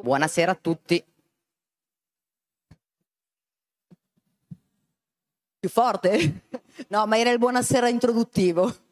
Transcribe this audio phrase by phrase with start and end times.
[0.00, 1.04] Buonasera a tutti.
[5.58, 6.42] Più forte?
[6.88, 8.72] No, ma era il buonasera introduttivo.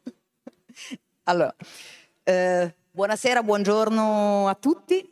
[1.25, 1.53] Allora,
[2.23, 5.09] eh, buonasera, buongiorno a tutti.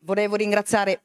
[0.00, 1.00] Volevo ringraziare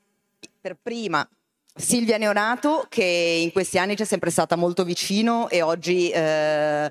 [0.59, 1.27] per prima
[1.75, 6.89] Silvia Neonato che in questi anni ci è sempre stata molto vicino e oggi eh,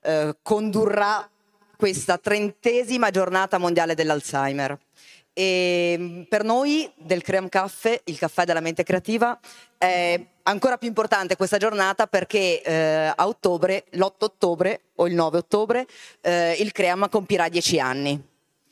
[0.00, 1.28] eh, condurrà
[1.76, 4.76] questa trentesima giornata mondiale dell'Alzheimer.
[5.34, 9.38] E mm, per noi del Cream Caffè, il caffè della mente creativa,
[9.76, 15.38] è ancora più importante questa giornata perché eh, a ottobre, l'8 ottobre o il 9
[15.38, 15.86] ottobre,
[16.22, 18.18] eh, il Cream compirà dieci anni.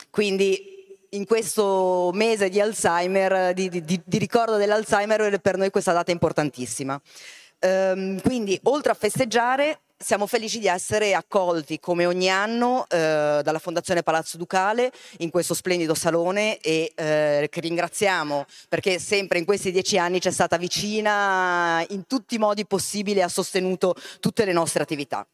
[0.09, 0.71] Quindi
[1.11, 6.15] in questo mese di Alzheimer, di, di, di ricordo dell'Alzheimer, per noi questa data è
[6.15, 6.99] importantissima.
[7.59, 13.59] Ehm, quindi, oltre a festeggiare, siamo felici di essere accolti come ogni anno eh, dalla
[13.59, 19.71] Fondazione Palazzo Ducale in questo splendido salone e eh, che ringraziamo perché sempre in questi
[19.71, 24.45] dieci anni ci è stata vicina in tutti i modi possibili e ha sostenuto tutte
[24.45, 25.27] le nostre attività.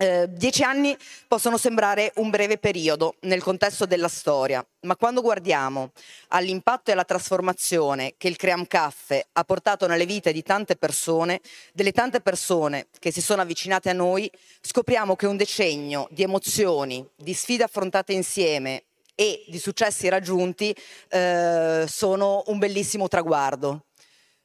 [0.00, 0.96] Eh, dieci anni
[1.26, 5.90] possono sembrare un breve periodo nel contesto della storia, ma quando guardiamo
[6.28, 11.40] all'impatto e alla trasformazione che il Cream Caffè ha portato nelle vite di tante persone,
[11.72, 17.04] delle tante persone che si sono avvicinate a noi, scopriamo che un decennio di emozioni,
[17.16, 18.84] di sfide affrontate insieme
[19.16, 20.72] e di successi raggiunti
[21.08, 23.87] eh, sono un bellissimo traguardo.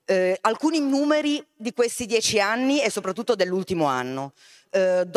[0.05, 4.33] Eh, alcuni numeri di questi dieci anni e soprattutto dell'ultimo anno.
[4.69, 5.07] Eh,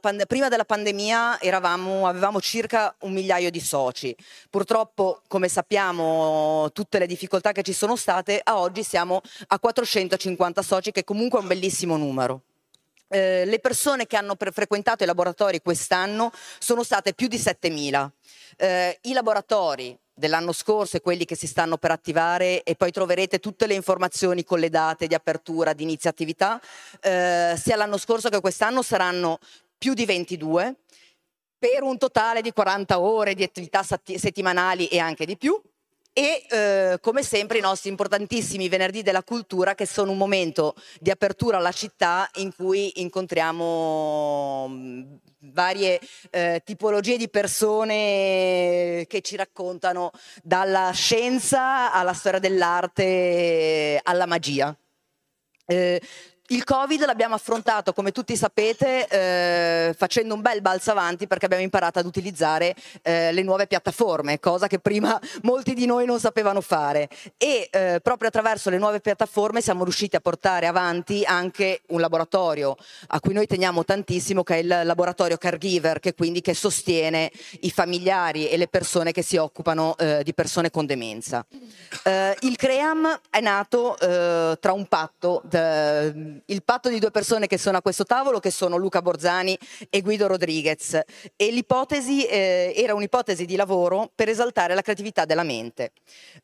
[0.00, 4.14] pand- prima della pandemia eravamo, avevamo circa un migliaio di soci.
[4.50, 10.62] Purtroppo, come sappiamo, tutte le difficoltà che ci sono state, a oggi siamo a 450
[10.62, 12.42] soci, che comunque è un bellissimo numero.
[13.08, 18.10] Eh, le persone che hanno pre- frequentato i laboratori quest'anno sono state più di 7.000.
[18.56, 23.40] Eh, I laboratori dell'anno scorso e quelli che si stanno per attivare e poi troverete
[23.40, 26.60] tutte le informazioni con le date di apertura, di inizio attività,
[27.00, 29.38] eh, sia l'anno scorso che quest'anno saranno
[29.76, 30.76] più di 22
[31.58, 35.60] per un totale di 40 ore di attività settimanali e anche di più
[36.16, 41.10] e eh, come sempre i nostri importantissimi venerdì della cultura che sono un momento di
[41.10, 45.02] apertura alla città in cui incontriamo mm,
[45.52, 45.98] varie
[46.30, 54.74] eh, tipologie di persone che ci raccontano dalla scienza alla storia dell'arte alla magia.
[55.66, 56.00] Eh,
[56.48, 61.62] il Covid l'abbiamo affrontato, come tutti sapete, eh, facendo un bel balzo avanti perché abbiamo
[61.62, 66.60] imparato ad utilizzare eh, le nuove piattaforme, cosa che prima molti di noi non sapevano
[66.60, 67.08] fare.
[67.38, 72.76] E eh, proprio attraverso le nuove piattaforme siamo riusciti a portare avanti anche un laboratorio
[73.08, 77.30] a cui noi teniamo tantissimo, che è il laboratorio Caregiver, che quindi che sostiene
[77.60, 81.46] i familiari e le persone che si occupano eh, di persone con demenza.
[82.02, 85.40] Eh, il CREAM è nato eh, tra un patto
[86.46, 89.58] il patto di due persone che sono a questo tavolo, che sono Luca Borzani
[89.90, 91.00] e Guido Rodriguez.
[91.36, 95.92] E l'ipotesi eh, era un'ipotesi di lavoro per esaltare la creatività della mente.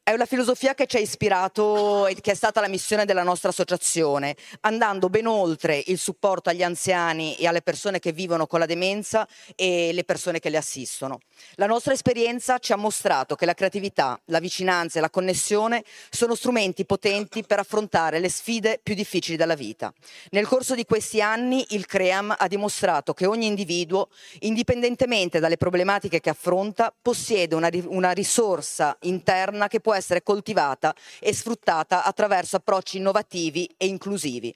[0.02, 3.50] È una filosofia che ci ha ispirato e che è stata la missione della nostra
[3.50, 8.66] associazione, andando ben oltre il supporto agli anziani e alle persone che vivono con la
[8.66, 11.20] demenza e le persone che le assistono.
[11.54, 16.34] La nostra esperienza ci ha mostrato che la creatività, la vicinanza e la connessione sono
[16.34, 19.92] strumenti potenti per affrontare le sfide più difficili della vita vita.
[20.30, 24.08] Nel corso di questi anni il CREAM ha dimostrato che ogni individuo,
[24.41, 31.32] indipendentemente dalle problematiche che affronta, possiede una, una risorsa interna che può essere coltivata e
[31.32, 34.54] sfruttata attraverso approcci innovativi e inclusivi.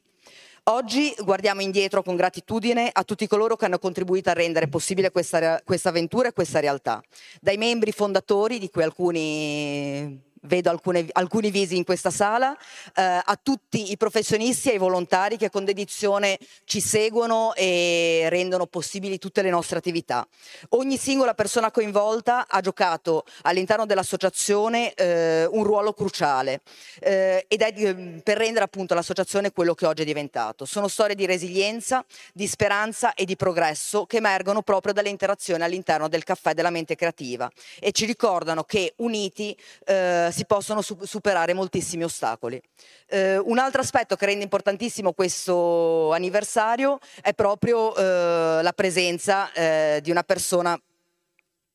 [0.66, 5.60] Oggi guardiamo indietro con gratitudine a tutti coloro che hanno contribuito a rendere possibile questa,
[5.62, 7.02] questa avventura e questa realtà.
[7.38, 12.56] Dai membri fondatori, di cui alcuni vedo alcune, alcuni visi in questa sala,
[12.94, 18.66] eh, a tutti i professionisti e i volontari che con dedizione ci seguono e rendono
[18.66, 20.26] possibili tutte le nostre attività.
[20.70, 26.60] Ogni singola persona coinvolta ha giocato all'interno dell'associazione eh, un ruolo cruciale
[27.00, 30.64] eh, ed è eh, per rendere appunto l'associazione quello che oggi è diventato.
[30.64, 36.08] Sono storie di resilienza, di speranza e di progresso che emergono proprio dalle interazioni all'interno
[36.08, 37.50] del caffè della mente creativa
[37.80, 39.56] e ci ricordano che uniti
[39.86, 42.60] eh, si possono superare moltissimi ostacoli.
[43.06, 50.00] Eh, un altro aspetto che rende importantissimo questo anniversario è proprio eh, la presenza eh,
[50.02, 50.78] di una persona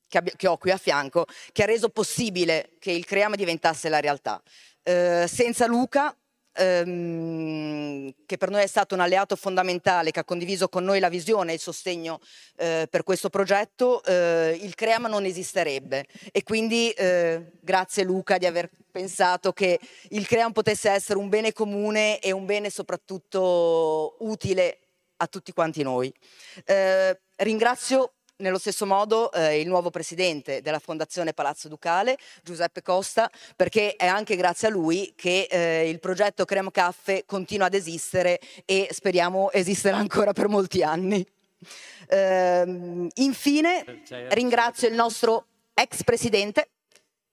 [0.10, 4.02] che, che, ho qui a fianco, che ha reso possibile che il Cream diventasse la
[4.02, 4.42] realtà.
[4.84, 6.14] Eh, senza Luca
[6.54, 11.10] ehm, che per noi è stato un alleato fondamentale, che ha condiviso con noi la
[11.10, 12.19] visione e il sostegno
[12.57, 16.06] eh, per questo progetto, eh, il CREAM non esisterebbe.
[16.31, 19.80] E quindi eh, grazie Luca di aver pensato che
[20.10, 24.80] il CREAM potesse essere un bene comune e un bene soprattutto utile
[25.18, 26.13] a tutti quanti noi.
[26.66, 33.30] Eh, ringrazio nello stesso modo eh, il nuovo presidente della Fondazione Palazzo Ducale, Giuseppe Costa,
[33.56, 38.39] perché è anche grazie a lui che eh, il progetto Creme Caffe continua ad esistere
[38.65, 41.25] e speriamo esisterà ancora per molti anni.
[42.07, 46.69] Eh, infine ringrazio il nostro ex presidente,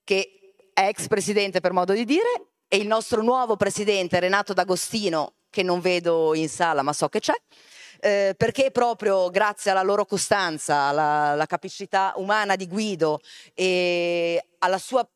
[0.03, 5.33] che è ex presidente per modo di dire, e il nostro nuovo presidente Renato D'Agostino,
[5.49, 7.33] che non vedo in sala ma so che c'è
[7.99, 13.19] eh, perché proprio grazie alla loro costanza, alla, alla capacità umana di Guido
[13.53, 15.07] e alla sua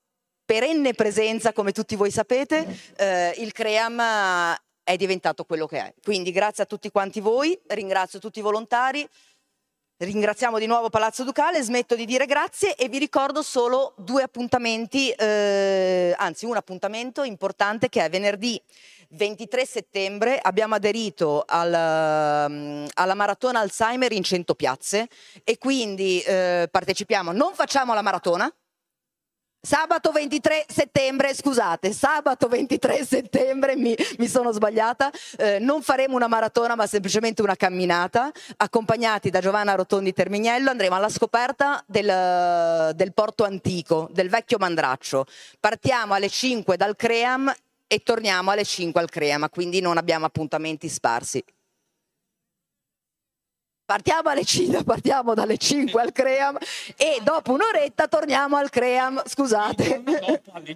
[0.46, 2.68] perenne presenza, come tutti voi sapete,
[2.98, 5.94] eh, il CREAM è diventato quello che è.
[6.04, 9.08] Quindi grazie a tutti quanti voi, ringrazio tutti i volontari,
[9.98, 15.10] ringraziamo di nuovo Palazzo Ducale, smetto di dire grazie e vi ricordo solo due appuntamenti,
[15.12, 18.62] eh, anzi un appuntamento importante che è venerdì
[19.12, 25.08] 23 settembre abbiamo aderito al, um, alla maratona Alzheimer in 100 piazze
[25.44, 28.54] e quindi eh, partecipiamo, non facciamo la maratona,
[29.64, 36.26] Sabato 23 settembre, scusate, sabato 23 settembre mi, mi sono sbagliata, eh, non faremo una
[36.26, 43.14] maratona ma semplicemente una camminata, accompagnati da Giovanna Rotondi Terminiello, andremo alla scoperta del, del
[43.14, 45.26] porto antico, del vecchio Mandraccio.
[45.60, 47.54] Partiamo alle 5 dal Cream
[47.92, 51.44] e torniamo alle 5 al Creama, quindi non abbiamo appuntamenti sparsi.
[53.84, 56.58] Partiamo alle 5, partiamo dalle 5 al Cream
[56.96, 60.04] e dopo un'oretta torniamo al Cream, scusate.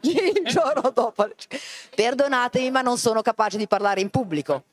[0.01, 1.59] Il giorno dopo alle 5.
[1.95, 4.63] Perdonatemi, ma non sono capace di parlare in pubblico.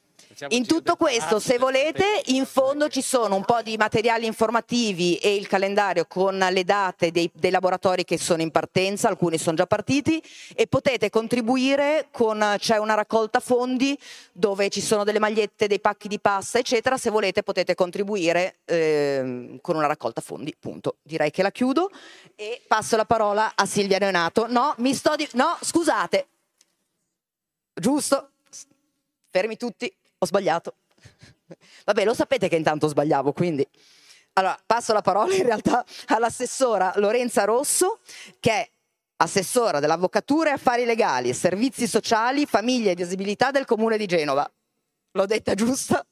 [0.48, 5.34] In tutto questo, se volete, in fondo ci sono un po' di materiali informativi e
[5.34, 9.66] il calendario con le date dei, dei laboratori che sono in partenza, alcuni sono già
[9.66, 10.22] partiti,
[10.54, 13.96] e potete contribuire con, c'è una raccolta fondi
[14.32, 16.96] dove ci sono delle magliette, dei pacchi di pasta, eccetera.
[16.96, 20.96] Se volete potete contribuire eh, con una raccolta fondi, punto.
[21.02, 21.90] Direi che la chiudo
[22.34, 24.46] e passo la parola a Silvia Neonato.
[24.48, 25.28] No, mi sto di...
[25.32, 26.26] No, scusate.
[27.74, 28.30] Giusto.
[29.30, 29.92] Fermi tutti.
[30.22, 30.74] Ho sbagliato.
[31.84, 33.66] Vabbè, lo sapete che intanto sbagliavo, quindi.
[34.34, 37.98] Allora, passo la parola in realtà all'assessora Lorenza Rosso,
[38.38, 38.70] che è
[39.16, 44.48] assessora dell'Avvocatura e Affari Legali, Servizi Sociali, Famiglia e Disabilità del Comune di Genova.
[45.10, 46.06] L'ho detta giusta?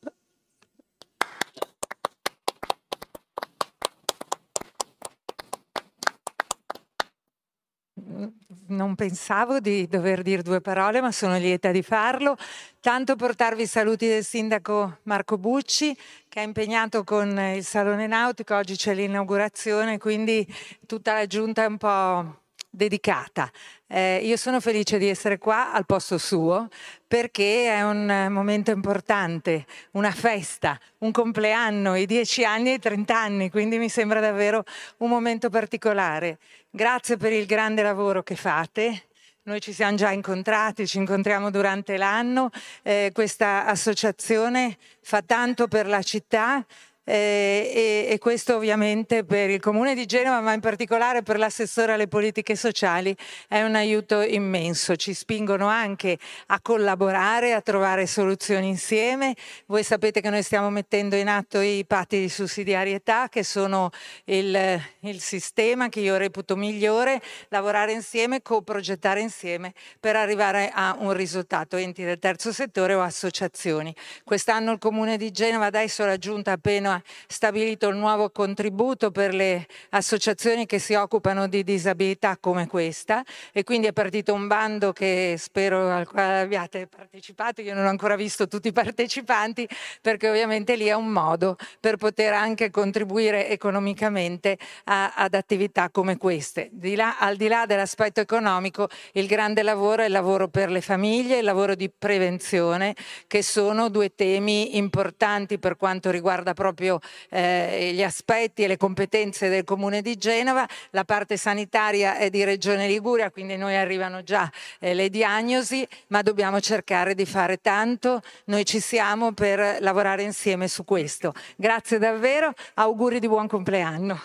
[8.71, 12.37] Non pensavo di dover dire due parole, ma sono lieta di farlo.
[12.81, 15.97] Tanto portarvi i saluti del sindaco Marco Bucci,
[16.29, 18.57] che è impegnato con il Salone Nautico.
[18.57, 20.47] Oggi c'è l'inaugurazione, quindi
[20.87, 22.40] tutta la giunta è un po'
[22.71, 23.51] dedicata.
[23.89, 26.69] Eh, io sono felice di essere qua al posto suo
[27.07, 33.51] perché è un momento importante, una festa, un compleanno, i dieci anni e i trent'anni,
[33.51, 34.65] quindi mi sembra davvero
[34.99, 36.39] un momento particolare.
[36.71, 39.07] Grazie per il grande lavoro che fate.
[39.43, 42.51] Noi ci siamo già incontrati, ci incontriamo durante l'anno.
[42.83, 46.65] Eh, questa associazione fa tanto per la città,
[47.11, 51.95] eh, e, e, questo ovviamente per il Comune di Genova, ma in particolare per l'assessore
[51.95, 53.17] alle politiche sociali,
[53.49, 54.95] è un aiuto immenso.
[54.95, 59.35] Ci spingono anche a collaborare, a trovare soluzioni insieme.
[59.67, 63.91] Voi sapete che noi stiamo mettendo in atto i patti di sussidiarietà, che sono
[64.27, 71.13] il, il sistema che io reputo migliore, lavorare insieme, coprogettare insieme per arrivare a un
[71.13, 73.93] risultato, enti del terzo settore o associazioni.
[74.23, 79.67] Quest'anno il Comune di Genova adesso ha raggiunto appena stabilito il nuovo contributo per le
[79.91, 85.37] associazioni che si occupano di disabilità come questa e quindi è partito un bando che
[85.39, 89.69] spero al quale abbiate partecipato, io non ho ancora visto tutti i partecipanti
[90.01, 96.17] perché ovviamente lì è un modo per poter anche contribuire economicamente a, ad attività come
[96.17, 96.69] queste.
[96.73, 100.81] Di là, al di là dell'aspetto economico il grande lavoro è il lavoro per le
[100.81, 102.95] famiglie, il lavoro di prevenzione
[103.27, 108.79] che sono due temi importanti per quanto riguarda proprio proprio eh, gli aspetti e le
[108.79, 114.23] competenze del Comune di Genova, la parte sanitaria è di Regione Liguria, quindi noi arrivano
[114.23, 120.23] già eh, le diagnosi, ma dobbiamo cercare di fare tanto, noi ci siamo per lavorare
[120.23, 121.35] insieme su questo.
[121.57, 124.19] Grazie davvero, auguri di buon compleanno.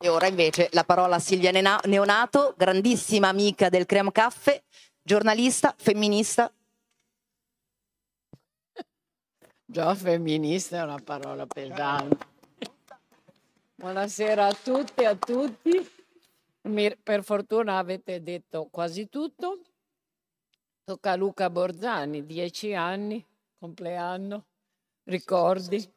[0.00, 1.50] E ora invece la parola a Silvia
[1.84, 4.60] Neonato, grandissima amica del Cream Caffè,
[5.02, 6.52] giornalista, femminista.
[9.70, 12.16] Già femminista è una parola pesante.
[13.74, 15.86] Buonasera a tutti e a tutti.
[17.02, 19.60] Per fortuna avete detto quasi tutto.
[20.84, 23.22] Tocca a Luca Borzani, dieci anni,
[23.58, 24.46] compleanno,
[25.02, 25.92] ricordi.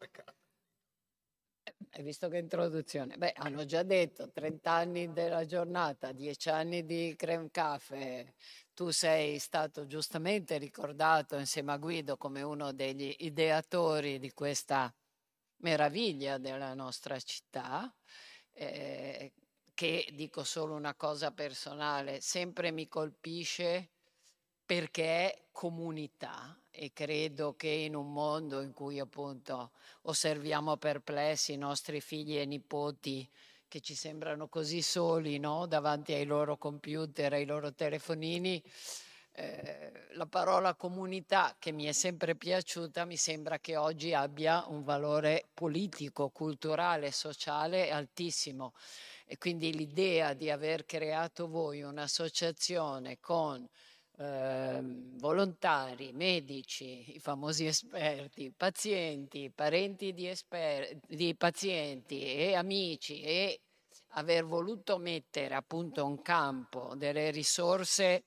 [1.93, 3.17] Hai visto che introduzione?
[3.17, 8.33] Beh, hanno già detto 30 anni della giornata, 10 anni di Creme Caffè.
[8.74, 14.93] Tu sei stato giustamente ricordato insieme a Guido come uno degli ideatori di questa
[15.57, 17.93] meraviglia della nostra città,
[18.51, 19.33] eh,
[19.74, 23.89] che dico solo una cosa personale, sempre mi colpisce
[24.65, 29.71] perché è comunità e credo che in un mondo in cui appunto
[30.03, 33.29] osserviamo perplessi i nostri figli e nipoti
[33.67, 35.65] che ci sembrano così soli no?
[35.65, 38.61] davanti ai loro computer, ai loro telefonini,
[39.33, 44.83] eh, la parola comunità che mi è sempre piaciuta mi sembra che oggi abbia un
[44.83, 48.73] valore politico, culturale, sociale altissimo.
[49.25, 53.65] E quindi l'idea di aver creato voi un'associazione con
[54.21, 54.79] eh,
[55.17, 63.61] volontari, medici, i famosi esperti, pazienti, parenti di, esper- di pazienti e amici e
[64.09, 68.25] aver voluto mettere appunto un campo delle risorse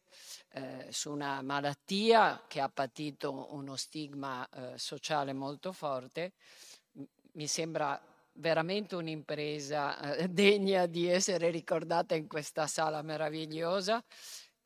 [0.48, 6.32] eh, su una malattia che ha patito uno stigma eh, sociale molto forte,
[7.32, 8.00] mi sembra
[8.34, 14.02] veramente un'impresa eh, degna di essere ricordata in questa sala meravigliosa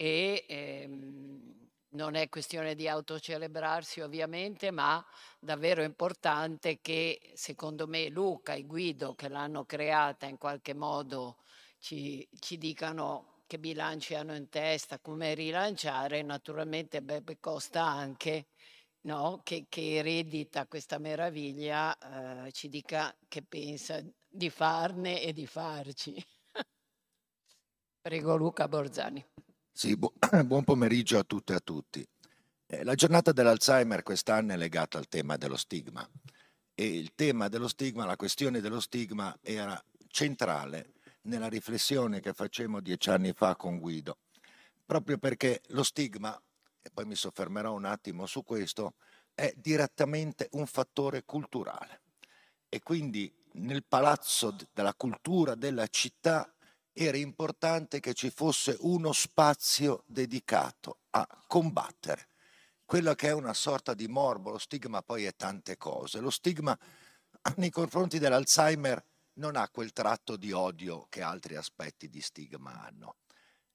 [0.01, 5.05] e ehm, non è questione di autocelebrarsi ovviamente, ma
[5.41, 11.39] davvero importante che secondo me Luca e Guido che l'hanno creata in qualche modo
[11.79, 18.49] ci, ci dicano che bilanci hanno in testa, come rilanciare, naturalmente Beppe Costa anche,
[19.03, 19.41] no?
[19.43, 26.15] che, che, eredita questa meraviglia, eh, ci dica che pensa di farne e di farci.
[28.01, 29.25] Prego Luca Borzani.
[29.79, 30.13] Sì, bu-
[30.45, 32.05] buon pomeriggio a tutte e a tutti.
[32.67, 36.05] Eh, la giornata dell'Alzheimer quest'anno è legata al tema dello stigma.
[36.75, 40.95] E il tema dello stigma, la questione dello stigma era centrale
[41.29, 44.19] nella riflessione che facemmo dieci anni fa con Guido,
[44.85, 46.37] proprio perché lo stigma,
[46.83, 48.95] e poi mi soffermerò un attimo su questo,
[49.33, 52.01] è direttamente un fattore culturale.
[52.69, 56.53] E quindi nel palazzo della cultura della città
[56.93, 62.29] era importante che ci fosse uno spazio dedicato a combattere
[62.89, 66.21] quello che è una sorta di morbo, lo stigma poi è tante cose.
[66.21, 66.75] Lo stigma
[67.57, 69.05] nei confronti dell'Alzheimer
[69.35, 73.17] non ha quel tratto di odio che altri aspetti di stigma hanno.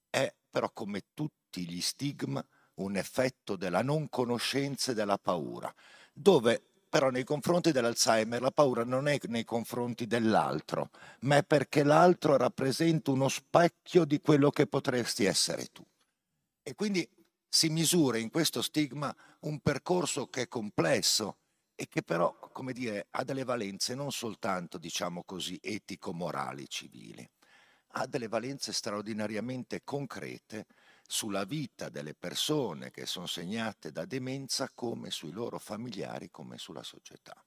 [0.10, 2.43] È però come tutti gli stigma
[2.77, 5.72] un effetto della non conoscenza e della paura,
[6.12, 11.81] dove però nei confronti dell'Alzheimer la paura non è nei confronti dell'altro, ma è perché
[11.81, 15.83] l'altro rappresenta uno specchio di quello che potresti essere tu.
[16.62, 17.09] E quindi
[17.50, 21.38] si misura in questo stigma un percorso che è complesso
[21.73, 27.27] e che però, come dire, ha delle valenze non soltanto, diciamo così, etico-morali, civili,
[27.93, 30.67] ha delle valenze straordinariamente concrete
[31.13, 36.82] sulla vita delle persone che sono segnate da demenza come sui loro familiari, come sulla
[36.82, 37.39] società.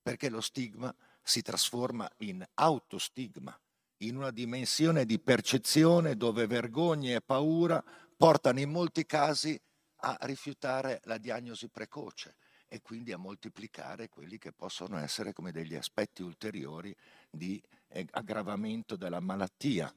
[0.00, 0.92] Perché lo stigma
[1.22, 3.54] si trasforma in autostigma,
[3.98, 7.84] in una dimensione di percezione dove vergogna e paura
[8.16, 9.60] portano in molti casi
[9.96, 12.36] a rifiutare la diagnosi precoce
[12.68, 16.96] e quindi a moltiplicare quelli che possono essere come degli aspetti ulteriori
[17.30, 19.94] di eh, aggravamento della malattia.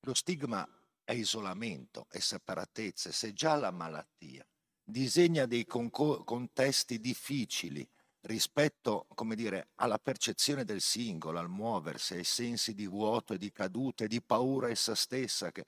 [0.00, 0.66] Lo stigma
[1.06, 4.44] è isolamento, è separatezza, se già la malattia
[4.82, 7.88] disegna dei contesti difficili
[8.22, 13.52] rispetto, come dire, alla percezione del singolo, al muoversi, ai sensi di vuoto e di
[13.52, 15.64] caduta e di paura essa stessa che,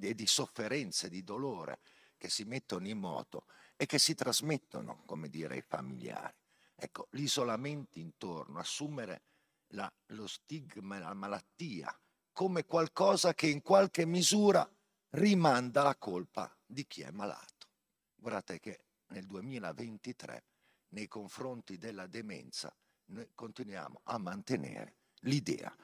[0.00, 1.80] e di sofferenza e di dolore
[2.16, 6.34] che si mettono in moto e che si trasmettono, come dire, ai familiari.
[6.76, 9.22] Ecco, l'isolamento intorno, assumere
[9.70, 11.92] la, lo stigma, la malattia,
[12.32, 14.68] come qualcosa che in qualche misura
[15.16, 17.68] rimanda la colpa di chi è malato.
[18.14, 20.44] Guardate che nel 2023
[20.88, 22.74] nei confronti della demenza
[23.06, 25.74] noi continuiamo a mantenere l'idea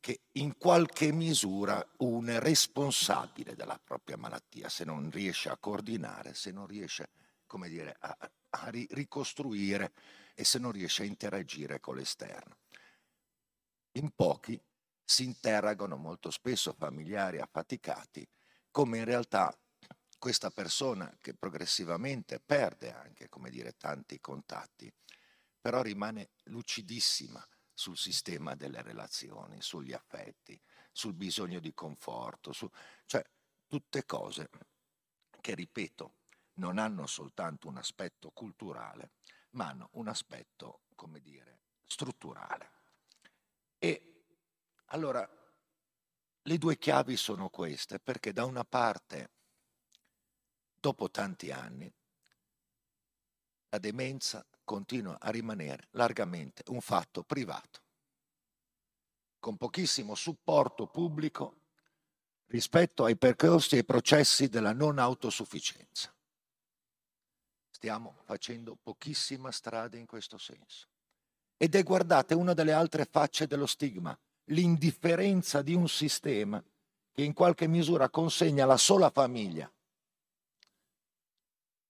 [0.00, 6.34] che in qualche misura uno è responsabile della propria malattia se non riesce a coordinare,
[6.34, 7.10] se non riesce
[7.46, 8.16] come dire, a,
[8.50, 9.92] a ricostruire
[10.34, 12.58] e se non riesce a interagire con l'esterno.
[13.92, 14.60] In pochi
[15.04, 18.26] si interrogano molto spesso familiari affaticati
[18.70, 19.56] come in realtà
[20.18, 24.92] questa persona che progressivamente perde anche, come dire, tanti contatti,
[25.60, 30.60] però rimane lucidissima sul sistema delle relazioni, sugli affetti,
[30.92, 32.68] sul bisogno di conforto, su,
[33.06, 33.24] cioè
[33.66, 34.50] tutte cose
[35.40, 36.16] che, ripeto,
[36.54, 39.12] non hanno soltanto un aspetto culturale,
[39.52, 42.72] ma hanno un aspetto, come dire, strutturale.
[43.78, 44.24] E
[44.86, 45.39] allora
[46.50, 49.30] le due chiavi sono queste, perché da una parte,
[50.80, 51.88] dopo tanti anni,
[53.68, 57.82] la demenza continua a rimanere largamente un fatto privato,
[59.38, 61.60] con pochissimo supporto pubblico
[62.46, 66.12] rispetto ai percorsi e ai processi della non autosufficienza.
[67.70, 70.88] Stiamo facendo pochissima strada in questo senso.
[71.56, 74.18] Ed è, guardate, una delle altre facce dello stigma,
[74.50, 76.62] l'indifferenza di un sistema
[77.12, 79.70] che in qualche misura consegna alla sola famiglia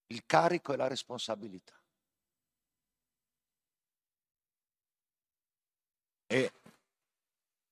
[0.07, 1.75] il carico e la responsabilità.
[6.26, 6.52] E,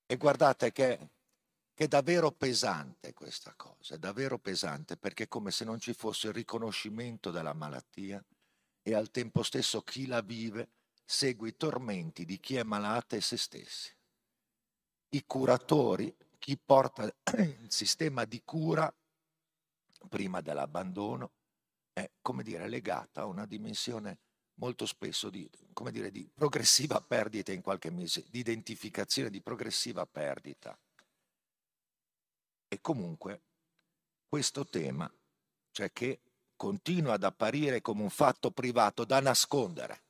[0.07, 1.11] e guardate che
[1.79, 5.95] che è davvero pesante questa cosa, è davvero pesante perché è come se non ci
[5.95, 8.21] fosse il riconoscimento della malattia
[8.83, 10.71] e al tempo stesso chi la vive
[11.05, 13.97] segue i tormenti di chi è malata e se stessi.
[15.11, 17.05] I curatori, chi porta
[17.37, 18.93] il sistema di cura
[20.09, 21.33] prima dell'abbandono,
[21.93, 24.19] è come dire legata a una dimensione
[24.55, 30.05] molto spesso di, come dire, di progressiva perdita in qualche mese, di identificazione di progressiva
[30.07, 30.79] perdita.
[32.69, 33.41] E comunque
[34.29, 35.11] questo tema,
[35.71, 36.21] cioè che
[36.55, 40.03] continua ad apparire come un fatto privato da nascondere,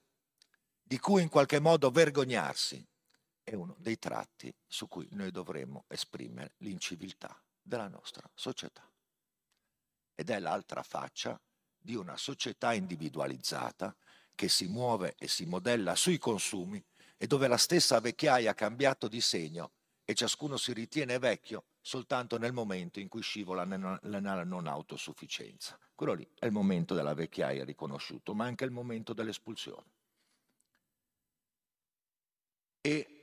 [0.83, 2.85] di cui in qualche modo vergognarsi,
[3.49, 8.87] è uno dei tratti su cui noi dovremmo esprimere l'inciviltà della nostra società.
[10.15, 11.41] Ed è l'altra faccia
[11.79, 13.97] di una società individualizzata
[14.35, 16.85] che si muove e si modella sui consumi
[17.17, 19.73] e dove la stessa vecchiaia ha cambiato di segno
[20.05, 25.79] e ciascuno si ritiene vecchio soltanto nel momento in cui scivola nella non autosufficienza.
[25.95, 29.97] Quello lì è il momento della vecchiaia riconosciuto, ma anche il momento dell'espulsione.
[32.81, 33.18] E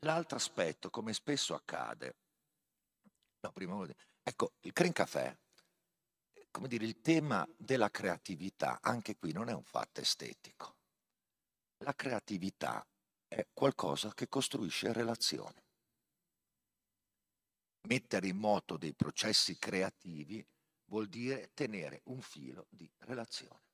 [0.00, 2.16] l'altro aspetto, come spesso accade,
[3.40, 3.86] no, prima,
[4.22, 5.38] ecco, il Creen Café,
[6.50, 10.76] come dire, il tema della creatività, anche qui non è un fatto estetico.
[11.78, 12.84] La creatività
[13.28, 15.62] è qualcosa che costruisce relazioni.
[17.82, 20.44] Mettere in moto dei processi creativi
[20.86, 23.66] vuol dire tenere un filo di relazione.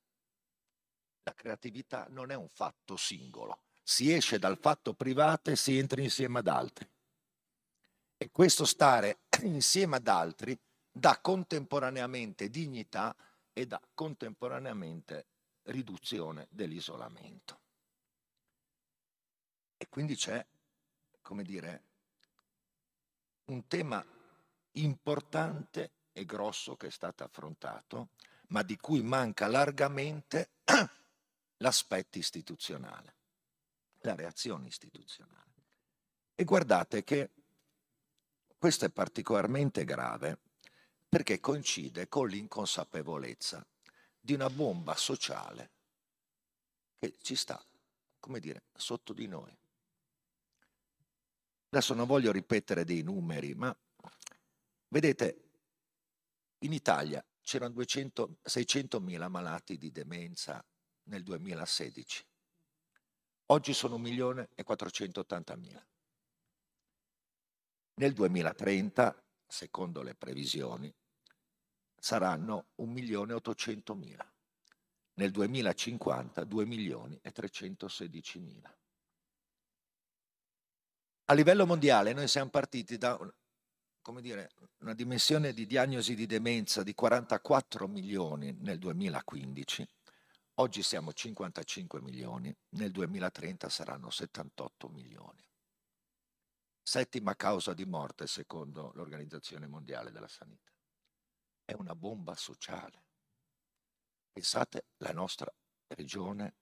[1.23, 6.01] La creatività non è un fatto singolo, si esce dal fatto privato e si entra
[6.01, 6.89] insieme ad altri.
[8.17, 10.57] E questo stare insieme ad altri
[10.91, 13.15] dà contemporaneamente dignità
[13.53, 15.27] e dà contemporaneamente
[15.65, 17.59] riduzione dell'isolamento.
[19.77, 20.43] E quindi c'è,
[21.21, 21.83] come dire,
[23.45, 24.03] un tema
[24.71, 28.09] importante e grosso che è stato affrontato,
[28.47, 30.53] ma di cui manca largamente
[31.57, 33.15] l'aspetto istituzionale,
[34.05, 35.53] la reazione istituzionale.
[36.35, 37.31] E guardate che
[38.57, 40.39] questo è particolarmente grave
[41.07, 43.65] perché coincide con l'inconsapevolezza
[44.19, 45.71] di una bomba sociale
[46.97, 47.63] che ci sta,
[48.19, 49.55] come dire, sotto di noi.
[51.69, 53.75] Adesso non voglio ripetere dei numeri, ma
[54.87, 55.43] vedete,
[56.59, 60.65] in Italia c'erano 200, 600.000 malati di demenza
[61.03, 62.25] nel 2016.
[63.47, 65.85] Oggi sono 1.480.000.
[67.97, 70.91] Nel 2030, secondo le previsioni,
[71.95, 74.27] saranno 1.800.000.
[75.17, 78.73] Nel 2050 2.316.000.
[81.27, 83.17] A livello mondiale noi siamo partiti da
[84.21, 89.87] dire, una dimensione di diagnosi di demenza di 44 milioni nel 2015,
[90.55, 95.43] oggi siamo 55 milioni, nel 2030 saranno 78 milioni.
[96.81, 100.71] Settima causa di morte secondo l'Organizzazione Mondiale della Sanità.
[101.63, 103.03] È una bomba sociale.
[104.31, 105.51] Pensate la nostra
[105.87, 106.55] regione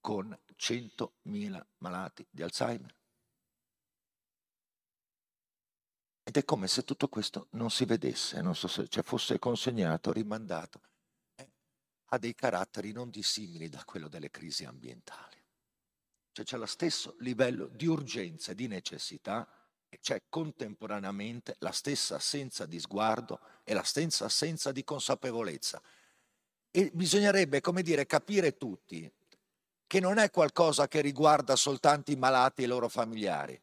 [0.00, 2.94] con 100.000 malati di Alzheimer.
[6.22, 10.12] Ed è come se tutto questo non si vedesse, non so se cioè fosse consegnato,
[10.12, 10.80] rimandato.
[12.06, 15.36] Ha dei caratteri non dissimili da quello delle crisi ambientali.
[16.32, 19.48] Cioè c'è lo stesso livello di urgenza e di necessità
[19.88, 25.80] e c'è contemporaneamente la stessa assenza di sguardo e la stessa assenza di consapevolezza.
[26.70, 29.10] E bisognerebbe, come dire, capire tutti
[29.86, 33.58] che non è qualcosa che riguarda soltanto i malati e i loro familiari,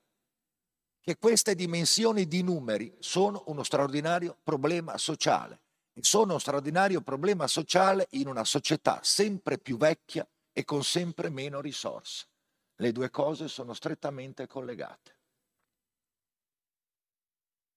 [0.99, 5.62] che queste dimensioni di numeri sono uno straordinario problema sociale
[6.01, 11.61] sono uno straordinario problema sociale in una società sempre più vecchia e con sempre meno
[11.61, 12.27] risorse.
[12.75, 15.19] Le due cose sono strettamente collegate.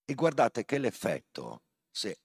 [0.05, 2.21] E guardate che l'effetto, se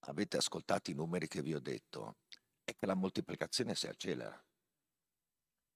[0.00, 2.18] avete ascoltato i numeri che vi ho detto,
[2.62, 4.44] è che la moltiplicazione si accelera.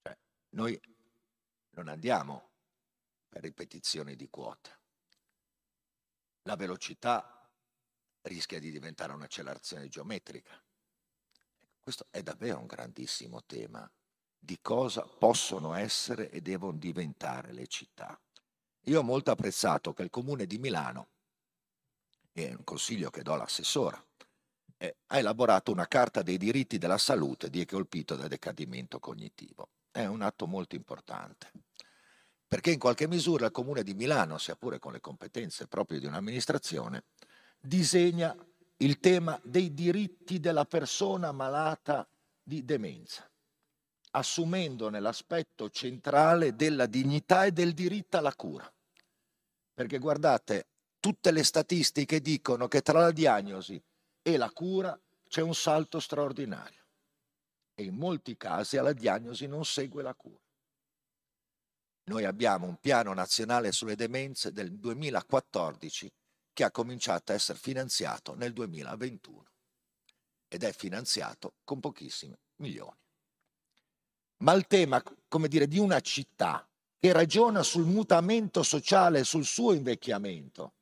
[0.01, 0.17] Cioè,
[0.49, 0.79] noi
[1.71, 2.51] non andiamo
[3.27, 4.69] per ripetizioni di quota.
[6.43, 7.42] La velocità
[8.23, 10.61] rischia di diventare un'accelerazione geometrica.
[11.79, 13.89] Questo è davvero un grandissimo tema
[14.37, 18.19] di cosa possono essere e devono diventare le città.
[18.87, 21.07] Io ho molto apprezzato che il comune di Milano,
[22.33, 24.01] e è un consiglio che do all'assessora,
[24.77, 28.99] eh, ha elaborato una carta dei diritti della salute di chi è colpito da decadimento
[28.99, 29.69] cognitivo.
[29.91, 31.51] È un atto molto importante
[32.53, 36.05] perché in qualche misura il Comune di Milano, sia pure con le competenze proprie di
[36.05, 37.05] un'amministrazione,
[37.65, 38.35] disegna
[38.77, 42.05] il tema dei diritti della persona malata
[42.43, 43.29] di demenza,
[44.11, 48.69] assumendone l'aspetto centrale della dignità e del diritto alla cura.
[49.73, 50.67] Perché guardate,
[50.99, 53.81] tutte le statistiche dicono che tra la diagnosi
[54.21, 54.99] e la cura
[55.29, 56.81] c'è un salto straordinario
[57.75, 60.41] e in molti casi alla diagnosi non segue la cura.
[62.05, 66.11] Noi abbiamo un piano nazionale sulle demenze del 2014
[66.53, 69.43] che ha cominciato a essere finanziato nel 2021
[70.47, 72.97] ed è finanziato con pochissimi milioni.
[74.37, 76.67] Ma il tema, come dire, di una città
[76.99, 80.73] che ragiona sul mutamento sociale, sul suo invecchiamento,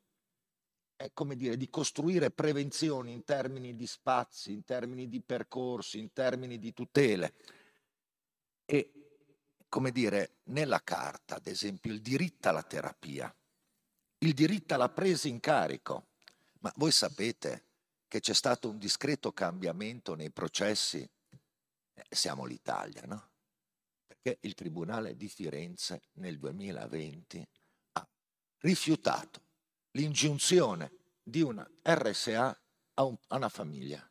[0.96, 6.12] è come dire di costruire prevenzioni in termini di spazi, in termini di percorsi, in
[6.14, 7.34] termini di tutele.
[8.66, 8.92] E
[9.68, 13.34] come dire, nella carta, ad esempio, il diritto alla terapia,
[14.24, 16.08] il diritto alla presa in carico.
[16.60, 17.66] Ma voi sapete
[18.08, 21.08] che c'è stato un discreto cambiamento nei processi?
[21.94, 23.30] Eh, siamo l'Italia, no?
[24.06, 27.48] Perché il Tribunale di Firenze nel 2020
[27.94, 28.08] ha
[28.60, 29.42] rifiutato
[29.92, 30.92] l'ingiunzione
[31.24, 32.62] di una RSA
[32.96, 34.08] a, un, a una famiglia,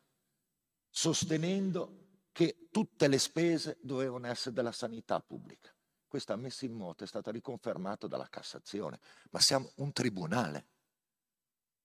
[0.89, 1.99] sostenendo
[2.33, 5.73] che tutte le spese dovevano essere della sanità pubblica.
[6.11, 10.67] Questa messa in moto è stata riconfermata dalla Cassazione, ma siamo un tribunale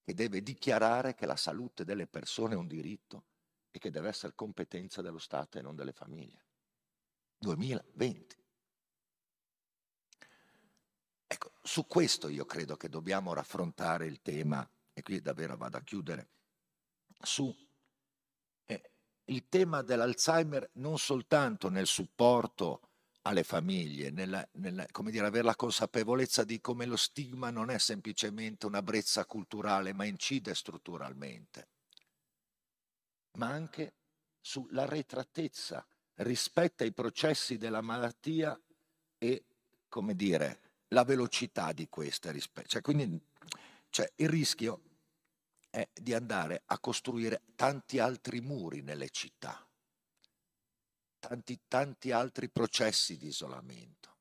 [0.02, 3.26] che deve dichiarare che la salute delle persone è un diritto
[3.70, 6.44] e che deve essere competenza dello Stato e non delle famiglie.
[7.38, 8.44] 2020.
[11.28, 15.82] Ecco, su questo io credo che dobbiamo raffrontare il tema, e qui davvero vado a
[15.82, 16.30] chiudere,
[17.20, 17.56] su
[19.28, 22.85] il tema dell'Alzheimer non soltanto nel supporto
[23.26, 27.78] alle famiglie, nella, nella, come dire, avere la consapevolezza di come lo stigma non è
[27.78, 31.68] semplicemente una brezza culturale, ma incide strutturalmente,
[33.32, 33.94] ma anche
[34.40, 35.84] sulla retratezza
[36.18, 38.58] rispetto ai processi della malattia
[39.18, 39.44] e,
[39.88, 42.68] come dire, la velocità di queste rispetto.
[42.68, 43.20] Cioè, quindi
[43.90, 44.82] cioè, il rischio
[45.68, 49.65] è di andare a costruire tanti altri muri nelle città,
[51.26, 54.14] tanti, tanti altri processi di isolamento.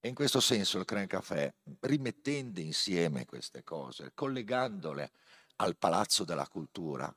[0.00, 5.10] E in questo senso il Cran Café, rimettendo insieme queste cose, collegandole
[5.56, 7.14] al Palazzo della Cultura,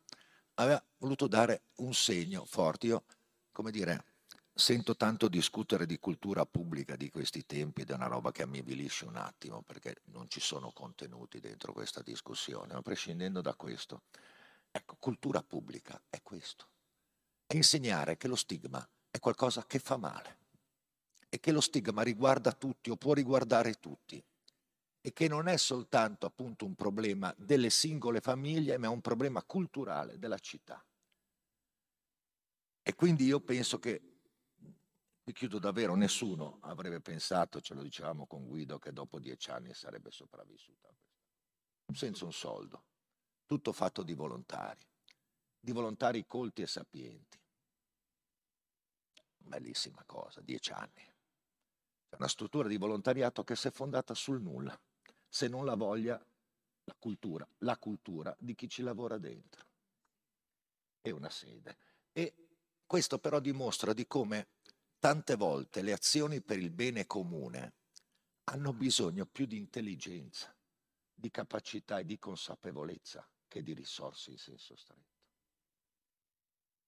[0.56, 2.88] aveva voluto dare un segno forte.
[2.88, 3.06] Io,
[3.52, 4.06] come dire,
[4.54, 8.60] sento tanto discutere di cultura pubblica di questi tempi ed è una roba che mi
[8.60, 14.04] avvilisce un attimo perché non ci sono contenuti dentro questa discussione, ma prescindendo da questo,
[14.72, 16.70] ecco, cultura pubblica è questo,
[17.46, 18.88] è insegnare che lo stigma
[19.20, 20.38] è qualcosa che fa male
[21.30, 24.24] e che lo stigma riguarda tutti o può riguardare tutti
[25.02, 29.44] e che non è soltanto appunto un problema delle singole famiglie, ma è un problema
[29.44, 30.84] culturale della città.
[32.82, 34.02] E quindi io penso che
[35.24, 39.74] vi chiudo davvero, nessuno avrebbe pensato, ce lo dicevamo con Guido, che dopo dieci anni
[39.74, 41.94] sarebbe sopravvissuto a questo.
[41.94, 42.84] Senza un soldo,
[43.46, 44.86] tutto fatto di volontari,
[45.60, 47.40] di volontari colti e sapienti.
[49.50, 51.12] Bellissima cosa, dieci anni.
[52.08, 54.80] È una struttura di volontariato che si è fondata sul nulla,
[55.28, 56.24] se non la voglia
[56.84, 59.66] la cultura, la cultura di chi ci lavora dentro.
[61.02, 61.78] È una sede.
[62.12, 62.36] E
[62.86, 64.50] questo però dimostra di come
[65.00, 67.74] Tante volte le azioni per il bene comune
[68.44, 70.54] hanno bisogno più di intelligenza,
[71.12, 75.18] di capacità e di consapevolezza che di risorse in senso stretto.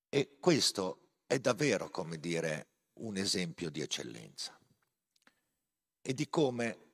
[0.10, 4.60] E questo è davvero, come dire, un esempio di eccellenza
[6.02, 6.90] e di come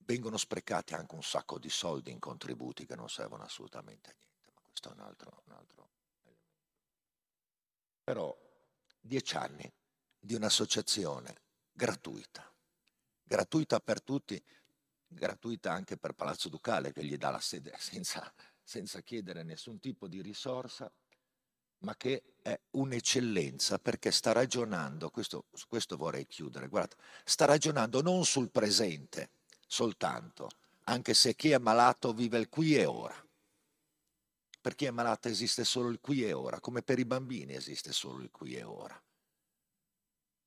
[0.00, 4.50] vengono sprecati anche un sacco di soldi in contributi che non servono assolutamente a niente,
[4.52, 5.88] ma questo è un altro, un altro
[6.20, 6.44] elemento.
[8.04, 8.38] Però
[9.00, 9.72] dieci anni
[10.18, 11.34] di un'associazione
[11.72, 12.52] gratuita,
[13.22, 14.38] gratuita per tutti,
[15.06, 18.30] gratuita anche per Palazzo Ducale che gli dà la sede senza,
[18.62, 20.92] senza chiedere nessun tipo di risorsa,
[21.78, 22.34] ma che
[22.70, 29.30] un'eccellenza perché sta ragionando, questo, su questo vorrei chiudere, guardate, sta ragionando non sul presente
[29.66, 30.48] soltanto,
[30.84, 33.14] anche se chi è malato vive il qui e ora.
[34.60, 37.92] Per chi è malato esiste solo il qui e ora, come per i bambini esiste
[37.92, 39.00] solo il qui e ora,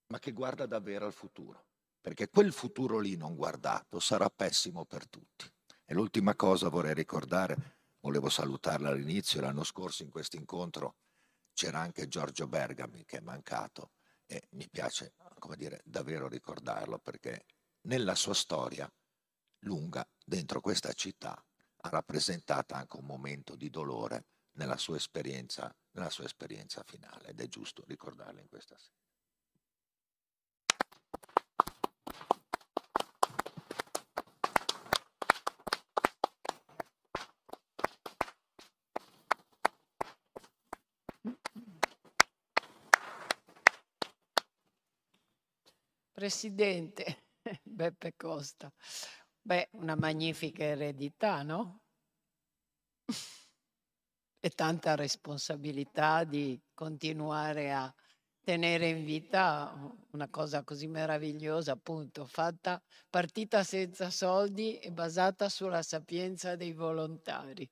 [0.07, 1.65] ma che guarda davvero al futuro,
[2.01, 5.49] perché quel futuro lì non guardato sarà pessimo per tutti.
[5.85, 10.95] E l'ultima cosa vorrei ricordare, volevo salutarla all'inizio, l'anno scorso in questo incontro
[11.53, 13.91] c'era anche Giorgio Bergami che è mancato
[14.25, 15.13] e mi piace,
[15.57, 17.45] dire, davvero ricordarlo perché
[17.81, 18.91] nella sua storia
[19.65, 21.31] lunga dentro questa città
[21.83, 27.41] ha rappresentato anche un momento di dolore nella sua esperienza, nella sua esperienza finale ed
[27.41, 29.00] è giusto ricordarlo in questa sera.
[46.31, 47.25] Presidente
[47.61, 48.71] Beppe Costa,
[49.41, 51.81] beh, una magnifica eredità, no?
[54.39, 57.93] e tanta responsabilità di continuare a
[58.39, 65.81] tenere in vita una cosa così meravigliosa, appunto, fatta partita senza soldi e basata sulla
[65.81, 67.69] sapienza dei volontari.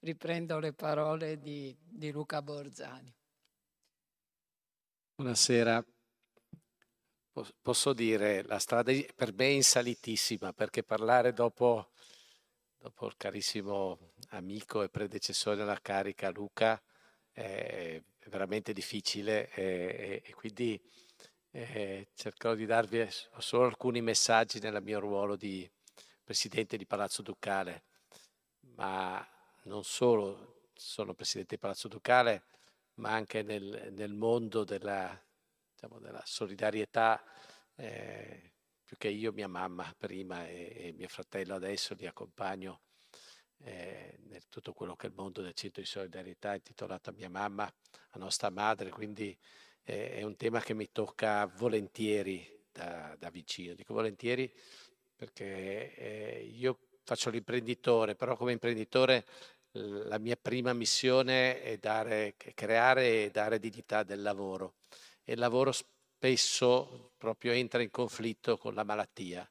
[0.00, 3.16] Riprendo le parole di, di Luca Borzani.
[5.14, 5.82] Buonasera
[7.60, 11.90] posso dire, la strada per me è insalitissima perché parlare dopo,
[12.78, 16.80] dopo il carissimo amico e predecessore alla carica Luca
[17.30, 20.80] è veramente difficile e, e quindi
[21.50, 23.06] eh, cercherò di darvi
[23.38, 25.68] solo alcuni messaggi nel mio ruolo di
[26.22, 27.84] presidente di Palazzo Ducale,
[28.76, 29.26] ma
[29.64, 32.44] non solo sono presidente di Palazzo Ducale,
[32.94, 35.18] ma anche nel, nel mondo della
[35.82, 37.22] diciamo, della solidarietà,
[37.74, 38.52] eh,
[38.84, 42.82] più che io, mia mamma prima e, e mio fratello adesso li accompagno
[43.64, 47.28] eh, nel tutto quello che è il mondo del centro di solidarietà intitolato a mia
[47.28, 49.36] mamma, a nostra madre, quindi
[49.82, 53.74] eh, è un tema che mi tocca volentieri da, da vicino.
[53.74, 54.52] Dico volentieri
[55.16, 59.24] perché eh, io faccio l'imprenditore, però come imprenditore
[59.74, 64.74] la mia prima missione è dare, creare e dare dignità del lavoro
[65.24, 69.48] e il lavoro spesso proprio entra in conflitto con la malattia.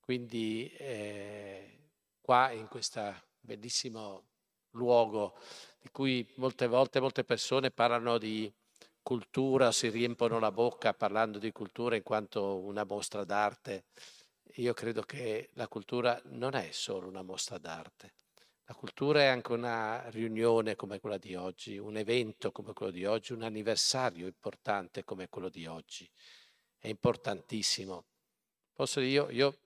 [0.00, 1.78] Quindi eh,
[2.20, 4.24] qua in questo bellissimo
[4.70, 5.38] luogo
[5.80, 8.52] di cui molte volte molte persone parlano di
[9.02, 13.84] cultura, si riempono la bocca parlando di cultura in quanto una mostra d'arte.
[14.56, 18.12] Io credo che la cultura non è solo una mostra d'arte,
[18.68, 23.06] la cultura è anche una riunione come quella di oggi, un evento come quello di
[23.06, 26.08] oggi, un anniversario importante come quello di oggi.
[26.76, 28.04] È importantissimo.
[28.74, 29.58] Posso dire, io, io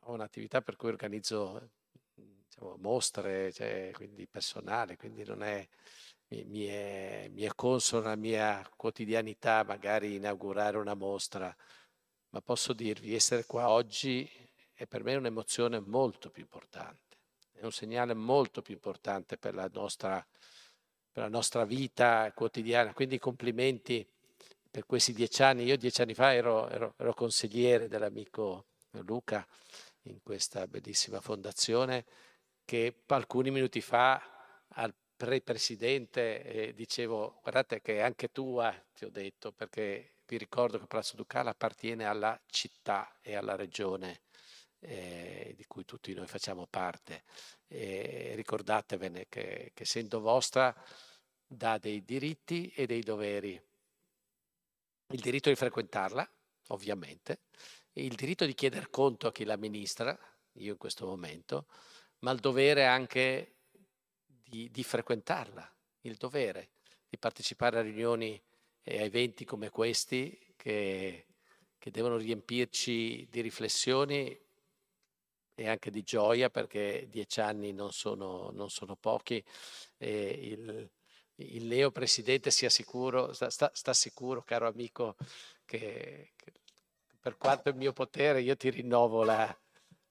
[0.00, 1.70] ho un'attività per cui organizzo
[2.12, 5.64] diciamo, mostre, cioè, quindi personale, quindi non è,
[6.30, 11.54] mi, mi, è, mi è consono la mia quotidianità magari inaugurare una mostra,
[12.30, 14.28] ma posso dirvi, essere qua oggi
[14.72, 17.03] è per me un'emozione molto più importante
[17.54, 20.24] è un segnale molto più importante per la nostra,
[21.10, 22.92] per la nostra vita quotidiana.
[22.92, 24.06] Quindi complimenti
[24.70, 25.64] per questi dieci anni.
[25.64, 28.66] Io dieci anni fa ero, ero, ero consigliere dell'amico
[29.02, 29.46] Luca
[30.02, 32.04] in questa bellissima fondazione
[32.64, 34.20] che alcuni minuti fa
[34.68, 40.86] al pre-presidente eh, dicevo guardate che anche tua ti ho detto perché vi ricordo che
[40.86, 44.22] Palazzo Ducale appartiene alla città e alla regione
[44.84, 47.24] eh, di cui tutti noi facciamo parte.
[47.66, 50.74] E ricordatevene che, che essendo vostra
[51.46, 53.60] dà dei diritti e dei doveri.
[55.08, 56.28] Il diritto di frequentarla,
[56.68, 57.40] ovviamente,
[57.94, 60.18] il diritto di chiedere conto a chi l'amministra,
[60.54, 61.66] io in questo momento,
[62.20, 63.56] ma il dovere anche
[64.24, 66.70] di, di frequentarla, il dovere
[67.08, 68.40] di partecipare a riunioni
[68.82, 71.26] e a eventi come questi che,
[71.78, 74.43] che devono riempirci di riflessioni
[75.54, 79.42] e anche di gioia perché dieci anni non sono, non sono pochi.
[79.96, 80.90] E il,
[81.36, 85.16] il Leo Presidente sia sicuro, sta, sta, sta sicuro, caro amico,
[85.64, 86.52] che, che,
[87.20, 89.56] per quanto è mio potere io ti rinnovo la,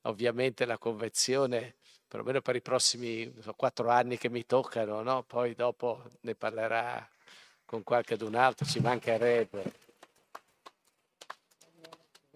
[0.03, 1.75] ovviamente la convenzione,
[2.07, 5.23] perlomeno per i prossimi quattro anni che mi toccano, no?
[5.23, 7.07] poi dopo ne parlerà
[7.65, 9.81] con qualche d'un altro, ci mancherebbe.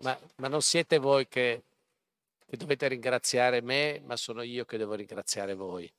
[0.02, 1.64] Ma, ma non siete voi che,
[2.48, 5.92] che dovete ringraziare me, ma sono io che devo ringraziare voi,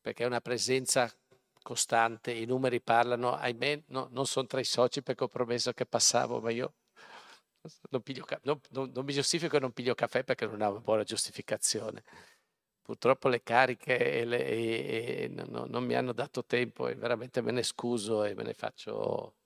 [0.00, 1.12] perché è una presenza
[1.60, 5.86] costante, i numeri parlano, ahimè no, non sono tra i soci perché ho promesso che
[5.86, 6.74] passavo, ma io
[7.90, 10.80] non, piglio, non, non, non mi giustifico e non piglio caffè perché non ho una
[10.80, 12.02] buona giustificazione.
[12.82, 17.52] Purtroppo le cariche e le, e, e non mi hanno dato tempo e veramente me
[17.52, 19.36] ne scuso e me ne faccio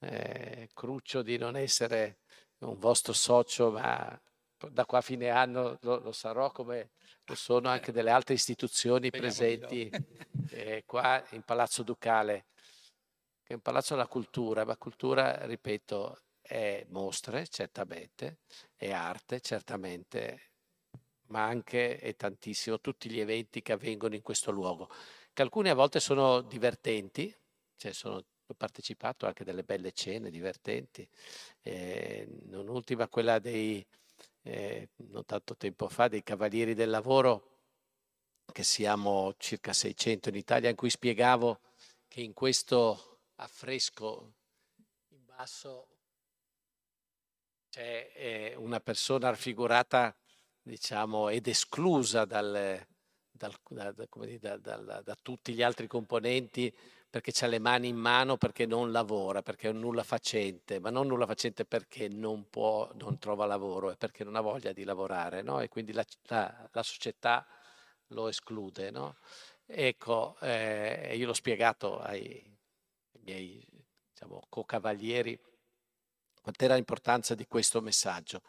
[0.00, 2.18] eh, cruccio di non essere
[2.58, 4.20] un vostro socio, ma
[4.70, 6.90] da qua a fine anno lo, lo sarò come
[7.26, 9.90] lo sono anche delle altre istituzioni presenti
[10.50, 12.46] eh, qua in Palazzo Ducale,
[13.42, 18.38] che è un palazzo della cultura, ma cultura, ripeto, è mostre, certamente,
[18.76, 20.50] è arte, certamente,
[21.28, 24.90] ma anche e tantissimo tutti gli eventi che avvengono in questo luogo,
[25.32, 27.34] che alcuni a volte sono divertenti,
[27.76, 31.08] cioè sono, ho partecipato anche a delle belle cene divertenti,
[31.62, 33.84] eh, non ultima quella dei
[34.44, 37.50] eh, non tanto tempo fa, dei Cavalieri del Lavoro,
[38.52, 41.60] che siamo circa 600 in Italia, in cui spiegavo
[42.06, 44.34] che in questo affresco
[45.08, 45.88] in basso
[47.70, 50.14] c'è eh, una persona raffigurata,
[50.62, 52.86] diciamo, ed esclusa dal,
[53.30, 56.72] dal, da, da, da, tutti gli altri componenti
[57.20, 60.90] perché ha le mani in mano, perché non lavora, perché è un nulla facente, ma
[60.90, 64.82] non nulla facente perché non può, non trova lavoro, è perché non ha voglia di
[64.82, 65.60] lavorare, no?
[65.60, 67.46] E quindi la, la, la società
[68.08, 69.18] lo esclude, no?
[69.64, 72.52] Ecco, eh, io l'ho spiegato ai
[73.20, 73.64] miei
[74.10, 75.38] diciamo, co-cavalieri
[76.42, 78.42] quant'era l'importanza di questo messaggio.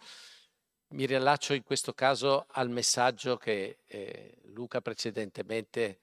[0.93, 5.99] Mi riallaccio in questo caso al messaggio che eh, Luca precedentemente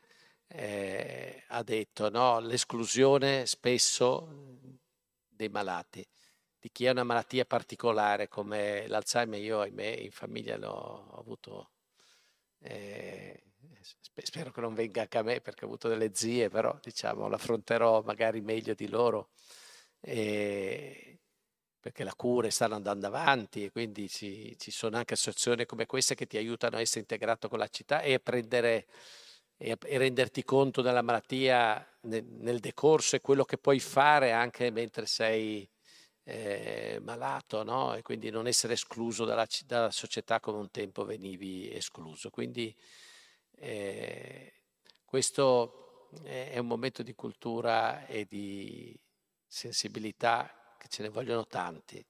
[0.54, 2.38] eh, ha detto, no?
[2.40, 4.28] l'esclusione spesso
[5.28, 6.06] dei malati,
[6.58, 11.70] di chi ha una malattia particolare come l'Alzheimer, io ahimè in famiglia l'ho avuto,
[12.60, 13.42] eh,
[14.14, 18.02] spero che non venga anche a me perché ho avuto delle zie, però diciamo l'affronterò
[18.02, 19.30] magari meglio di loro.
[20.00, 21.20] E,
[21.80, 26.14] perché la cura stanno andando avanti e quindi ci, ci, sono anche associazioni come queste
[26.14, 28.86] che ti aiutano a essere integrato con la città e a prendere
[29.62, 34.72] e, e renderti conto della malattia nel, nel, decorso e quello che puoi fare anche
[34.72, 35.68] mentre sei
[36.24, 37.94] eh, malato, no?
[37.94, 42.28] E quindi non essere escluso dalla, dalla, società come un tempo venivi escluso.
[42.30, 42.74] Quindi
[43.58, 44.52] eh,
[45.04, 48.98] questo è un momento di cultura e di
[49.46, 52.04] sensibilità che ce ne vogliono tanti.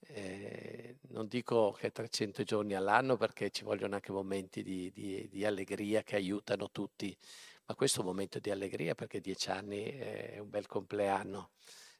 [0.00, 5.44] Eh, non dico che 300 giorni all'anno perché ci vogliono anche momenti di, di, di,
[5.44, 7.16] allegria che aiutano tutti,
[7.66, 11.50] ma questo è un momento di allegria perché dieci anni è un bel compleanno.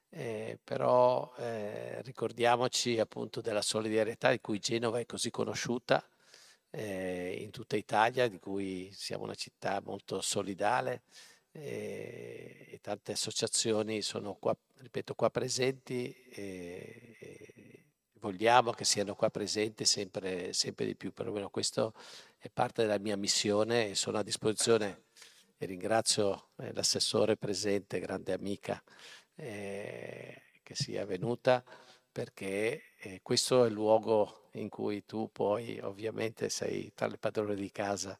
[0.08, 6.06] Eh, però eh, ricordiamoci appunto della solidarietà di cui Genova è così conosciuta
[6.70, 11.02] eh, in tutta Italia, di cui siamo una città molto solidale
[11.52, 17.16] eh, e tante associazioni sono qua, ripeto, qua presenti e,
[18.26, 21.94] vogliamo che siano qua presenti sempre, sempre di più, perlomeno questo
[22.38, 25.04] è parte della mia missione e sono a disposizione.
[25.56, 28.82] E ringrazio eh, l'assessore presente, grande amica,
[29.36, 31.64] eh, che sia venuta
[32.10, 37.54] perché eh, questo è il luogo in cui tu poi ovviamente sei tra le padrone
[37.54, 38.18] di casa,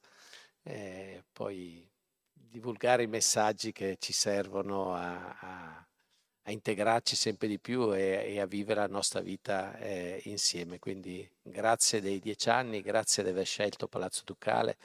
[0.63, 1.91] eh, poi
[2.33, 5.86] divulgare i messaggi che ci servono a, a
[6.47, 10.79] a integrarci sempre di più e, e a vivere la nostra vita eh, insieme.
[10.79, 14.77] Quindi grazie dei dieci anni, grazie di aver scelto Palazzo Ducale,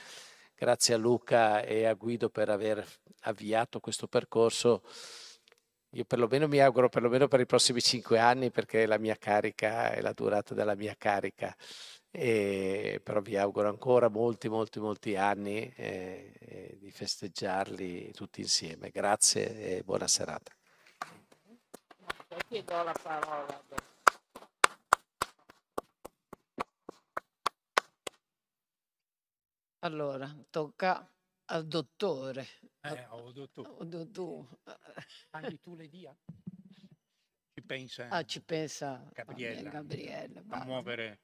[0.56, 2.86] grazie a Luca e a Guido per aver
[3.22, 4.82] avviato questo percorso.
[5.94, 10.02] Io perlomeno mi auguro perlomeno per i prossimi cinque anni perché la mia carica è
[10.02, 11.56] la durata della mia carica.
[12.10, 18.90] E, però vi auguro ancora molti, molti, molti anni eh, di festeggiarli tutti insieme.
[18.90, 20.52] Grazie e buona serata
[22.48, 23.64] ti do la parola.
[29.84, 31.10] Allora, tocca
[31.46, 32.48] al dottore.
[32.82, 33.70] Eh, oh, dottore.
[33.70, 34.60] Oh, dottore.
[35.32, 36.16] Anche tu le dia?
[37.54, 38.08] Ci pensa?
[38.10, 39.70] Ah, ci pensa Gabriella.
[39.70, 41.20] Gabriella a muovere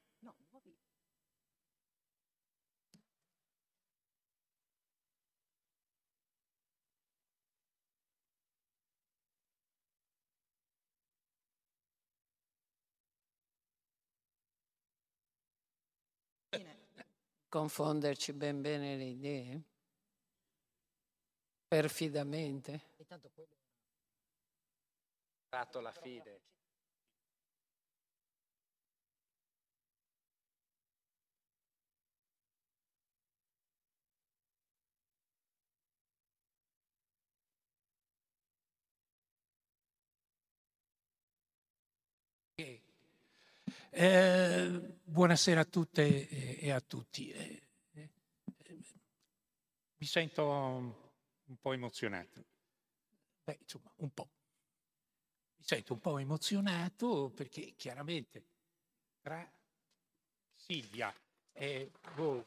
[17.48, 19.62] confonderci ben bene le idee?
[21.68, 22.80] Perfidamente.
[25.50, 26.40] Tratto la fide.
[43.92, 46.28] Eh, buonasera a tutte
[46.58, 47.30] e a tutti.
[47.30, 48.10] Eh, eh,
[49.96, 52.44] mi sento un po' emozionato.
[53.42, 54.28] Beh, insomma, un po'.
[55.56, 58.44] Mi sento un po' emozionato perché chiaramente
[59.20, 59.50] tra
[60.54, 61.12] Silvia
[61.52, 62.44] e voi...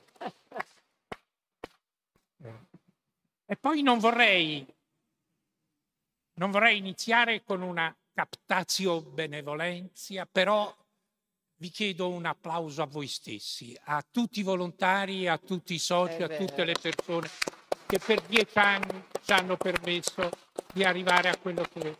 [3.45, 4.65] E poi non vorrei,
[6.35, 10.73] non vorrei iniziare con una captatio benevolenzia, però
[11.61, 16.23] vi chiedo un applauso a voi stessi, a tutti i volontari, a tutti i soci,
[16.23, 17.29] a tutte le persone
[17.85, 20.27] che per dieci anni ci hanno permesso
[20.73, 21.99] di arrivare a quello che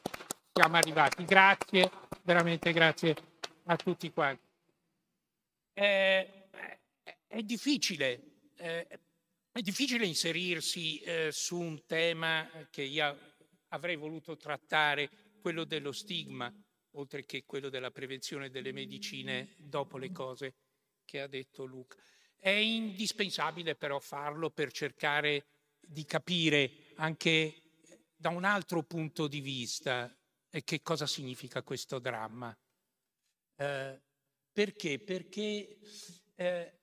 [0.52, 1.26] siamo arrivati.
[1.26, 1.92] Grazie,
[2.24, 3.16] veramente grazie
[3.66, 4.42] a tutti quanti.
[5.74, 6.48] Eh,
[7.28, 8.20] è difficile,
[8.58, 8.88] eh,
[9.52, 13.16] è difficile inserirsi eh, su un tema che io
[13.68, 15.08] avrei voluto trattare,
[15.40, 16.52] quello dello stigma,
[16.92, 20.56] oltre che quello della prevenzione delle medicine dopo le cose
[21.06, 21.98] che ha detto Luca.
[22.38, 25.46] È indispensabile però farlo per cercare
[25.80, 27.62] di capire anche
[28.16, 30.16] da un altro punto di vista
[30.64, 32.56] che cosa significa questo dramma.
[33.56, 34.02] Eh,
[34.52, 35.00] perché?
[35.00, 35.80] Perché,
[36.36, 36.80] eh,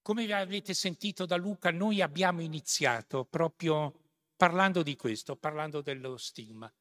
[0.00, 4.04] come avete sentito da Luca, noi abbiamo iniziato proprio
[4.36, 6.72] parlando di questo, parlando dello stigma.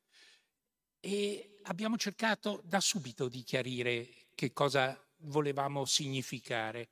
[0.99, 6.89] E abbiamo cercato da subito di chiarire che cosa volevamo significare.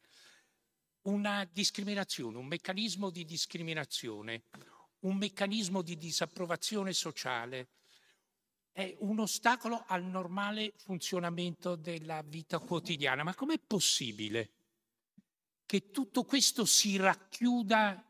[1.03, 4.43] Una discriminazione, un meccanismo di discriminazione,
[4.99, 7.69] un meccanismo di disapprovazione sociale,
[8.71, 13.23] è un ostacolo al normale funzionamento della vita quotidiana.
[13.23, 14.51] Ma com'è possibile
[15.65, 18.05] che tutto questo si racchiuda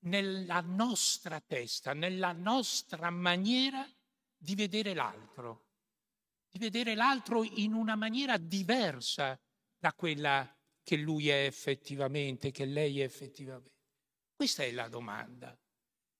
[0.00, 3.86] nella nostra testa, nella nostra maniera
[4.36, 5.71] di vedere l'altro,
[6.52, 9.40] di vedere l'altro in una maniera diversa
[9.78, 13.70] da quella che lui è effettivamente, che lei è effettivamente.
[14.36, 15.58] Questa è la domanda.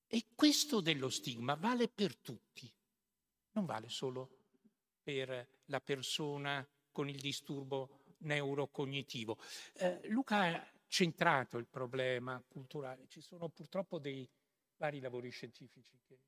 [0.06, 2.72] E questo dello stigma vale per tutti,
[3.52, 4.38] non vale solo
[5.02, 9.38] per la persona con il disturbo neurocognitivo.
[9.74, 14.28] Eh, Luca ha centrato il problema culturale, ci sono purtroppo dei
[14.76, 16.18] vari lavori scientifici che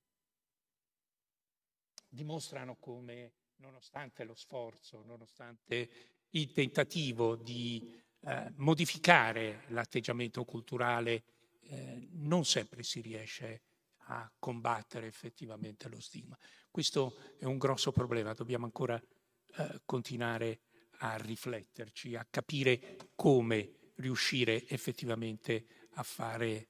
[2.08, 3.32] dimostrano come,
[3.64, 5.90] nonostante lo sforzo, nonostante
[6.30, 7.90] il tentativo di
[8.20, 11.24] eh, modificare l'atteggiamento culturale,
[11.62, 13.62] eh, non sempre si riesce
[14.08, 16.36] a combattere effettivamente lo stigma.
[16.70, 20.60] Questo è un grosso problema, dobbiamo ancora eh, continuare
[20.98, 26.68] a rifletterci, a capire come riuscire effettivamente a fare,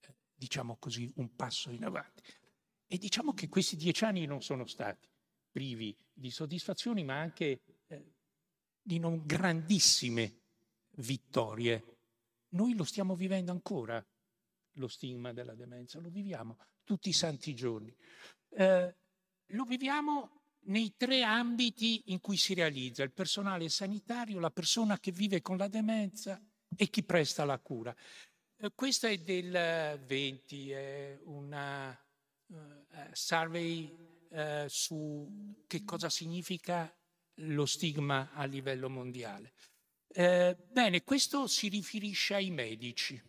[0.00, 2.22] eh, diciamo così, un passo in avanti.
[2.86, 5.08] E diciamo che questi dieci anni non sono stati
[5.58, 8.12] privi di soddisfazioni, ma anche eh,
[8.80, 10.42] di non grandissime
[10.98, 11.96] vittorie.
[12.50, 14.04] Noi lo stiamo vivendo ancora,
[14.74, 17.92] lo stigma della demenza, lo viviamo tutti i santi giorni.
[18.50, 18.96] Eh,
[19.46, 25.10] lo viviamo nei tre ambiti in cui si realizza il personale sanitario, la persona che
[25.10, 26.40] vive con la demenza
[26.76, 27.92] e chi presta la cura.
[28.58, 31.90] Eh, questa è del 20, è una
[32.46, 32.56] uh,
[33.10, 36.92] survey uh, su che cosa significa
[37.42, 39.52] lo stigma a livello mondiale.
[40.08, 43.20] Eh, bene, questo si riferisce ai medici,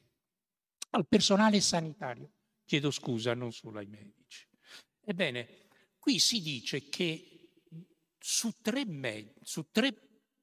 [0.91, 2.31] al personale sanitario.
[2.65, 4.47] Chiedo scusa, non solo ai medici.
[5.01, 7.63] Ebbene, qui si dice che
[8.17, 9.93] su tre, med- su tre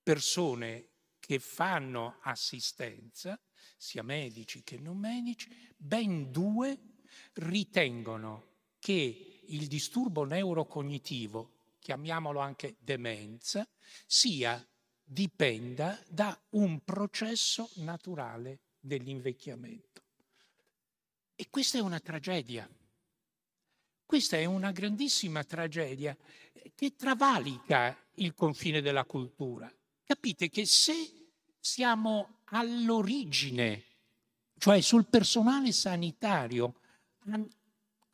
[0.03, 3.41] persone che fanno assistenza,
[3.77, 6.79] sia medici che non medici, ben due
[7.35, 13.67] ritengono che il disturbo neurocognitivo, chiamiamolo anche demenza,
[14.07, 14.65] sia
[15.03, 20.03] dipenda da un processo naturale dell'invecchiamento.
[21.37, 22.69] E questa è una tragedia.
[24.05, 26.17] Questa è una grandissima tragedia
[26.75, 29.73] che travalica il confine della cultura.
[30.05, 31.29] Capite che se
[31.59, 33.83] siamo all'origine,
[34.59, 36.81] cioè sul personale sanitario,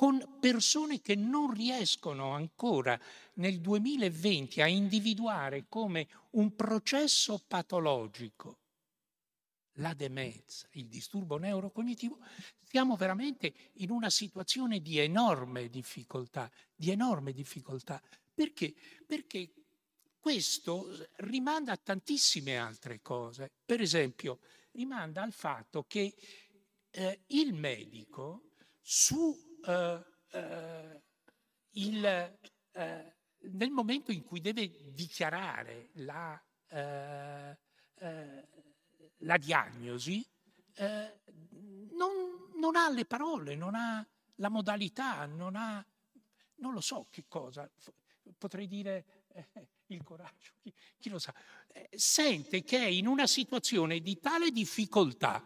[0.03, 3.01] con persone che non riescono ancora
[3.35, 8.59] nel 2020 a individuare come un processo patologico
[9.75, 12.19] la demenza, il disturbo neurocognitivo,
[12.65, 18.03] siamo veramente in una situazione di enorme difficoltà, di enorme difficoltà.
[18.35, 18.75] Perché?
[19.07, 19.53] Perché
[20.19, 20.89] questo
[21.19, 23.53] rimanda a tantissime altre cose.
[23.65, 24.41] Per esempio,
[24.73, 26.13] rimanda al fatto che
[26.91, 28.51] eh, il medico
[28.81, 31.03] su eh, eh,
[31.73, 32.05] il,
[32.73, 37.59] eh, nel momento in cui deve dichiarare la, eh,
[37.99, 38.49] eh,
[39.19, 40.27] la diagnosi,
[41.91, 42.11] non,
[42.59, 44.05] non, ha le parole, non ha
[44.37, 45.85] la modalità, non ha,
[46.57, 47.71] non lo so che cosa,
[48.39, 49.27] potrei dire
[49.89, 51.35] il coraggio, chi, chi lo sa,
[51.91, 55.45] sente che è in una situazione di tale difficoltà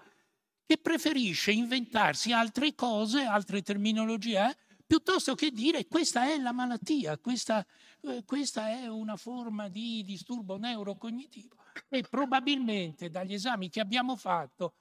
[0.66, 7.18] che preferisce inventarsi altre cose, altre terminologie, eh, piuttosto che dire questa è la malattia,
[7.18, 7.64] questa,
[8.02, 11.54] eh, questa è una forma di disturbo neurocognitivo
[11.88, 14.74] e probabilmente dagli esami che abbiamo fatto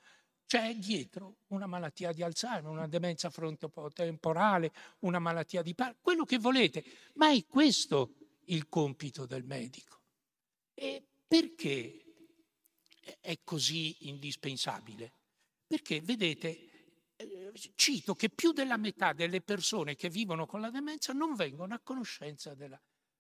[0.48, 6.38] c'è dietro una malattia di Alzheimer, una demenza frontotemporale, una malattia di Parkinson, quello che
[6.38, 6.84] volete,
[7.16, 8.14] ma è questo
[8.46, 10.02] il compito del medico.
[10.76, 12.04] E perché
[13.20, 15.14] è così indispensabile?
[15.68, 21.14] Perché, vedete, eh, cito che più della metà delle persone che vivono con la demenza
[21.14, 22.80] non vengono a conoscenza della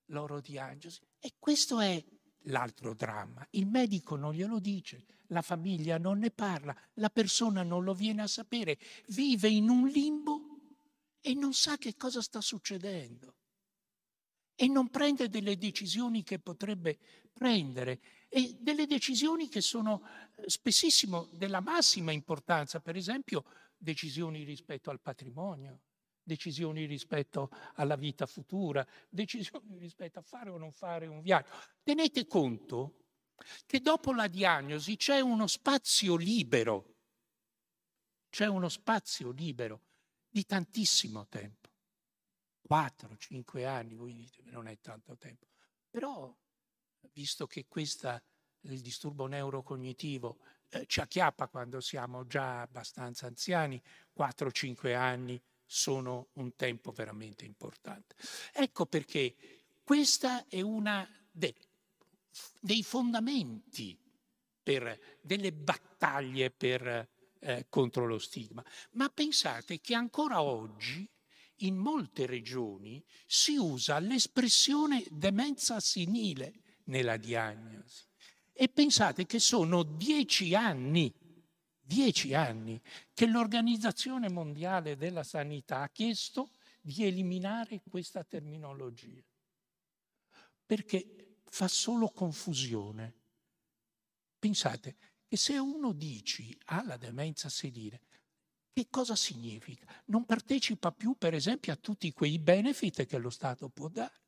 [0.10, 1.02] loro diagnosi.
[1.20, 2.04] E questo è
[2.44, 3.46] l'altro dramma.
[3.52, 8.22] Il medico non glielo dice, la famiglia non ne parla, la persona non lo viene
[8.22, 8.78] a sapere,
[9.08, 10.42] vive in un limbo
[11.22, 13.36] e non sa che cosa sta succedendo
[14.56, 16.98] e non prende delle decisioni che potrebbe
[17.34, 18.00] prendere
[18.30, 20.02] e delle decisioni che sono
[20.36, 23.44] eh, spessissimo della massima importanza, per esempio
[23.78, 25.82] decisioni rispetto al patrimonio,
[26.24, 31.50] decisioni rispetto alla vita futura, decisioni rispetto a fare o non fare un viaggio.
[31.84, 33.04] Tenete conto
[33.66, 36.96] che dopo la diagnosi c'è uno spazio libero,
[38.30, 39.82] c'è uno spazio libero
[40.30, 41.65] di tantissimo tempo.
[42.66, 45.46] 4, 5 anni, voi dite non è tanto tempo,
[45.90, 46.36] però
[47.14, 48.22] visto che questa,
[48.62, 50.40] il disturbo neurocognitivo
[50.70, 53.82] eh, ci acchiappa quando siamo già abbastanza anziani,
[54.18, 58.16] 4-5 anni sono un tempo veramente importante.
[58.52, 59.36] Ecco perché
[59.84, 61.56] questa è una de,
[62.60, 63.98] dei fondamenti
[64.64, 67.10] per delle battaglie per,
[67.40, 68.66] eh, contro lo stigma.
[68.94, 71.08] Ma pensate che ancora oggi
[71.60, 78.04] in molte regioni si usa l'espressione demenza senile nella diagnosi.
[78.52, 81.14] E pensate che sono dieci anni,
[81.80, 82.82] dieci anni
[83.14, 86.52] che l'Organizzazione Mondiale della Sanità ha chiesto
[86.82, 89.24] di eliminare questa terminologia,
[90.66, 93.14] perché fa solo confusione.
[94.38, 94.96] Pensate
[95.28, 98.02] che se uno dice ha la demenza senile,
[98.76, 99.88] che cosa significa?
[100.08, 104.20] Non partecipa più, per esempio, a tutti quei benefit che lo Stato può dare.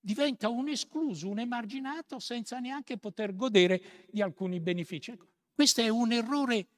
[0.00, 5.10] Diventa un escluso, un emarginato senza neanche poter godere di alcuni benefici.
[5.10, 6.68] Ecco, questo è un errore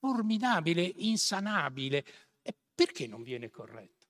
[0.00, 2.04] formidabile, insanabile.
[2.42, 4.08] E perché non viene corretto?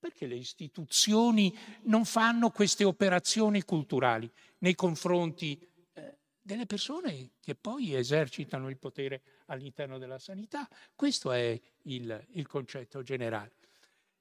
[0.00, 4.28] Perché le istituzioni non fanno queste operazioni culturali
[4.58, 5.56] nei confronti
[5.92, 10.68] eh, delle persone che poi esercitano il potere all'interno della sanità.
[10.94, 13.54] Questo è il, il concetto generale.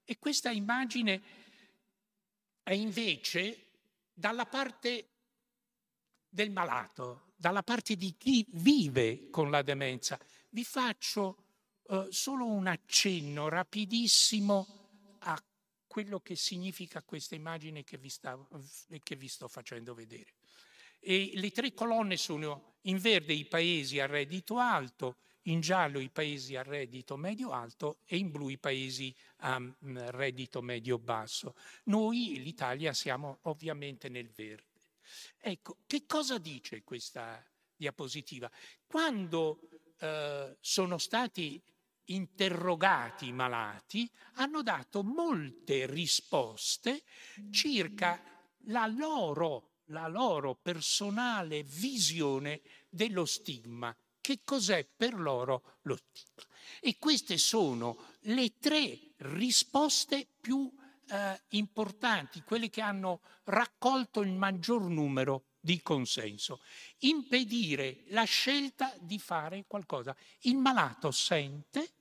[0.03, 1.21] E questa immagine
[2.63, 3.65] è invece
[4.13, 5.09] dalla parte
[6.29, 10.19] del malato, dalla parte di chi vive con la demenza.
[10.49, 11.43] Vi faccio
[11.83, 15.43] uh, solo un accenno rapidissimo a
[15.87, 18.37] quello che significa questa immagine che vi, sta,
[19.01, 20.33] che vi sto facendo vedere.
[21.07, 26.09] E le tre colonne sono in verde i paesi a reddito alto, in giallo i
[26.09, 29.69] paesi a reddito medio-alto e in blu i paesi a mm,
[30.07, 31.53] reddito medio-basso.
[31.83, 34.81] Noi, l'Italia, siamo ovviamente nel verde.
[35.37, 37.45] Ecco, che cosa dice questa
[37.75, 38.49] diapositiva?
[38.87, 39.59] Quando
[39.99, 41.61] eh, sono stati
[42.05, 47.03] interrogati i malati, hanno dato molte risposte
[47.51, 48.19] circa
[48.65, 53.95] la loro la loro personale visione dello stigma.
[54.19, 56.43] Che cos'è per loro lo stigma?
[56.81, 60.71] E queste sono le tre risposte più
[61.07, 66.61] eh, importanti, quelle che hanno raccolto il maggior numero di consenso.
[66.99, 70.15] Impedire la scelta di fare qualcosa.
[70.41, 71.93] Il malato sente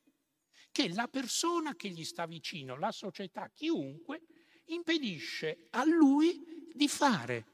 [0.73, 4.23] che la persona che gli sta vicino, la società, chiunque,
[4.67, 7.54] impedisce a lui di fare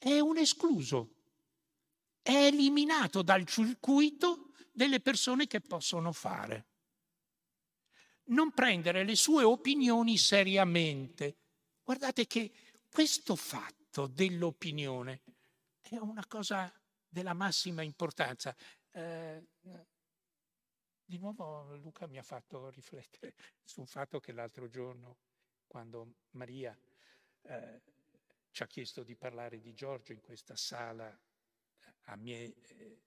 [0.00, 1.16] è un escluso.
[2.22, 6.66] è eliminato dal circuito delle persone che possono fare.
[8.24, 11.38] Non prendere le sue opinioni seriamente.
[11.82, 12.52] Guardate che
[12.88, 15.22] questo fatto dell'opinione
[15.80, 16.72] è una cosa
[17.08, 18.54] della massima importanza.
[18.92, 19.48] Eh,
[21.04, 23.34] di nuovo Luca mi ha fatto riflettere
[23.64, 25.18] sul fatto che l'altro giorno,
[25.66, 26.78] quando Maria
[27.42, 27.82] eh,
[28.50, 31.16] ci ha chiesto di parlare di Giorgio in questa sala,
[32.04, 33.02] a me eh,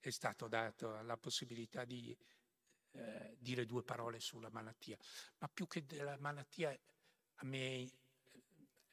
[0.00, 2.16] è stato dato la possibilità di
[2.92, 4.96] eh, dire due parole sulla malattia,
[5.38, 7.90] ma più che della malattia a me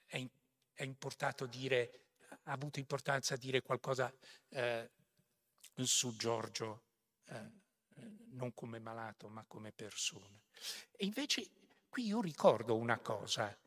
[0.05, 0.25] è,
[0.73, 2.07] è importato dire,
[2.43, 4.13] ha avuto importanza dire qualcosa
[4.49, 4.91] eh,
[5.75, 6.83] su Giorgio
[7.25, 7.61] eh,
[8.31, 10.41] non come malato ma come persona.
[10.91, 11.49] E invece
[11.87, 13.57] qui io ricordo una cosa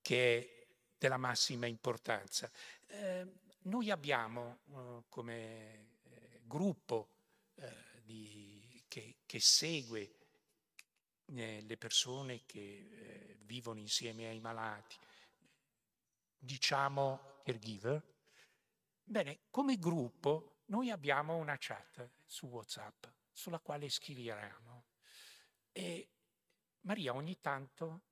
[0.00, 0.59] che
[1.00, 2.50] della massima importanza.
[2.86, 3.26] Eh,
[3.62, 7.08] noi abbiamo eh, come eh, gruppo
[7.54, 10.14] eh, di, che, che, segue
[11.34, 14.96] eh, le persone che eh, vivono insieme ai malati,
[16.38, 18.02] diciamo caregiver,
[19.02, 24.84] bene, come gruppo noi abbiamo una chat su WhatsApp sulla quale scriviamo.
[25.72, 26.08] E
[26.82, 28.02] Maria ogni tanto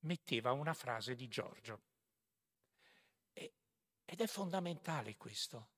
[0.00, 1.88] metteva una frase di Giorgio.
[4.12, 5.68] Ed è fondamentale questo,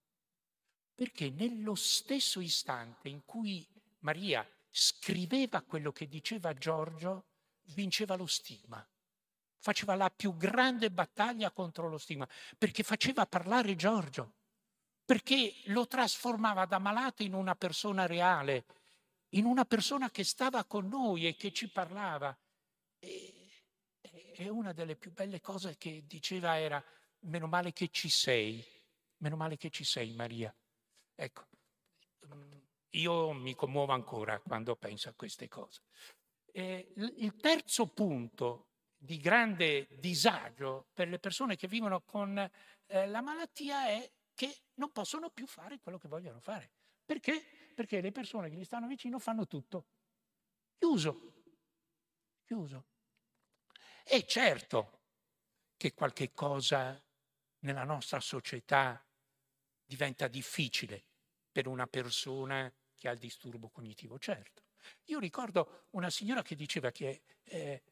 [0.94, 3.68] perché nello stesso istante in cui
[3.98, 7.26] Maria scriveva quello che diceva Giorgio,
[7.74, 8.82] vinceva lo stigma.
[9.58, 12.26] Faceva la più grande battaglia contro lo stigma,
[12.56, 14.36] perché faceva parlare Giorgio
[15.04, 18.64] perché lo trasformava da malato in una persona reale,
[19.30, 22.34] in una persona che stava con noi e che ci parlava.
[22.98, 23.50] E,
[24.00, 26.82] e una delle più belle cose che diceva era,
[27.22, 28.64] meno male che ci sei,
[29.18, 30.54] meno male che ci sei Maria.
[31.14, 31.46] Ecco,
[32.26, 32.52] mm,
[32.90, 35.82] io mi commuovo ancora quando penso a queste cose.
[36.46, 43.20] E il terzo punto di grande disagio per le persone che vivono con eh, la
[43.20, 46.70] malattia è che non possono più fare quello che vogliono fare.
[47.04, 47.42] Perché?
[47.74, 49.86] Perché le persone che gli stanno vicino fanno tutto.
[50.78, 51.32] Chiuso.
[52.44, 52.84] Chiuso.
[54.04, 55.00] E certo
[55.76, 57.00] che qualche cosa
[57.62, 59.04] nella nostra società
[59.84, 61.04] diventa difficile
[61.50, 64.62] per una persona che ha il disturbo cognitivo, certo.
[65.06, 67.82] Io ricordo una signora che diceva che eh,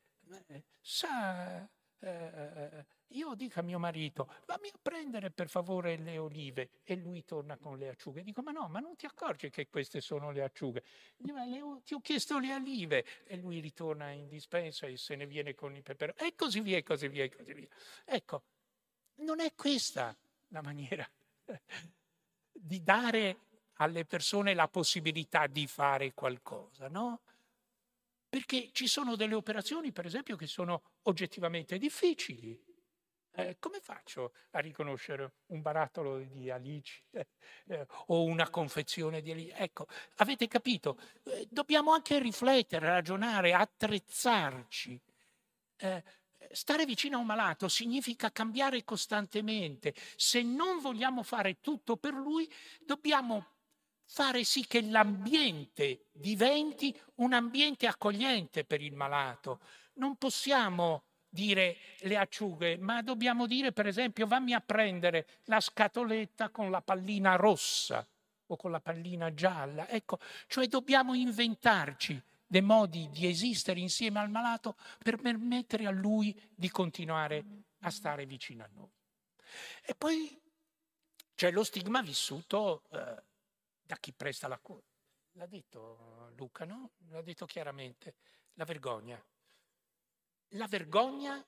[0.47, 1.69] eh sa,
[1.99, 6.95] eh, eh io dico a mio marito, vammi a prendere per favore le olive e
[6.95, 8.23] lui torna con le acciughe.
[8.23, 10.85] Dico, ma no, ma non ti accorgi che queste sono le acciughe?
[11.17, 15.55] Dico, ti ho chiesto le olive e lui ritorna in dispensa e se ne viene
[15.55, 17.69] con i peperoni e così via, e così via, e così via.
[18.05, 18.45] Ecco,
[19.21, 20.17] non è questa
[20.49, 21.09] la maniera
[22.53, 23.39] di dare
[23.75, 27.21] alle persone la possibilità di fare qualcosa, no?
[28.29, 32.71] Perché ci sono delle operazioni, per esempio, che sono oggettivamente difficili
[33.33, 37.29] eh, come faccio a riconoscere un barattolo di alici eh,
[37.69, 39.53] eh, o una confezione di alici?
[39.55, 40.99] Ecco, avete capito?
[41.25, 45.01] Eh, dobbiamo anche riflettere, ragionare, attrezzarci.
[46.53, 49.95] Stare vicino a un malato significa cambiare costantemente.
[50.17, 53.47] Se non vogliamo fare tutto per lui, dobbiamo
[54.05, 59.61] fare sì che l'ambiente diventi un ambiente accogliente per il malato.
[59.95, 66.49] Non possiamo dire le acciughe, ma dobbiamo dire per esempio vammi a prendere la scatoletta
[66.49, 68.05] con la pallina rossa
[68.47, 69.89] o con la pallina gialla.
[69.89, 70.19] Ecco,
[70.49, 72.21] cioè dobbiamo inventarci
[72.51, 77.45] dei modi di esistere insieme al malato per permettere a lui di continuare
[77.83, 78.91] a stare vicino a noi.
[79.87, 80.37] E poi
[81.37, 83.23] c'è lo stigma vissuto eh,
[83.83, 84.85] da chi presta la cura.
[85.35, 86.95] L'ha detto Luca, no?
[87.11, 88.17] L'ha detto chiaramente,
[88.55, 89.25] la vergogna.
[90.55, 91.47] La vergogna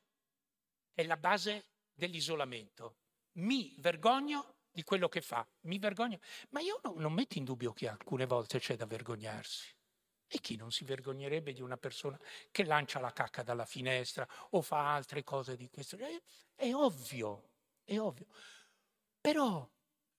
[0.92, 2.98] è la base dell'isolamento.
[3.38, 6.20] Mi vergogno di quello che fa, mi vergogno.
[6.50, 9.80] Ma io no, non metto in dubbio che alcune volte c'è da vergognarsi.
[10.34, 12.18] E chi non si vergognerebbe di una persona
[12.50, 16.22] che lancia la cacca dalla finestra o fa altre cose di questo genere?
[16.54, 17.50] È, ovvio,
[17.84, 18.24] è ovvio.
[19.20, 19.68] Però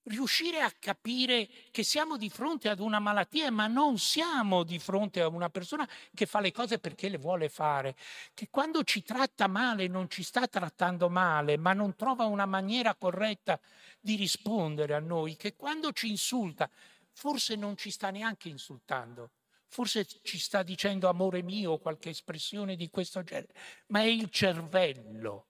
[0.04, 5.20] riuscire a capire che siamo di fronte ad una malattia, ma non siamo di fronte
[5.20, 7.96] a una persona che fa le cose perché le vuole fare,
[8.36, 12.94] che quando ci tratta male non ci sta trattando male, ma non trova una maniera
[12.94, 13.60] corretta
[14.00, 16.70] di rispondere a noi, che quando ci insulta
[17.14, 19.32] forse non ci sta neanche insultando.
[19.74, 23.56] Forse ci sta dicendo amore mio qualche espressione di questo genere,
[23.88, 25.48] ma è il cervello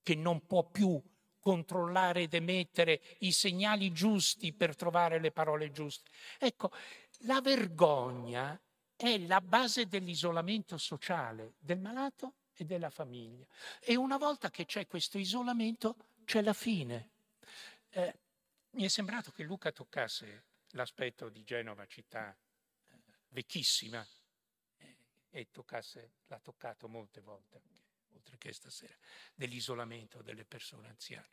[0.00, 1.02] che non può più
[1.40, 6.08] controllare ed emettere i segnali giusti per trovare le parole giuste.
[6.38, 6.70] Ecco,
[7.22, 8.56] la vergogna
[8.94, 13.44] è la base dell'isolamento sociale del malato e della famiglia.
[13.80, 17.10] E una volta che c'è questo isolamento, c'è la fine.
[17.90, 18.18] Eh,
[18.70, 20.44] mi è sembrato che Luca toccasse
[20.74, 22.36] l'aspetto di Genova, città
[23.34, 24.06] vecchissima,
[24.76, 24.96] eh,
[25.28, 27.60] e toccasse, l'ha toccato molte volte,
[28.12, 28.96] oltre che stasera,
[29.34, 31.32] dell'isolamento delle persone anziane.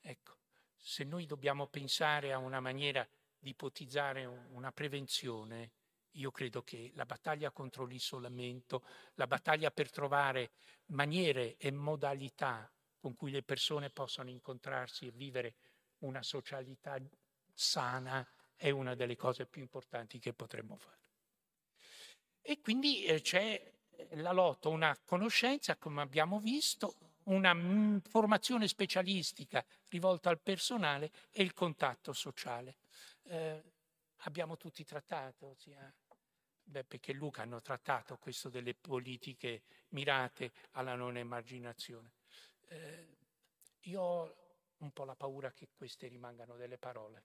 [0.00, 0.38] Ecco,
[0.76, 5.70] se noi dobbiamo pensare a una maniera di ipotizzare una prevenzione,
[6.16, 8.84] io credo che la battaglia contro l'isolamento,
[9.14, 10.52] la battaglia per trovare
[10.86, 15.54] maniere e modalità con cui le persone possano incontrarsi e vivere
[15.98, 16.98] una socialità
[17.52, 18.26] sana
[18.56, 21.05] è una delle cose più importanti che potremmo fare.
[22.48, 23.60] E quindi eh, c'è
[24.10, 26.94] la lotta, una conoscenza, come abbiamo visto,
[27.24, 32.76] una mm, formazione specialistica rivolta al personale e il contatto sociale.
[33.24, 33.60] Eh,
[34.18, 35.92] abbiamo tutti trattato, sia
[36.62, 42.12] Beppe che Luca hanno trattato questo delle politiche mirate alla non emarginazione.
[42.68, 43.16] Eh,
[43.80, 44.36] io ho
[44.78, 47.24] un po' la paura che queste rimangano delle parole,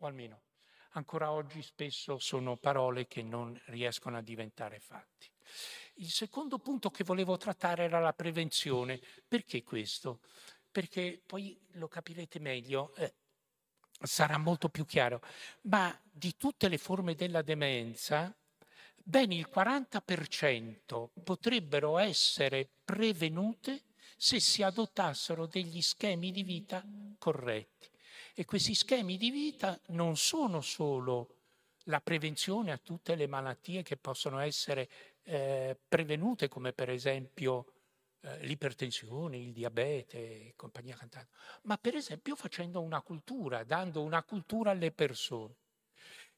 [0.00, 0.42] o almeno
[0.96, 5.28] ancora oggi spesso sono parole che non riescono a diventare fatti.
[5.94, 9.00] Il secondo punto che volevo trattare era la prevenzione.
[9.26, 10.20] Perché questo?
[10.70, 13.14] Perché poi lo capirete meglio, eh,
[14.02, 15.22] sarà molto più chiaro,
[15.62, 18.34] ma di tutte le forme della demenza,
[18.94, 23.84] ben il 40% potrebbero essere prevenute
[24.16, 26.84] se si adottassero degli schemi di vita
[27.18, 27.88] corretti.
[28.38, 31.36] E questi schemi di vita non sono solo
[31.84, 34.90] la prevenzione a tutte le malattie che possono essere
[35.22, 37.72] eh, prevenute, come per esempio
[38.20, 41.30] eh, l'ipertensione, il diabete e compagnia cantando,
[41.62, 45.54] ma per esempio facendo una cultura, dando una cultura alle persone.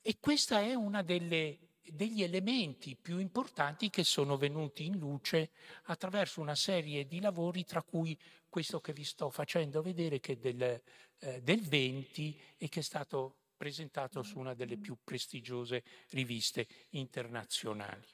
[0.01, 1.59] E questa è delle
[1.91, 5.51] degli elementi più importanti che sono venuti in luce
[5.85, 8.19] attraverso una serie di lavori, tra cui
[8.49, 10.83] questo che vi sto facendo vedere, che è del,
[11.19, 18.07] eh, del 20 e che è stato presentato su una delle più prestigiose riviste internazionali.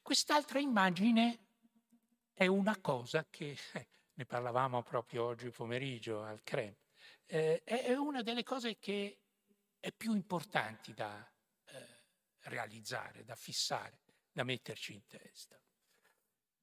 [0.00, 1.38] Quest'altra immagine
[2.32, 6.74] è una cosa che, eh, ne parlavamo proprio oggi pomeriggio al CREM,
[7.26, 9.18] eh, è una delle cose che
[9.78, 11.26] è più importanti da,
[12.42, 14.00] realizzare, da fissare,
[14.32, 15.60] da metterci in testa.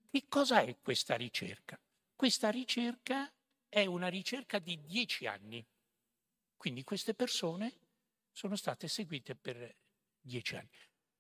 [0.10, 1.80] Che cosa è questa ricerca?
[2.16, 3.32] Questa ricerca
[3.70, 5.66] è una ricerca di dieci anni.
[6.58, 7.74] Quindi queste persone
[8.32, 9.76] sono state seguite per
[10.20, 10.70] dieci anni.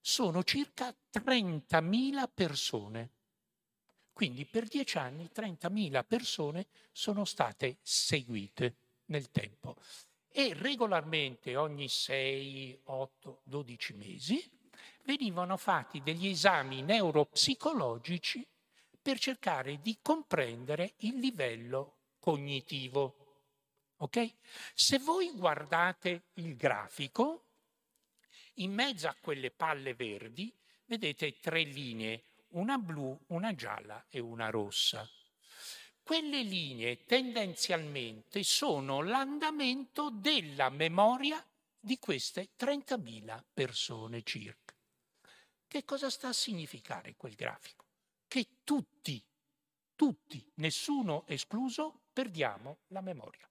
[0.01, 3.11] Sono circa 30.000 persone.
[4.11, 8.75] Quindi per dieci anni 30.000 persone sono state seguite
[9.05, 9.77] nel tempo
[10.31, 14.51] e regolarmente ogni 6, 8, 12 mesi
[15.03, 18.45] venivano fatti degli esami neuropsicologici
[19.01, 23.15] per cercare di comprendere il livello cognitivo.
[23.97, 24.35] Ok?
[24.73, 27.45] Se voi guardate il grafico,
[28.55, 30.53] in mezzo a quelle palle verdi
[30.85, 35.07] vedete tre linee, una blu, una gialla e una rossa.
[36.01, 41.45] Quelle linee tendenzialmente sono l'andamento della memoria
[41.79, 44.75] di queste 30.000 persone circa.
[45.67, 47.85] Che cosa sta a significare quel grafico?
[48.27, 49.23] Che tutti,
[49.95, 53.49] tutti, nessuno escluso, perdiamo la memoria.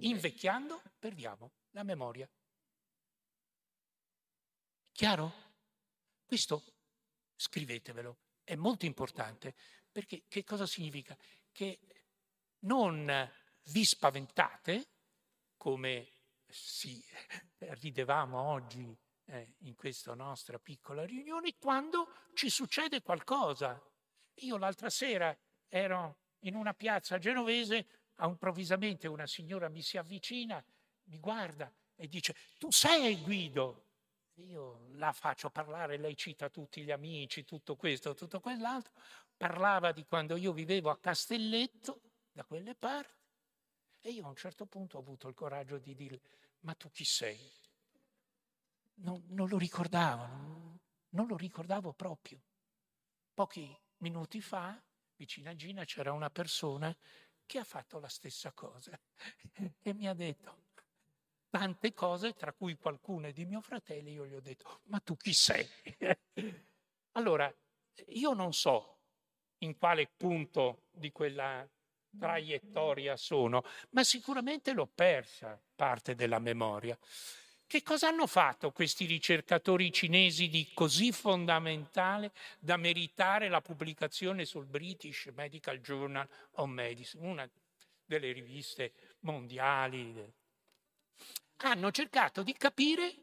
[0.00, 2.28] Invecchiando perdiamo la memoria.
[4.92, 5.32] Chiaro?
[6.26, 6.62] Questo
[7.34, 9.54] scrivetevelo, è molto importante
[9.90, 11.16] perché che cosa significa?
[11.50, 11.80] che
[12.60, 13.30] non
[13.70, 14.90] vi spaventate,
[15.56, 16.10] come
[16.46, 17.02] si
[17.80, 18.94] ridevamo oggi
[19.24, 23.82] eh, in questa nostra piccola riunione, quando ci succede qualcosa.
[24.40, 25.34] Io l'altra sera
[25.68, 27.86] ero in una piazza genovese,
[28.20, 30.62] improvvisamente una signora mi si avvicina,
[31.04, 33.86] mi guarda e dice, tu sei Guido.
[34.36, 38.92] Io la faccio parlare, lei cita tutti gli amici, tutto questo, tutto quell'altro
[39.36, 43.26] parlava di quando io vivevo a Castelletto, da quelle parti,
[44.00, 46.20] e io a un certo punto ho avuto il coraggio di dire,
[46.60, 47.50] ma tu chi sei?
[48.94, 50.78] Non, non lo ricordavo, non,
[51.10, 52.40] non lo ricordavo proprio.
[53.34, 54.80] Pochi minuti fa,
[55.22, 56.94] vicino a Gina, c'era una persona
[57.46, 58.98] che ha fatto la stessa cosa
[59.80, 60.70] e mi ha detto
[61.48, 65.32] tante cose, tra cui qualcuna di mio fratello, io gli ho detto, ma tu chi
[65.32, 65.64] sei?
[67.12, 67.54] allora,
[68.06, 68.98] io non so
[69.58, 71.68] in quale punto di quella
[72.18, 76.98] traiettoria sono, ma sicuramente l'ho persa parte della memoria.
[77.72, 84.66] Che cosa hanno fatto questi ricercatori cinesi di così fondamentale da meritare la pubblicazione sul
[84.66, 87.48] British Medical Journal of Medicine, una
[88.04, 90.14] delle riviste mondiali?
[91.62, 93.14] Hanno cercato di capire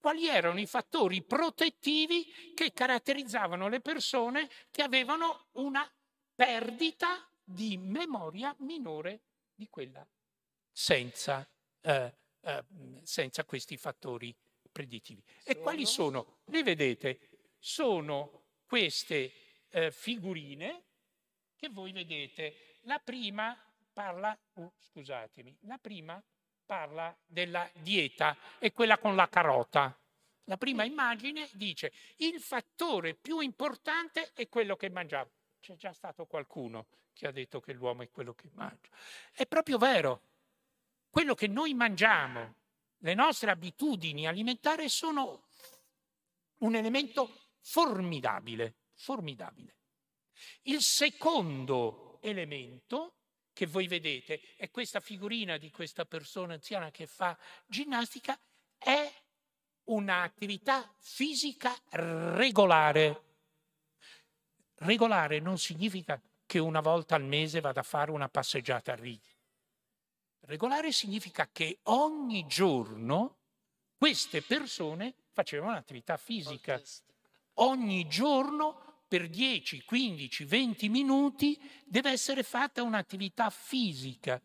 [0.00, 5.86] quali erano i fattori protettivi che caratterizzavano le persone che avevano una
[6.34, 9.20] perdita di memoria minore
[9.54, 10.02] di quella
[10.72, 11.46] senza
[11.82, 12.64] eh, eh,
[13.02, 14.34] senza questi fattori
[14.70, 15.22] predittivi.
[15.26, 15.42] Sono?
[15.44, 16.38] E quali sono?
[16.46, 17.20] Le vedete?
[17.58, 19.32] Sono queste
[19.68, 20.84] eh, figurine
[21.56, 22.78] che voi vedete.
[22.82, 23.56] La prima
[23.92, 26.22] parla, uh, scusatemi, la prima
[26.64, 29.96] parla della dieta, è quella con la carota.
[30.46, 35.30] La prima immagine dice il fattore più importante è quello che mangiamo.
[35.60, 38.88] C'è già stato qualcuno che ha detto che l'uomo è quello che mangia.
[39.30, 40.31] È proprio vero
[41.12, 42.54] quello che noi mangiamo,
[43.00, 45.48] le nostre abitudini alimentari sono
[46.60, 49.76] un elemento formidabile, formidabile.
[50.62, 53.16] Il secondo elemento
[53.52, 58.40] che voi vedete è questa figurina di questa persona anziana che fa ginnastica,
[58.78, 59.12] è
[59.84, 63.22] un'attività fisica regolare.
[64.76, 69.31] Regolare non significa che una volta al mese vada a fare una passeggiata a righe.
[70.44, 73.36] Regolare significa che ogni giorno
[73.96, 76.80] queste persone facevano attività fisica.
[77.54, 84.40] Ogni giorno per 10, 15, 20 minuti deve essere fatta un'attività fisica.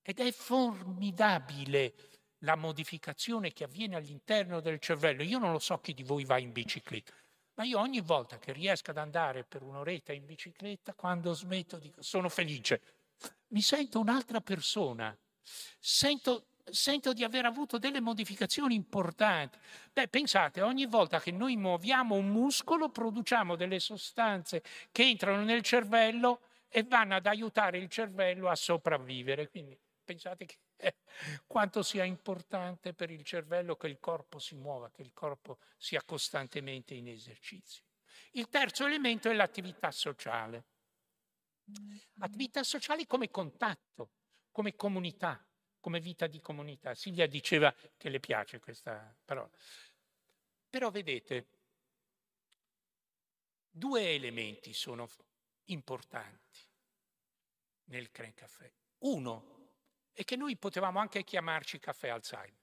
[0.00, 1.94] Ed è formidabile
[2.38, 5.22] la modificazione che avviene all'interno del cervello.
[5.22, 7.12] Io non lo so chi di voi va in bicicletta,
[7.54, 12.02] ma io ogni volta che riesco ad andare per un'oretta in bicicletta, quando smetto, dico,
[12.02, 12.80] sono felice
[13.48, 15.16] mi sento un'altra persona,
[15.78, 19.58] sento, sento di aver avuto delle modificazioni importanti.
[19.92, 25.62] Beh, pensate, ogni volta che noi muoviamo un muscolo produciamo delle sostanze che entrano nel
[25.62, 29.48] cervello e vanno ad aiutare il cervello a sopravvivere.
[29.48, 30.96] Quindi pensate che, eh,
[31.46, 36.02] quanto sia importante per il cervello che il corpo si muova, che il corpo sia
[36.02, 37.84] costantemente in esercizio.
[38.32, 40.64] Il terzo elemento è l'attività sociale.
[42.18, 44.10] Attività sociali come contatto,
[44.50, 45.44] come comunità,
[45.80, 46.94] come vita di comunità.
[46.94, 49.50] Silvia diceva che le piace questa parola.
[50.68, 51.48] Però vedete,
[53.70, 55.08] due elementi sono
[55.66, 56.58] importanti
[57.84, 58.72] nel Cren Caffè.
[58.98, 59.52] Uno
[60.12, 62.62] è che noi potevamo anche chiamarci Caffè Alzheimer.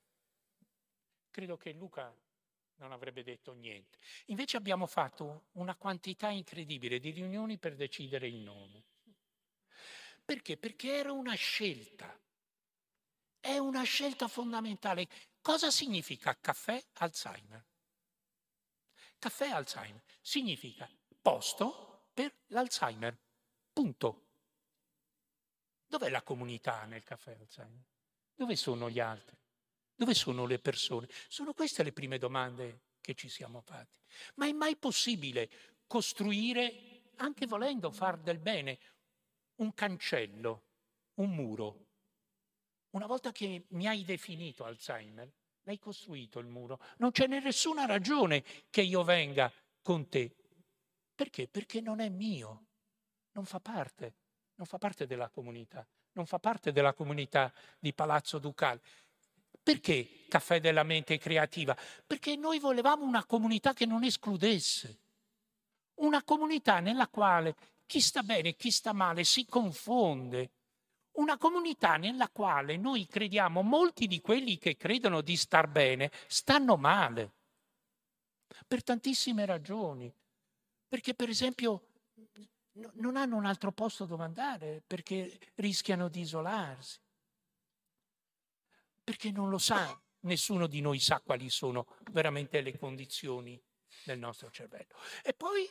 [1.30, 2.14] Credo che Luca
[2.76, 3.99] non avrebbe detto niente.
[4.26, 8.86] Invece abbiamo fatto una quantità incredibile di riunioni per decidere il nome.
[10.32, 10.55] Perché?
[10.55, 12.17] Perché era una scelta.
[13.38, 15.09] È una scelta fondamentale.
[15.41, 17.65] Cosa significa caffè Alzheimer?
[19.19, 20.89] Caffè Alzheimer significa
[21.21, 23.17] posto per l'Alzheimer.
[23.73, 24.27] Punto.
[25.86, 27.84] Dov'è la comunità nel caffè Alzheimer?
[28.34, 29.36] Dove sono gli altri?
[29.93, 31.09] Dove sono le persone?
[31.27, 33.97] Sono queste le prime domande che ci siamo fatti.
[34.36, 35.49] Ma è mai possibile
[35.88, 38.79] costruire, anche volendo far del bene,
[39.62, 40.64] un cancello,
[41.16, 41.86] un muro.
[42.91, 45.32] Una volta che mi hai definito Alzheimer,
[45.64, 46.80] l'hai costruito il muro.
[46.97, 49.51] Non c'è nessuna ragione che io venga
[49.82, 50.36] con te.
[51.16, 51.47] Perché?
[51.47, 52.66] Perché non è mio,
[53.34, 54.16] non fa parte,
[54.55, 58.82] non fa parte della comunità, non fa parte della comunità di Palazzo Ducale.
[59.64, 61.78] Perché Caffè della Mente Creativa?
[62.05, 64.99] Perché noi volevamo una comunità che non escludesse,
[65.95, 67.55] una comunità nella quale
[67.91, 70.51] chi sta bene e chi sta male si confonde.
[71.15, 76.77] Una comunità nella quale noi crediamo molti di quelli che credono di star bene stanno
[76.77, 77.33] male.
[78.65, 80.09] Per tantissime ragioni.
[80.87, 81.87] Perché per esempio
[82.93, 86.97] non hanno un altro posto dove andare, perché rischiano di isolarsi.
[89.03, 93.61] Perché non lo sa, nessuno di noi sa quali sono veramente le condizioni
[94.05, 94.95] del nostro cervello.
[95.25, 95.69] E poi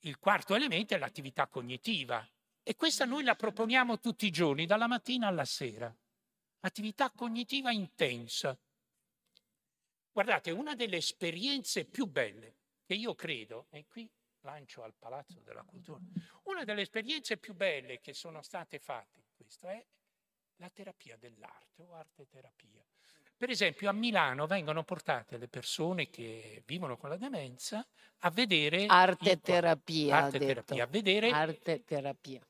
[0.00, 2.26] il quarto elemento è l'attività cognitiva
[2.62, 5.94] e questa noi la proponiamo tutti i giorni, dalla mattina alla sera.
[6.60, 8.58] Attività cognitiva intensa.
[10.10, 15.62] Guardate, una delle esperienze più belle che io credo, e qui lancio al Palazzo della
[15.62, 16.00] Cultura,
[16.44, 19.18] una delle esperienze più belle che sono state fatte
[19.48, 19.86] questo è
[20.56, 22.84] la terapia dell'arte o arte terapia.
[23.38, 27.86] Per esempio a Milano vengono portate le persone che vivono con la demenza
[28.18, 28.86] a vedere...
[28.86, 31.30] Arte terapia, arte terapia, a vedere...
[31.30, 32.44] Arte terapia.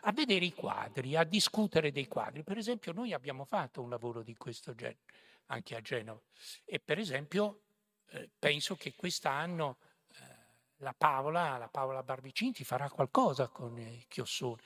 [0.00, 2.42] a vedere i quadri, a discutere dei quadri.
[2.42, 5.00] Per esempio noi abbiamo fatto un lavoro di questo genere
[5.48, 6.22] anche a Genova
[6.64, 7.64] e per esempio
[8.12, 9.76] eh, penso che quest'anno
[10.08, 10.22] eh,
[10.76, 14.62] la Paola, la Paola Barbicinti farà qualcosa con i chiossoni,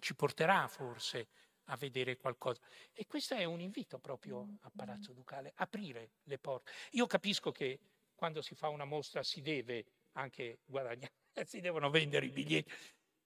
[0.00, 1.28] ci porterà forse
[1.66, 2.60] a vedere qualcosa.
[2.92, 6.70] E questo è un invito proprio a Palazzo Ducale, aprire le porte.
[6.92, 7.78] Io capisco che
[8.14, 11.12] quando si fa una mostra si deve anche guadagnare,
[11.44, 12.72] si devono vendere i biglietti,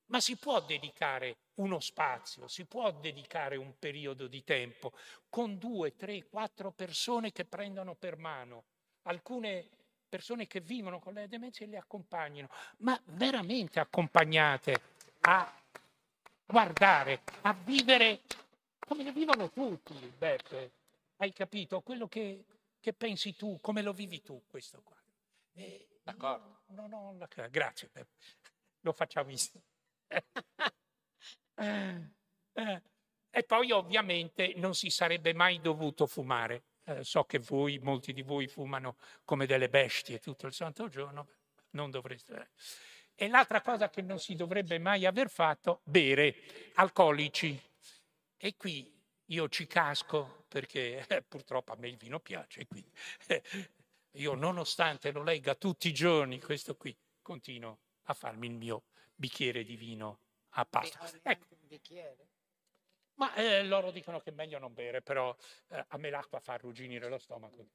[0.06, 4.92] ma si può dedicare uno spazio, si può dedicare un periodo di tempo
[5.28, 8.64] con due, tre, quattro persone che prendono per mano,
[9.02, 9.68] alcune
[10.08, 14.82] persone che vivono con le demenze e le accompagnano, ma veramente accompagnate
[15.20, 15.59] a
[16.50, 18.22] guardare, a vivere
[18.78, 20.72] come le vivono tutti, Beppe.
[21.16, 21.80] Hai capito?
[21.80, 22.44] Quello che,
[22.80, 24.96] che pensi tu, come lo vivi tu questo qua.
[25.52, 26.62] E D'accordo.
[26.68, 28.14] No, no, no, grazie Beppe.
[28.80, 29.64] Lo facciamo insieme.
[33.30, 36.64] e poi ovviamente non si sarebbe mai dovuto fumare.
[36.84, 41.28] Eh, so che voi, molti di voi fumano come delle bestie tutto il santo giorno,
[41.70, 42.50] non dovreste.
[43.22, 46.34] E l'altra cosa che non si dovrebbe mai aver fatto, bere
[46.76, 47.60] alcolici.
[48.38, 48.90] E qui
[49.26, 52.90] io ci casco perché eh, purtroppo a me il vino piace, quindi
[53.26, 53.42] eh,
[54.12, 59.64] io nonostante lo legga tutti i giorni, questo qui, continuo a farmi il mio bicchiere
[59.64, 60.20] di vino
[60.54, 60.98] a pasto.
[61.22, 61.44] Ecco.
[63.16, 65.36] Ma eh, loro dicono che è meglio non bere, però
[65.68, 67.68] eh, a me l'acqua fa arrugginire lo stomaco.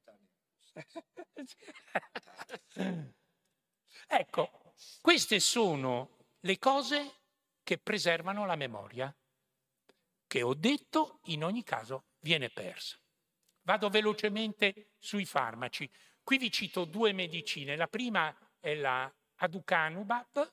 [4.06, 7.20] ecco, queste sono le cose
[7.62, 9.14] che preservano la memoria,
[10.26, 12.96] che ho detto in ogni caso viene persa.
[13.62, 15.90] Vado velocemente sui farmaci.
[16.22, 17.76] Qui vi cito due medicine.
[17.76, 20.52] La prima è la aducanumab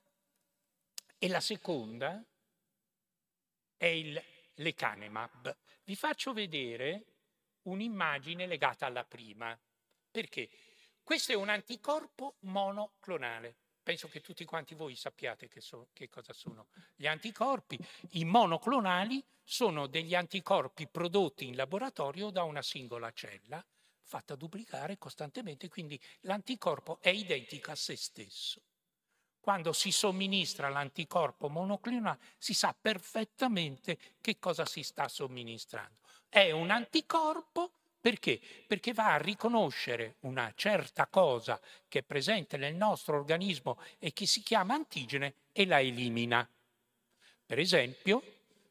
[1.18, 2.24] e la seconda
[3.78, 4.22] è il
[4.56, 5.58] lecanemab.
[5.84, 7.06] Vi faccio vedere
[7.64, 9.58] un'immagine legata alla prima.
[10.10, 10.50] Perché?
[11.04, 13.56] Questo è un anticorpo monoclonale.
[13.84, 17.78] Penso che tutti quanti voi sappiate che, so, che, cosa sono gli anticorpi.
[18.12, 23.64] I monoclonali sono degli anticorpi prodotti in laboratorio da una singola cella,
[24.02, 28.62] fatta duplicare costantemente, quindi l'anticorpo è identico a se stesso.
[29.42, 36.00] Quando si somministra l'anticorpo monoclonale si sa perfettamente che cosa si sta somministrando.
[36.30, 37.74] È un anticorpo
[38.04, 38.42] perché?
[38.68, 44.26] Perché va a riconoscere una certa cosa che è presente nel nostro organismo e che
[44.26, 46.46] si chiama antigene e la elimina.
[47.46, 48.22] Per esempio,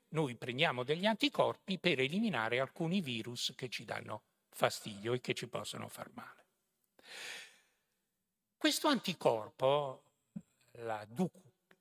[0.08, 5.48] noi prendiamo degli anticorpi per eliminare alcuni virus che ci danno fastidio e che ci
[5.48, 6.44] possono far male.
[8.54, 10.02] Questo anticorpo,
[10.72, 11.06] la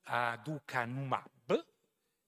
[0.04, 1.66] aducanumab,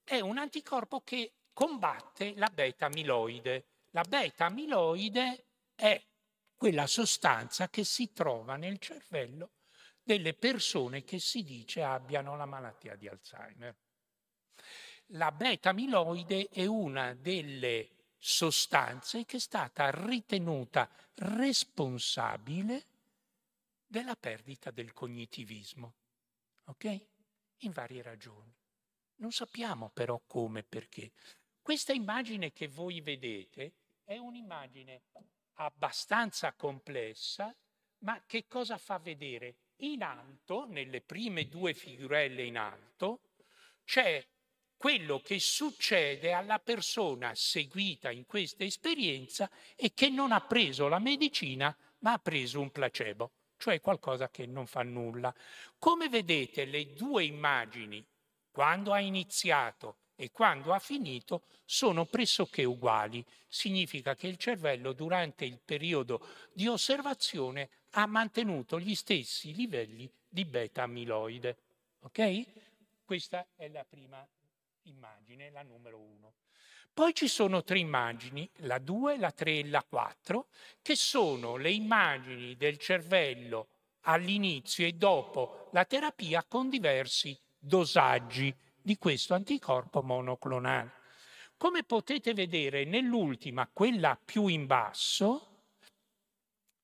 [0.03, 3.65] è un anticorpo che combatte la beta-amiloide
[3.95, 6.03] la beta-amiloide è
[6.53, 9.51] quella sostanza che si trova nel cervello
[10.03, 13.73] delle persone che si dice abbiano la malattia di Alzheimer.
[15.09, 22.83] La beta-amiloide è una delle sostanze che è stata ritenuta responsabile
[23.87, 25.93] della perdita del cognitivismo.
[26.65, 27.05] Ok?
[27.59, 28.53] In varie ragioni.
[29.17, 31.13] Non sappiamo però come e perché.
[31.61, 33.71] Questa immagine che voi vedete
[34.05, 35.01] è un'immagine
[35.55, 37.53] abbastanza complessa,
[37.99, 39.57] ma che cosa fa vedere?
[39.77, 43.31] In alto, nelle prime due figurelle in alto,
[43.83, 44.25] c'è
[44.77, 50.99] quello che succede alla persona seguita in questa esperienza e che non ha preso la
[50.99, 55.33] medicina, ma ha preso un placebo, cioè qualcosa che non fa nulla.
[55.79, 58.05] Come vedete, le due immagini,
[58.51, 63.23] quando ha iniziato e quando ha finito sono pressoché uguali.
[63.47, 70.45] Significa che il cervello durante il periodo di osservazione ha mantenuto gli stessi livelli di
[70.45, 71.57] beta-amiloide.
[72.01, 72.45] Ok?
[73.05, 74.25] Questa è la prima
[74.83, 76.33] immagine, la numero uno.
[76.93, 80.47] Poi ci sono tre immagini, la 2, la 3 e la 4,
[80.81, 83.67] che sono le immagini del cervello
[84.01, 88.55] all'inizio e dopo la terapia con diversi dosaggi
[88.85, 90.91] di questo anticorpo monoclonale.
[91.57, 95.63] Come potete vedere nell'ultima, quella più in basso,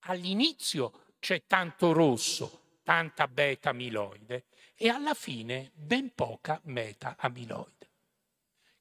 [0.05, 7.89] all'inizio c'è tanto rosso, tanta beta-amiloide e alla fine ben poca meta-amiloide.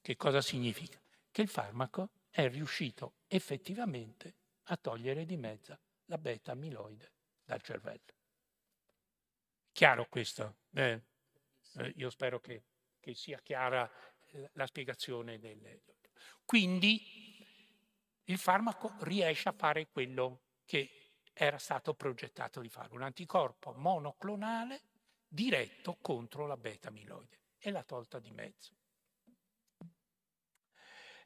[0.01, 0.99] Che cosa significa?
[1.31, 7.13] Che il farmaco è riuscito effettivamente a togliere di mezzo la beta-amiloide
[7.45, 8.15] dal cervello.
[9.73, 10.57] Chiaro questo?
[10.73, 11.03] Eh,
[11.75, 12.63] eh, io spero che
[13.01, 13.91] che sia chiara
[14.53, 15.83] la spiegazione del...
[16.45, 17.47] Quindi
[18.25, 24.83] il farmaco riesce a fare quello che era stato progettato di fare, un anticorpo monoclonale
[25.27, 28.75] diretto contro la beta-amiloide e l'ha tolta di mezzo.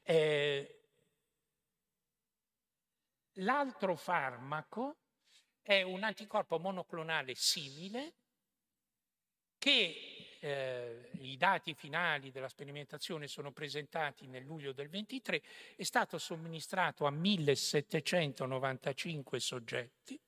[0.03, 0.89] Eh,
[3.35, 4.99] l'altro farmaco
[5.63, 8.15] è un anticorpo monoclonale simile
[9.59, 10.14] che
[10.45, 15.41] eh, i dati finali della sperimentazione sono presentati nel luglio del 23,
[15.75, 20.21] è stato somministrato a 1795 soggetti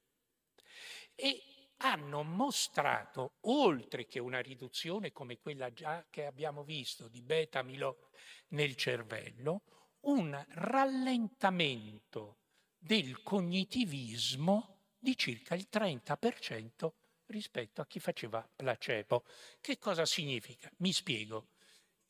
[1.14, 1.42] e
[1.78, 8.08] hanno mostrato, oltre che una riduzione come quella già che abbiamo visto di beta-amiloide
[8.48, 9.64] nel cervello,
[10.06, 12.38] un rallentamento
[12.78, 16.92] del cognitivismo di circa il 30%
[17.26, 19.24] rispetto a chi faceva placebo.
[19.60, 20.70] Che cosa significa?
[20.78, 21.48] Mi spiego.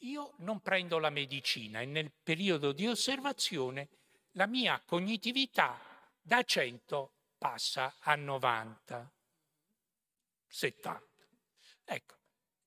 [0.00, 3.88] Io non prendo la medicina e nel periodo di osservazione
[4.32, 5.80] la mia cognitività
[6.20, 9.12] da 100 passa a 90,
[10.46, 11.04] 70.
[11.84, 12.14] Ecco,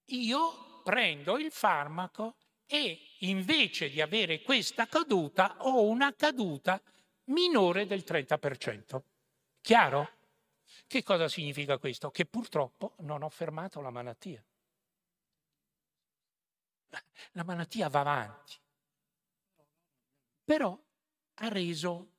[0.06, 2.36] io prendo il farmaco
[2.66, 6.82] e invece di avere questa caduta ho una caduta
[7.26, 9.02] minore del 30%.
[9.62, 10.19] Chiaro?
[10.88, 12.10] Che cosa significa questo?
[12.12, 14.44] Che purtroppo non ho fermato la malattia.
[17.34, 18.60] La malattia va avanti,
[20.44, 20.78] però
[21.36, 22.14] ha reso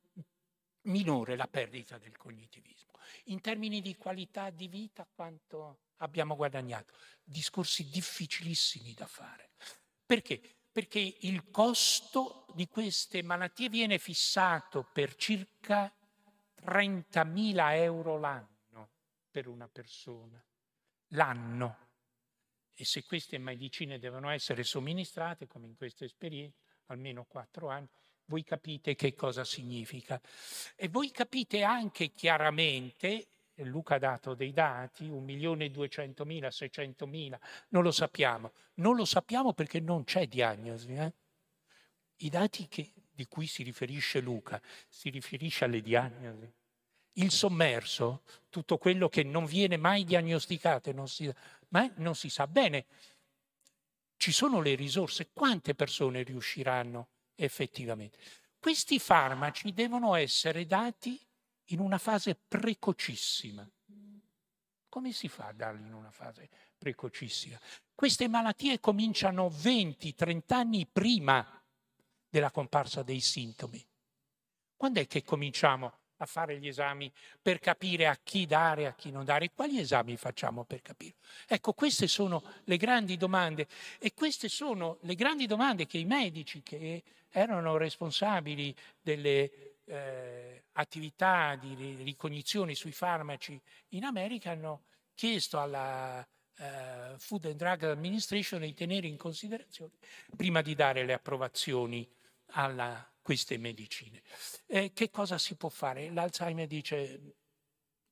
[0.83, 2.93] minore la perdita del cognitivismo.
[3.25, 6.95] In termini di qualità di vita, quanto abbiamo guadagnato?
[7.25, 9.51] Discorsi difficilissimi da fare.
[10.07, 10.41] Perché?
[10.71, 15.93] Perché il costo di queste malattie viene fissato per circa
[16.65, 18.91] 30.000 euro l'anno
[19.31, 20.43] per una persona,
[21.09, 21.89] l'anno.
[22.75, 27.89] E se queste medicine devono essere somministrate, come in questa esperienza, almeno quattro anni,
[28.25, 30.21] voi capite che cosa significa.
[30.77, 37.39] E voi capite anche chiaramente, Luca ha dato dei dati, 1.200.000, 600.000,
[37.69, 38.53] non lo sappiamo.
[38.75, 40.95] Non lo sappiamo perché non c'è diagnosi.
[40.95, 41.13] Eh?
[42.19, 44.59] I dati che, di cui si riferisce Luca
[44.89, 46.51] si riferisce alle diagnosi
[47.15, 51.31] il sommerso, tutto quello che non viene mai diagnosticato, non si,
[51.69, 52.87] ma non si sa bene.
[54.17, 58.17] Ci sono le risorse, quante persone riusciranno effettivamente?
[58.59, 61.21] Questi farmaci devono essere dati
[61.67, 63.69] in una fase precocissima.
[64.89, 66.49] Come si fa a darli in una fase
[66.79, 67.59] precocissima?
[67.95, 71.60] Queste malattie cominciano 20-30 anni prima
[72.31, 73.85] della comparsa dei sintomi.
[74.77, 77.11] Quando è che cominciamo a fare gli esami
[77.41, 79.51] per capire a chi dare e a chi non dare.
[79.53, 81.15] Quali esami facciamo per capire?
[81.47, 83.67] Ecco, queste sono le grandi domande
[83.99, 91.57] e queste sono le grandi domande che i medici che erano responsabili delle eh, attività
[91.57, 93.61] di ricognizione sui farmaci
[93.91, 96.27] in America hanno chiesto alla
[96.57, 99.93] eh, Food and Drug Administration di tenere in considerazione
[100.37, 102.09] prima di dare le approvazioni
[102.53, 104.23] alla queste medicine.
[104.67, 106.11] Eh, che cosa si può fare?
[106.11, 107.37] L'Alzheimer dice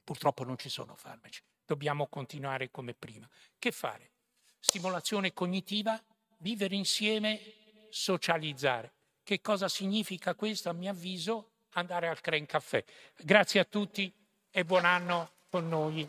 [0.04, 3.28] purtroppo non ci sono farmaci, dobbiamo continuare come prima.
[3.58, 4.12] Che fare?
[4.58, 6.02] Stimolazione cognitiva,
[6.38, 7.40] vivere insieme,
[7.90, 8.94] socializzare.
[9.22, 10.70] Che cosa significa questo?
[10.70, 12.82] A mio avviso andare al Cren Caffè.
[13.18, 14.12] Grazie a tutti
[14.50, 16.08] e buon anno con noi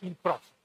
[0.00, 0.55] il prossimo.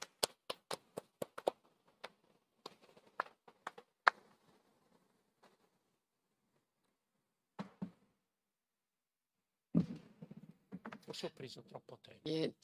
[11.12, 12.22] Forse ho preso troppo tempo.
[12.24, 12.56] Vieni.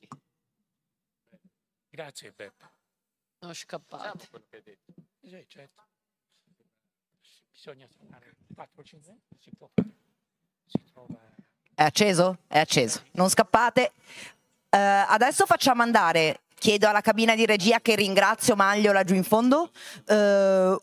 [1.89, 2.71] Grazie Beppa.
[3.39, 4.29] Non scappate.
[5.21, 5.83] Sì, certo.
[7.51, 9.89] Bisogna tornare 4-5 si può fare.
[10.65, 11.19] Si trova...
[11.75, 12.37] È acceso?
[12.47, 13.03] È acceso.
[13.11, 13.91] Non scappate.
[14.69, 19.71] Uh, adesso facciamo andare chiedo alla cabina di regia che ringrazio Maglio laggiù in fondo,
[20.07, 20.13] uh,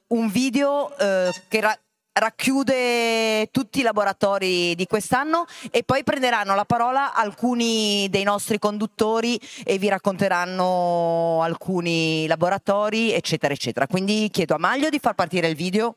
[0.08, 1.78] un video uh, che ra-
[2.14, 9.40] racchiude tutti i laboratori di quest'anno e poi prenderanno la parola alcuni dei nostri conduttori
[9.64, 13.86] e vi racconteranno alcuni laboratori, eccetera, eccetera.
[13.86, 15.96] Quindi chiedo a Maglio di far partire il video.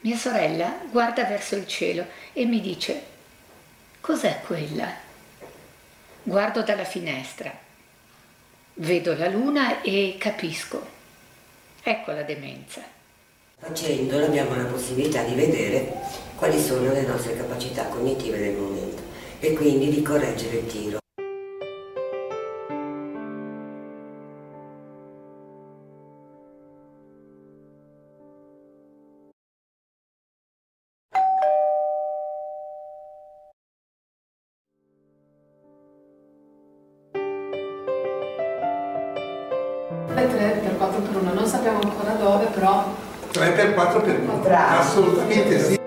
[0.00, 3.02] Mia sorella guarda verso il cielo e mi dice,
[4.00, 4.86] cos'è quella?
[6.22, 7.63] Guardo dalla finestra
[8.76, 10.84] Vedo la luna e capisco.
[11.80, 12.82] Ecco la demenza.
[13.56, 15.94] Facendolo abbiamo la possibilità di vedere
[16.34, 19.00] quali sono le nostre capacità cognitive del momento
[19.38, 21.03] e quindi di correggere il tiro.
[41.44, 42.86] Non sappiamo ancora dove, però
[43.30, 44.42] 3 per 4 per 1.
[44.78, 45.83] Assolutamente sì.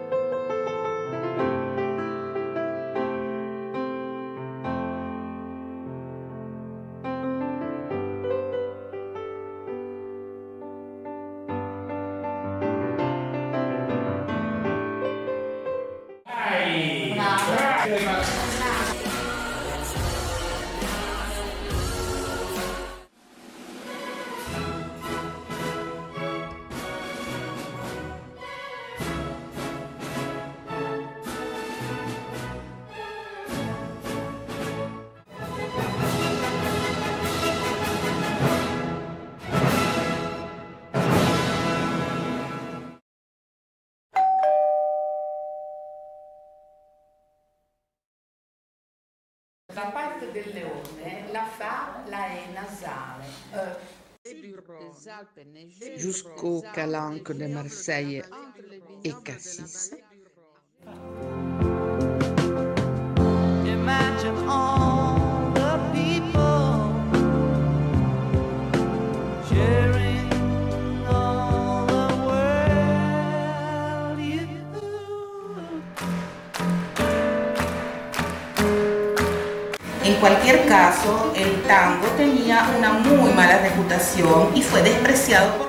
[55.95, 58.23] Jusqu'aux calanques de Marseille
[59.03, 59.96] et Cassis.
[80.19, 85.67] Cualquier caso, el tango tenía una muy mala reputación y fue despreciado por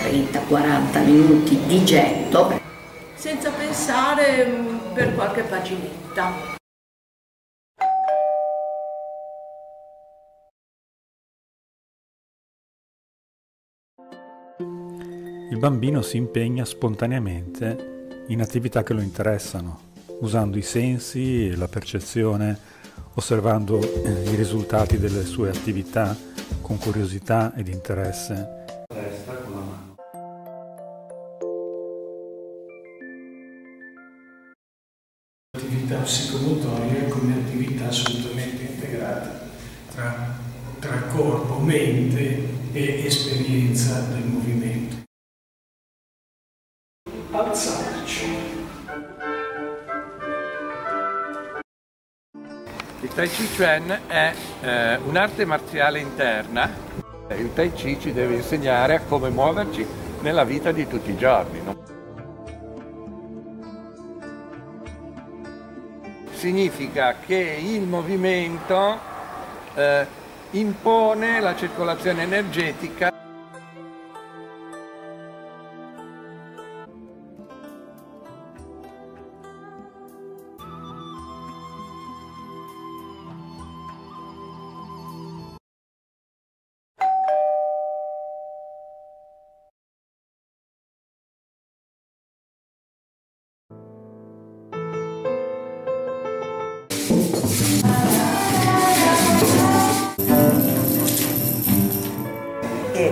[0.00, 2.60] 30-40 minuti di getto.
[3.20, 6.58] senza pensare mm, per qualche paginetta.
[15.50, 17.99] Il bambino si impegna spontaneamente
[18.30, 19.80] in attività che lo interessano,
[20.20, 22.58] usando i sensi e la percezione,
[23.14, 26.16] osservando eh, i risultati delle sue attività
[26.60, 28.59] con curiosità ed interesse.
[53.60, 54.32] Chuan è
[54.62, 56.72] eh, un'arte marziale interna.
[57.36, 59.86] Il Tai Chi ci deve insegnare a come muoverci
[60.22, 61.60] nella vita di tutti i giorni.
[61.62, 61.76] no?
[66.32, 68.98] Significa che il movimento
[69.74, 70.06] eh,
[70.52, 73.19] impone la circolazione energetica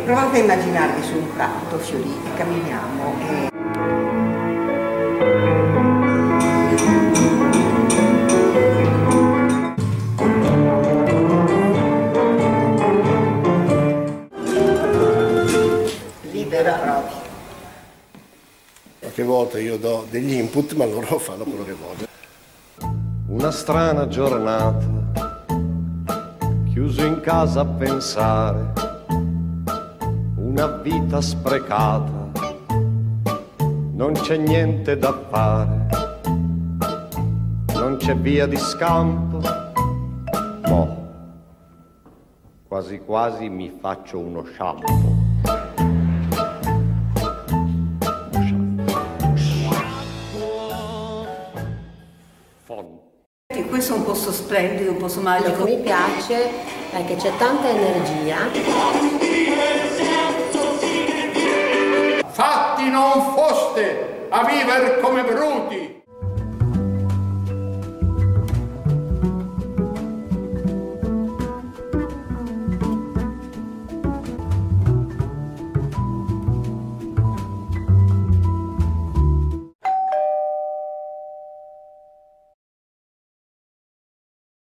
[0.09, 3.51] provate a immaginarvi su un prato fiorito, camminiamo e.
[19.01, 22.07] Qualche volta io do degli input, ma loro fanno quello che vogliono.
[23.27, 24.87] Una strana giornata,
[26.73, 28.78] chiuso in casa a pensare,
[30.59, 32.33] una vita sprecata,
[33.93, 35.87] non c'è niente da fare,
[37.75, 39.41] non c'è via di scampo,
[40.65, 41.07] mo,
[42.67, 45.27] quasi quasi mi faccio uno shampoo.
[53.47, 55.63] Che questo è un posto splendido, un posto magico.
[55.63, 56.51] mi piace
[56.91, 59.38] è che c'è tanta energia.
[62.39, 66.03] Fatti non foste a viver come bruti.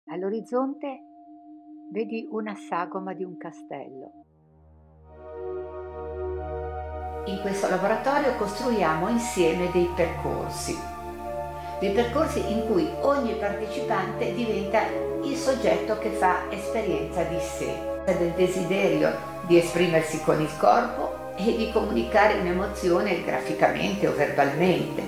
[0.07, 0.99] All'orizzonte
[1.89, 4.30] vedi una sagoma di un castello.
[7.25, 10.75] In questo laboratorio costruiamo insieme dei percorsi.
[11.79, 14.83] dei percorsi in cui ogni partecipante diventa
[15.23, 17.75] il soggetto che fa esperienza di sé,
[18.05, 19.15] del desiderio
[19.47, 25.01] di esprimersi con il corpo e di comunicare un'emozione graficamente o verbalmente.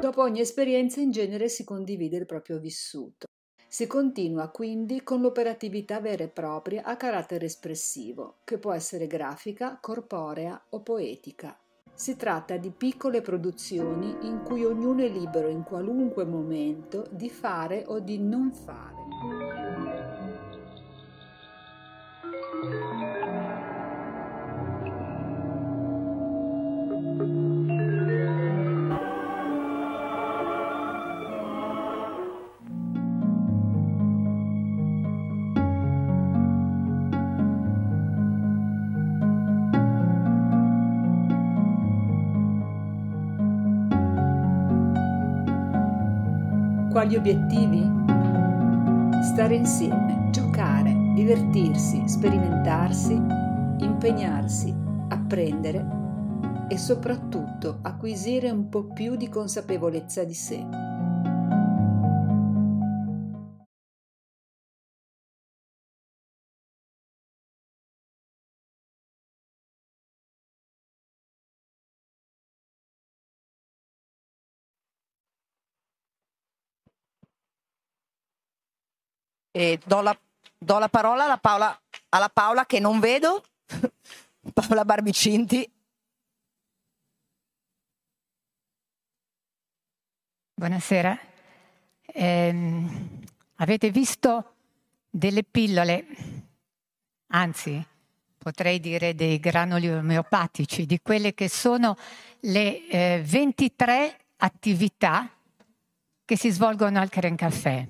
[0.00, 3.26] Dopo ogni esperienza in genere si condivide il proprio vissuto.
[3.72, 9.78] Si continua quindi con l'operatività vera e propria a carattere espressivo, che può essere grafica,
[9.80, 11.58] corporea o poetica.
[11.94, 17.84] Si tratta di piccole produzioni in cui ognuno è libero in qualunque momento di fare
[17.86, 20.11] o di non fare.
[47.12, 47.90] Quali obiettivi?
[49.22, 54.74] Stare insieme, giocare, divertirsi, sperimentarsi, impegnarsi,
[55.08, 55.86] apprendere
[56.68, 60.66] e soprattutto acquisire un po' più di consapevolezza di sé.
[79.54, 80.18] E do la,
[80.58, 83.44] do la parola alla Paola, alla Paola che non vedo,
[84.54, 85.70] Paola Barbicinti.
[90.54, 91.18] Buonasera.
[92.14, 93.20] Ehm,
[93.56, 94.54] avete visto
[95.10, 96.06] delle pillole,
[97.28, 97.86] anzi
[98.38, 101.96] potrei dire dei granuli omeopatici, di quelle che sono
[102.40, 105.30] le eh, 23 attività
[106.24, 107.86] che si svolgono al Cren Caffè.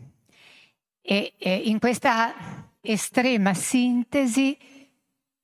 [1.03, 2.33] E eh, in questa
[2.81, 4.57] estrema sintesi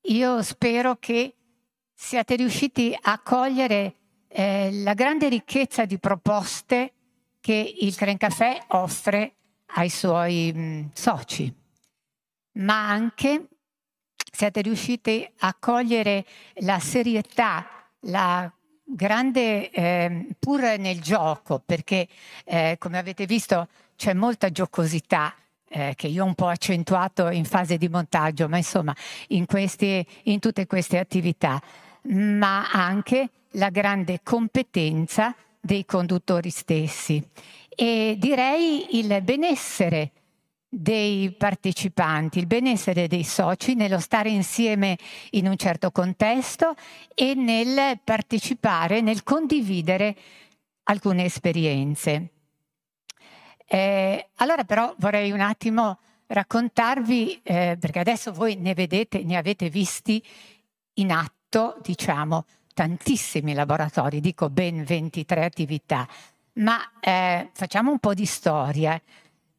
[0.03, 1.35] io spero che
[1.93, 3.95] siate riusciti a cogliere
[4.29, 6.93] eh, la grande ricchezza di proposte
[7.41, 9.35] che il Caffè offre
[9.75, 11.53] ai suoi mh, soci,
[12.53, 13.49] ma anche
[14.33, 16.25] siate riusciti a cogliere
[16.61, 17.67] la serietà,
[18.03, 18.51] la
[18.85, 22.07] grande, eh, pur nel gioco, perché
[22.45, 25.35] eh, come avete visto c'è molta giocosità
[25.69, 28.95] eh, che io ho un po' accentuato in fase di montaggio, ma insomma
[29.29, 31.61] in, questi, in tutte queste attività,
[32.03, 37.23] ma anche la grande competenza dei conduttori stessi
[37.69, 40.13] e direi il benessere
[40.69, 44.99] dei partecipanti, il benessere dei soci nello stare insieme
[45.31, 46.75] in un certo contesto
[47.15, 50.17] e nel partecipare, nel condividere
[50.85, 52.33] alcune esperienze.
[53.71, 59.69] Eh, allora però vorrei un attimo raccontarvi, eh, perché adesso voi ne vedete, ne avete
[59.69, 60.23] visti
[60.95, 66.09] in atto, diciamo, tantissimi laboratori, dico ben 23 attività,
[66.55, 69.01] ma eh, facciamo un po' di storia.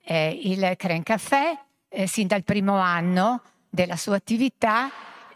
[0.04, 1.58] Eh, il Cren Caffè,
[1.88, 4.90] eh, sin dal primo anno della sua attività,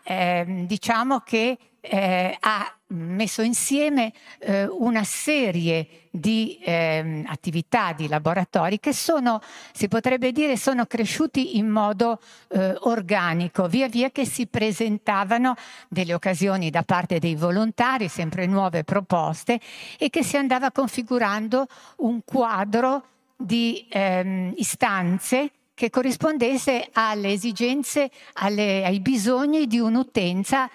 [0.04, 8.80] ehm, diciamo che eh, ha messo insieme eh, una serie di eh, attività, di laboratori
[8.80, 9.42] che sono,
[9.74, 15.56] si potrebbe dire, sono cresciuti in modo eh, organico, via via che si presentavano
[15.90, 19.60] delle occasioni da parte dei volontari, sempre nuove proposte,
[19.98, 21.66] e che si andava configurando
[21.98, 23.06] un quadro
[23.36, 30.70] di ehm, istanze che corrispondesse alle esigenze, alle, ai bisogni di un'utenza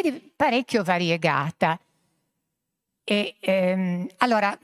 [0.00, 1.78] che parecchio variegata.
[3.04, 4.56] E, ehm, allora,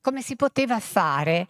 [0.00, 1.48] come si poteva fare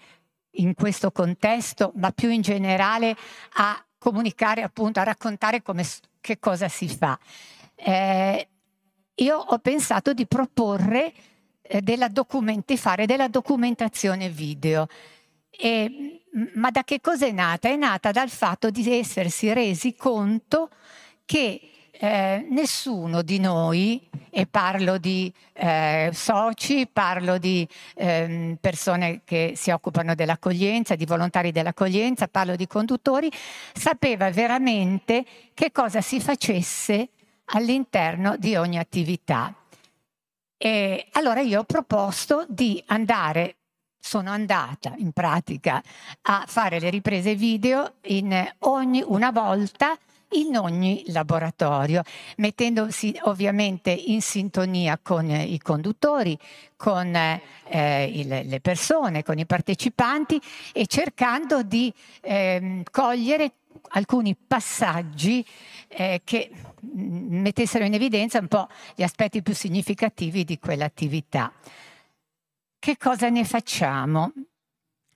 [0.53, 3.15] in questo contesto, ma più in generale
[3.55, 5.85] a comunicare, appunto, a raccontare come,
[6.19, 7.19] che cosa si fa?
[7.75, 8.49] Eh,
[9.17, 11.13] io ho pensato di proporre
[11.61, 14.87] eh, della documenti, fare della documentazione video.
[15.51, 16.23] E,
[16.55, 17.69] ma da che cosa è nata?
[17.69, 20.71] È nata dal fatto di essersi resi conto
[21.27, 27.67] che eh, nessuno di noi, e parlo di eh, soci, parlo di
[27.97, 33.31] eh, persone che si occupano dell'accoglienza, di volontari dell'accoglienza, parlo di conduttori,
[33.73, 37.09] sapeva veramente che cosa si facesse
[37.47, 39.53] all'interno di ogni attività.
[40.57, 43.55] E allora io ho proposto di andare
[44.01, 45.83] sono andata in pratica
[46.23, 49.99] a fare le riprese video in ogni una volta
[50.33, 52.03] in ogni laboratorio,
[52.37, 56.39] mettendosi ovviamente in sintonia con eh, i conduttori,
[56.77, 60.41] con eh, il- le persone, con i partecipanti
[60.73, 63.53] e cercando di ehm, cogliere
[63.91, 65.45] alcuni passaggi
[65.89, 66.51] eh, che
[66.85, 71.53] mm, mettessero in evidenza un po' gli aspetti più significativi di quell'attività.
[72.79, 74.33] Che cosa ne facciamo?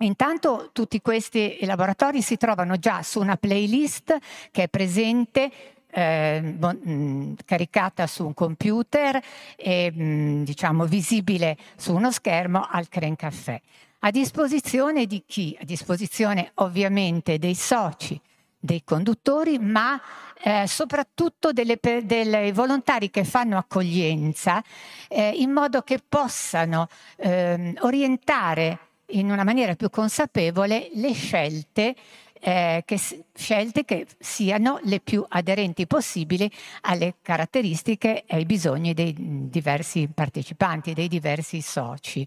[0.03, 4.17] Intanto tutti questi laboratori si trovano già su una playlist
[4.51, 5.51] che è presente
[5.89, 9.23] eh, mh, caricata su un computer
[9.57, 13.61] e mh, diciamo visibile su uno schermo al Cren Café.
[14.01, 15.57] A disposizione di chi?
[15.61, 18.21] A disposizione ovviamente dei soci,
[18.59, 20.01] dei conduttori, ma
[20.43, 24.61] eh, soprattutto delle dei volontari che fanno accoglienza
[25.09, 26.89] eh, in modo che possano
[27.19, 28.79] ehm, orientare
[29.13, 31.95] in una maniera più consapevole le scelte,
[32.41, 33.01] eh, che,
[33.35, 36.51] scelte che siano le più aderenti possibili
[36.83, 42.27] alle caratteristiche e ai bisogni dei diversi partecipanti, dei diversi soci.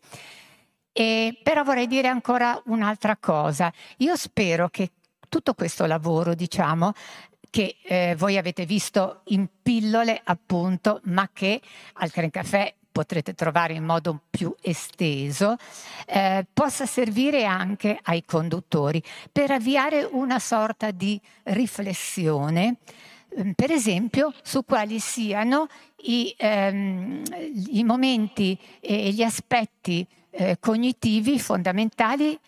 [0.92, 3.72] E, però vorrei dire ancora un'altra cosa.
[3.98, 4.92] Io spero che
[5.28, 6.94] tutto questo lavoro, diciamo,
[7.50, 11.62] che eh, voi avete visto in pillole appunto, ma che
[11.94, 15.58] al Cren Café potrete trovare in modo più esteso,
[16.06, 22.78] eh, possa servire anche ai conduttori per avviare una sorta di riflessione,
[23.36, 25.68] ehm, per esempio, su quali siano
[26.04, 27.22] i, ehm,
[27.72, 32.40] i momenti e gli aspetti eh, cognitivi fondamentali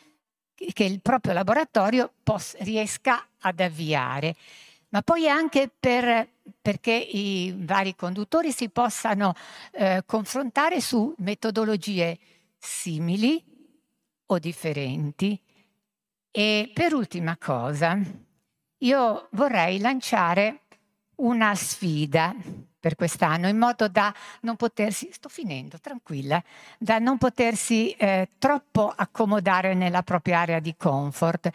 [0.55, 4.33] che il proprio laboratorio pos- riesca ad avviare,
[4.89, 9.33] ma poi anche per- perché i vari conduttori si possano
[9.71, 12.17] eh, confrontare su metodologie
[12.57, 13.43] simili
[14.27, 15.39] o differenti.
[16.31, 17.99] E per ultima cosa,
[18.79, 20.61] io vorrei lanciare
[21.15, 22.35] una sfida
[22.79, 26.41] per quest'anno in modo da non potersi, sto finendo, tranquilla,
[26.77, 31.49] da non potersi eh, troppo accomodare nella propria area di comfort.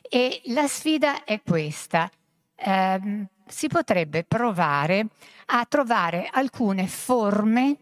[0.00, 2.10] E la sfida è questa.
[2.54, 5.06] Ehm, si potrebbe provare
[5.46, 7.76] a trovare alcune forme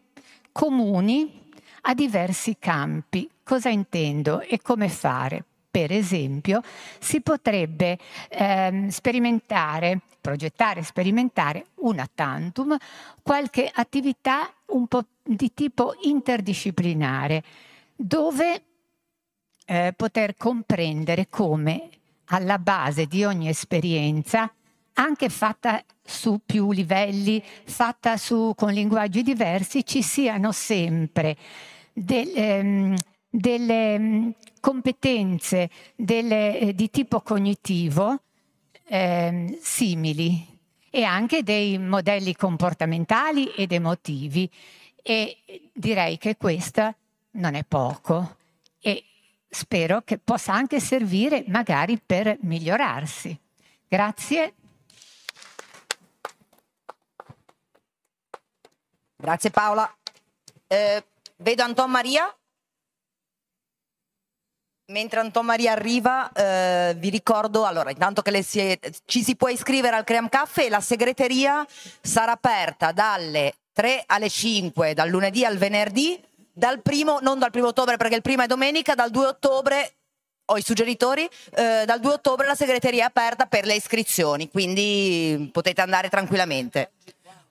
[0.53, 1.45] comuni
[1.83, 3.29] a diversi campi.
[3.43, 5.45] Cosa intendo e come fare?
[5.71, 6.63] Per esempio,
[6.99, 7.99] si potrebbe
[8.31, 12.77] ehm, sperimentare, progettare, sperimentare una tantum,
[13.23, 17.45] qualche attività un po' di tipo interdisciplinare,
[17.95, 18.63] dove
[19.67, 21.91] eh, poter comprendere come
[22.27, 24.51] alla base di ogni esperienza,
[24.99, 31.37] anche fatta su più livelli, fatta su, con linguaggi diversi, ci siano sempre
[31.93, 32.95] ehm,
[33.29, 34.29] delle mm,
[34.61, 38.21] competenze delle- eh, di tipo cognitivo
[38.89, 40.47] ehm, simili
[40.91, 44.51] e anche dei modelli comportamentali ed emotivi.
[45.03, 45.37] E
[45.73, 46.95] direi che questo
[47.33, 48.37] non è poco
[48.81, 49.05] e
[49.49, 53.39] spero che possa anche servire magari per migliorarsi.
[53.87, 54.55] Grazie.
[59.17, 59.91] Grazie Paola.
[60.67, 61.05] Eh,
[61.37, 62.35] vedo Anton Maria.
[64.89, 69.97] Mentre Anton Maria arriva, eh, vi ricordo, allora, intanto che si- ci si può iscrivere
[69.97, 71.67] al Cream Caffè, la segreteria
[72.01, 76.23] sarà aperta dalle 3 alle 5, dal lunedì al venerdì,
[76.53, 79.95] dal primo, non dal primo ottobre perché il primo è domenica, dal 2 ottobre,
[80.47, 85.51] ho i suggeritori, eh, dal 2 ottobre la segreteria è aperta per le iscrizioni, quindi
[85.53, 86.93] potete andare tranquillamente.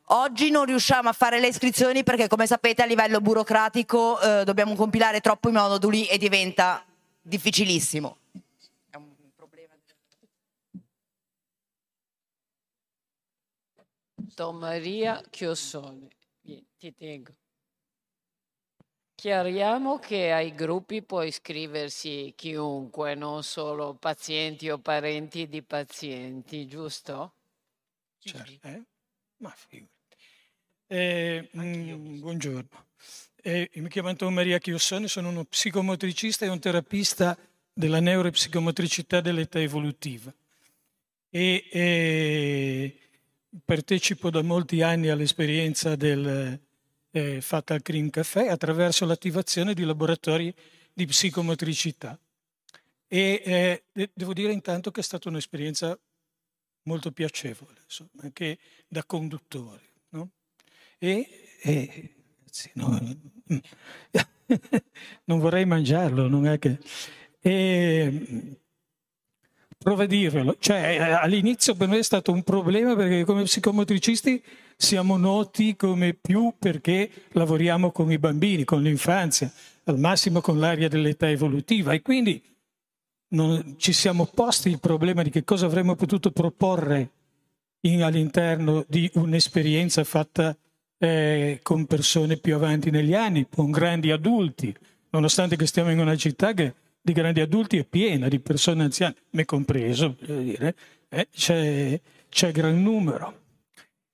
[0.10, 4.76] Oggi non riusciamo a fare le iscrizioni perché, come sapete, a livello burocratico eh, dobbiamo
[4.76, 6.86] compilare troppo i moduli e diventa
[7.22, 8.18] difficilissimo.
[14.36, 16.10] Don Maria Chiossone,
[16.42, 17.34] ti tengo.
[19.16, 27.34] Chiariamo che ai gruppi può iscriversi chiunque, non solo pazienti o parenti di pazienti, giusto?
[28.20, 28.84] Certo, eh?
[29.38, 29.95] Ma figurati.
[30.88, 32.86] Eh, mm, buongiorno.
[33.42, 37.36] Eh, mi chiamo Antonio Maria Chiossone, sono uno psicomotricista e un terapista
[37.74, 40.32] della neuropsicomotricità dell'età evolutiva.
[41.30, 42.98] E eh,
[43.64, 46.60] partecipo da molti anni all'esperienza del,
[47.12, 50.54] eh, fatta al Cream Café attraverso l'attivazione di laboratori
[50.94, 52.18] di psicomotricità.
[53.08, 55.98] E eh, de- devo dire intanto che è stata un'esperienza
[56.84, 59.82] molto piacevole, insomma, anche da conduttore.
[60.10, 60.30] no?
[60.98, 61.28] E,
[61.62, 62.16] e-
[62.50, 63.00] sì, no,
[65.26, 66.80] non vorrei mangiarlo, non è che...
[67.42, 68.60] E,
[70.08, 70.56] dirvelo.
[70.60, 74.44] Cioè, all'inizio per noi è stato un problema perché come psicomotricisti
[74.76, 79.52] siamo noti come più perché lavoriamo con i bambini, con l'infanzia,
[79.84, 82.42] al massimo con l'area dell'età evolutiva e quindi
[83.30, 87.12] non, ci siamo posti il problema di che cosa avremmo potuto proporre
[87.82, 90.58] in, all'interno di un'esperienza fatta
[91.06, 94.76] eh, con persone più avanti negli anni, con grandi adulti,
[95.12, 99.16] nonostante che stiamo in una città che di grandi adulti è piena, di persone anziane,
[99.32, 100.76] me compreso, dire,
[101.10, 103.42] eh, c'è, c'è gran numero.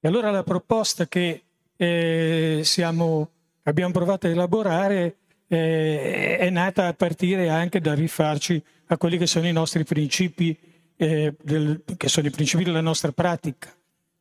[0.02, 1.44] E allora la proposta che
[1.78, 3.30] eh, siamo,
[3.64, 5.16] abbiamo provato a elaborare
[5.48, 10.58] eh, è nata a partire anche da rifarci a quelli che sono i nostri principi,
[10.98, 13.74] eh, del, che sono i principi della nostra pratica,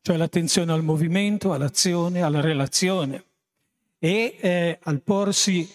[0.03, 3.25] cioè l'attenzione al movimento, all'azione, alla relazione.
[3.99, 5.71] E eh, al porsi,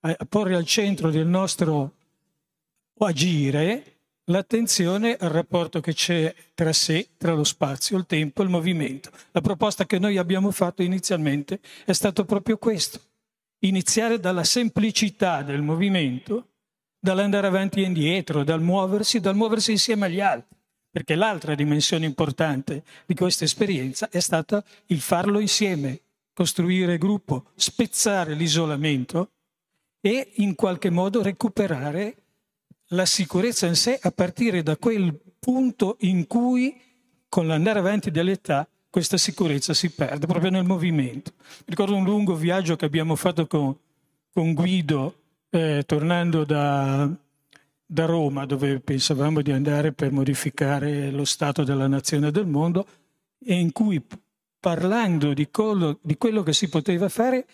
[0.00, 1.92] a porre al centro del nostro
[2.98, 3.98] agire
[4.28, 9.10] l'attenzione al rapporto che c'è tra sé, tra lo spazio, il tempo e il movimento.
[9.32, 13.00] La proposta che noi abbiamo fatto inizialmente è stato proprio questo,
[13.60, 16.48] iniziare dalla semplicità del movimento,
[16.98, 20.56] dall'andare avanti e indietro, dal muoversi, dal muoversi insieme agli altri,
[20.98, 26.00] perché l'altra dimensione importante di questa esperienza è stata il farlo insieme,
[26.32, 29.30] costruire gruppo, spezzare l'isolamento
[30.00, 32.16] e in qualche modo recuperare
[32.88, 36.76] la sicurezza in sé a partire da quel punto in cui
[37.28, 41.30] con l'andare avanti dell'età questa sicurezza si perde proprio nel movimento.
[41.66, 43.72] Ricordo un lungo viaggio che abbiamo fatto con,
[44.32, 45.14] con Guido
[45.50, 47.08] eh, tornando da,
[47.90, 52.86] da Roma dove pensavamo di andare per modificare lo stato della nazione del mondo
[53.42, 54.04] e in cui
[54.60, 57.46] parlando di quello, di quello che si poteva fare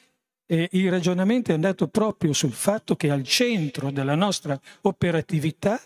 [0.44, 5.80] e il ragionamento è andato proprio sul fatto che al centro della nostra operatività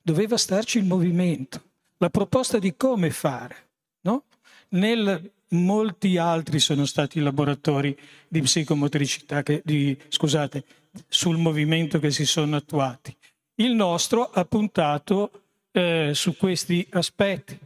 [0.00, 1.62] doveva starci il movimento,
[1.98, 3.68] la proposta di come fare.
[4.00, 4.24] No?
[4.70, 7.96] Nel, molti altri sono stati i laboratori
[8.26, 10.64] di psicomotricità, che, di, scusate,
[11.06, 13.14] sul movimento che si sono attuati.
[13.60, 15.30] Il nostro ha puntato
[15.70, 17.58] eh, su questi aspetti,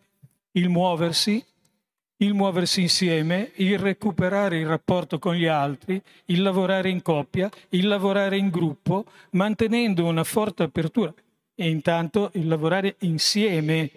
[0.53, 1.41] il muoversi,
[2.17, 7.87] il muoversi insieme, il recuperare il rapporto con gli altri, il lavorare in coppia, il
[7.87, 11.15] lavorare in gruppo, mantenendo una forte apertura
[11.55, 13.89] e intanto il lavorare insieme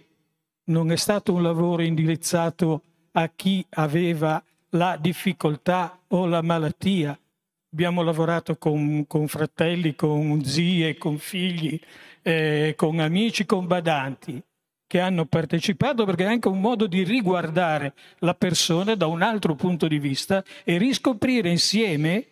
[0.65, 2.83] non è stato un lavoro indirizzato
[3.13, 7.17] a chi aveva la difficoltà o la malattia.
[7.77, 11.79] Abbiamo lavorato con, con fratelli, con zie, con figli,
[12.23, 14.41] eh, con amici, con badanti
[14.87, 19.53] che hanno partecipato perché è anche un modo di riguardare la persona da un altro
[19.53, 22.25] punto di vista e riscoprire insieme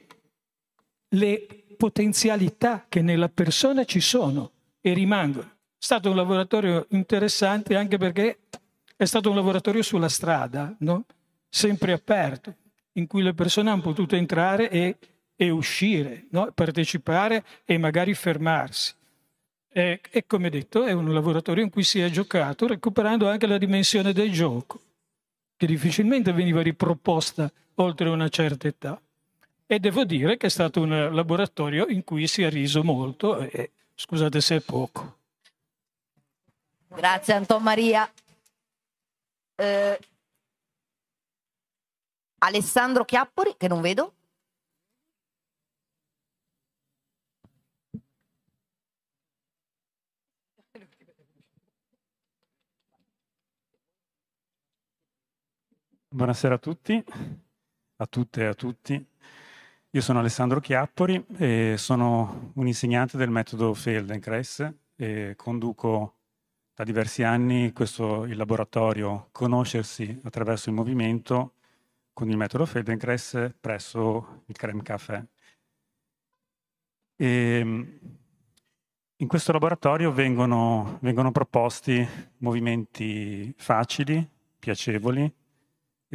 [1.09, 1.45] le
[1.77, 4.49] potenzialità che nella persona ci sono
[4.81, 5.45] e rimangono.
[5.45, 8.39] È stato un laboratorio interessante anche perché
[8.95, 11.05] è stato un laboratorio sulla strada, no?
[11.47, 12.55] sempre aperto,
[12.93, 14.97] in cui le persone hanno potuto entrare e,
[15.35, 16.51] e uscire, no?
[16.53, 18.93] partecipare e magari fermarsi.
[19.69, 23.57] E, e come detto è un laboratorio in cui si è giocato recuperando anche la
[23.57, 24.79] dimensione del gioco,
[25.57, 28.99] che difficilmente veniva riproposta oltre una certa età.
[29.67, 33.71] E devo dire che è stato un laboratorio in cui si è riso molto e
[33.95, 35.17] scusate se è poco.
[36.87, 38.09] Grazie Anton Maria.
[39.55, 39.99] Eh,
[42.39, 44.14] Alessandro Chiappori, che non vedo.
[56.15, 57.03] Buonasera a tutti,
[57.97, 59.05] a tutte e a tutti.
[59.89, 66.19] Io sono Alessandro Chiappori e sono un insegnante del metodo Feldenkrais e conduco
[66.73, 71.55] da diversi anni questo, il laboratorio Conoscersi attraverso il movimento
[72.13, 75.27] con il metodo Feldenkrais presso il Creme Café.
[77.17, 77.59] E
[79.17, 84.25] in questo laboratorio vengono, vengono proposti movimenti facili,
[84.57, 85.43] piacevoli,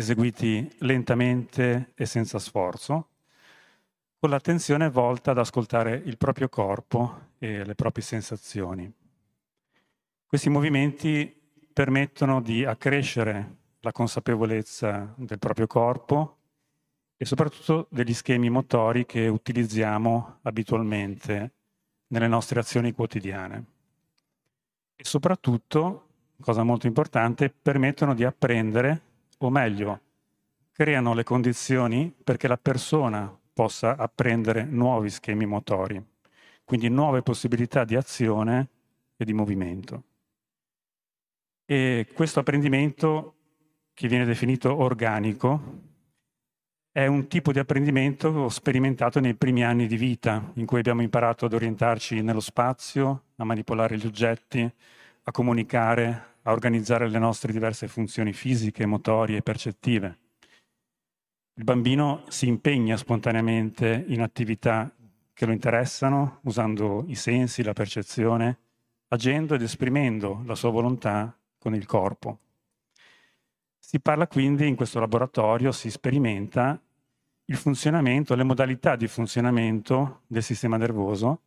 [0.01, 3.09] eseguiti lentamente e senza sforzo,
[4.19, 8.93] con l'attenzione volta ad ascoltare il proprio corpo e le proprie sensazioni.
[10.27, 11.35] Questi movimenti
[11.73, 16.37] permettono di accrescere la consapevolezza del proprio corpo
[17.17, 21.53] e soprattutto degli schemi motori che utilizziamo abitualmente
[22.09, 23.65] nelle nostre azioni quotidiane.
[24.97, 26.09] E soprattutto,
[26.41, 29.09] cosa molto importante, permettono di apprendere
[29.43, 30.01] o meglio,
[30.73, 36.03] creano le condizioni perché la persona possa apprendere nuovi schemi motori,
[36.65, 38.69] quindi nuove possibilità di azione
[39.17, 40.05] e di movimento.
[41.65, 43.35] E questo apprendimento,
[43.95, 45.89] che viene definito organico,
[46.93, 51.45] è un tipo di apprendimento sperimentato nei primi anni di vita, in cui abbiamo imparato
[51.45, 54.69] ad orientarci nello spazio, a manipolare gli oggetti,
[55.23, 60.19] a comunicare, a organizzare le nostre diverse funzioni fisiche, motorie e percettive.
[61.55, 64.91] Il bambino si impegna spontaneamente in attività
[65.35, 68.59] che lo interessano, usando i sensi, la percezione,
[69.09, 72.39] agendo ed esprimendo la sua volontà con il corpo.
[73.79, 76.81] Si parla quindi in questo laboratorio, si sperimenta
[77.47, 81.41] il funzionamento, le modalità di funzionamento del sistema nervoso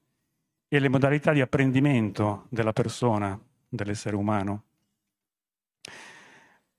[0.67, 3.39] e le modalità di apprendimento della persona,
[3.69, 4.63] dell'essere umano.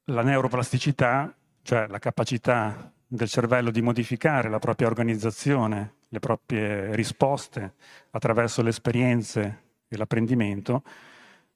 [0.08, 7.72] La neuroplasticità, cioè la capacità del cervello di modificare la propria organizzazione, le proprie risposte
[8.10, 10.82] attraverso le esperienze e l'apprendimento,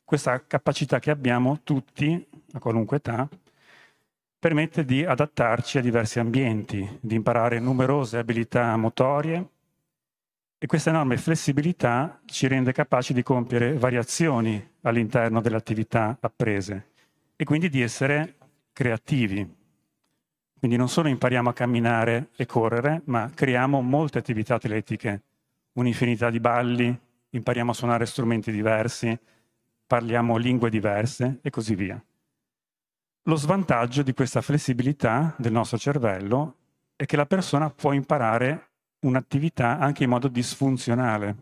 [0.02, 3.28] questa capacità che abbiamo tutti, a qualunque età,
[4.38, 9.46] permette di adattarci a diversi ambienti, di imparare numerose abilità motorie
[10.56, 16.92] e questa enorme flessibilità ci rende capaci di compiere variazioni all'interno delle attività apprese
[17.36, 18.37] e quindi di essere
[18.78, 19.56] creativi.
[20.56, 25.22] Quindi non solo impariamo a camminare e correre, ma creiamo molte attività atletiche,
[25.72, 26.96] un'infinità di balli,
[27.30, 29.18] impariamo a suonare strumenti diversi,
[29.84, 32.00] parliamo lingue diverse e così via.
[33.22, 36.54] Lo svantaggio di questa flessibilità del nostro cervello
[36.94, 38.68] è che la persona può imparare
[39.00, 41.36] un'attività anche in modo disfunzionale.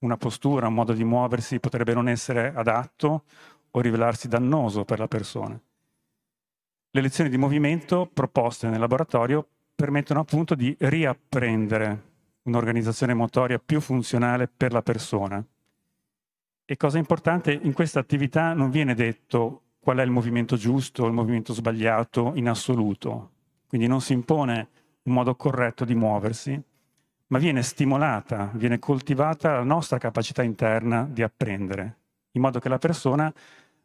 [0.00, 3.24] Una postura, un modo di muoversi potrebbe non essere adatto
[3.70, 5.58] o rivelarsi dannoso per la persona.
[6.92, 9.46] Le lezioni di movimento proposte nel laboratorio
[9.76, 12.08] permettono appunto di riapprendere
[12.42, 15.44] un'organizzazione motoria più funzionale per la persona.
[16.64, 21.06] E cosa importante, in questa attività non viene detto qual è il movimento giusto o
[21.06, 23.30] il movimento sbagliato in assoluto.
[23.68, 24.68] Quindi non si impone
[25.02, 26.60] un modo corretto di muoversi,
[27.28, 31.98] ma viene stimolata, viene coltivata la nostra capacità interna di apprendere,
[32.32, 33.32] in modo che la persona,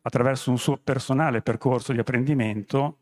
[0.06, 2.98] attraverso un suo personale percorso di apprendimento,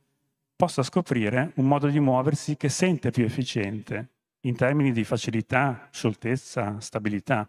[0.56, 4.08] possa scoprire un modo di muoversi che sente più efficiente
[4.42, 7.48] in termini di facilità, scioltezza, stabilità.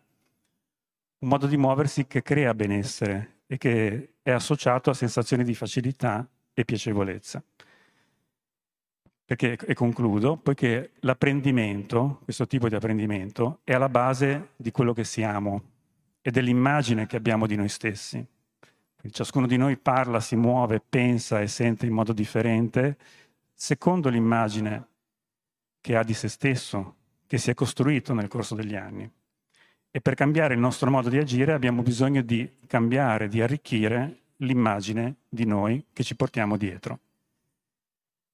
[1.19, 6.29] Un modo di muoversi che crea benessere e che è associato a sensazioni di facilità
[6.53, 7.43] e piacevolezza.
[9.25, 15.05] Perché, e concludo, poiché l'apprendimento, questo tipo di apprendimento, è alla base di quello che
[15.05, 15.63] siamo
[16.21, 18.27] e dell'immagine che abbiamo di noi stessi.
[19.11, 22.97] Ciascuno di noi parla, si muove, pensa e sente in modo differente
[23.53, 24.89] secondo l'immagine
[25.81, 29.09] che ha di se stesso, che si è costruito nel corso degli anni.
[29.91, 35.17] E per cambiare il nostro modo di agire abbiamo bisogno di cambiare, di arricchire l'immagine
[35.29, 36.99] di noi che ci portiamo dietro.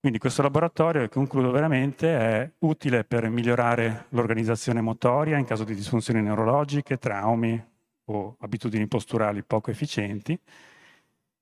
[0.00, 5.74] Quindi questo laboratorio, e concludo veramente, è utile per migliorare l'organizzazione motoria in caso di
[5.74, 7.62] disfunzioni neurologiche, traumi
[8.10, 10.38] o abitudini posturali poco efficienti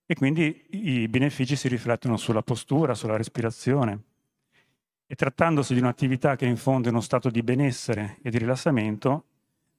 [0.06, 4.02] e quindi i benefici si riflettono sulla postura, sulla respirazione.
[5.06, 9.24] E trattandosi di un'attività che infonde uno stato di benessere e di rilassamento,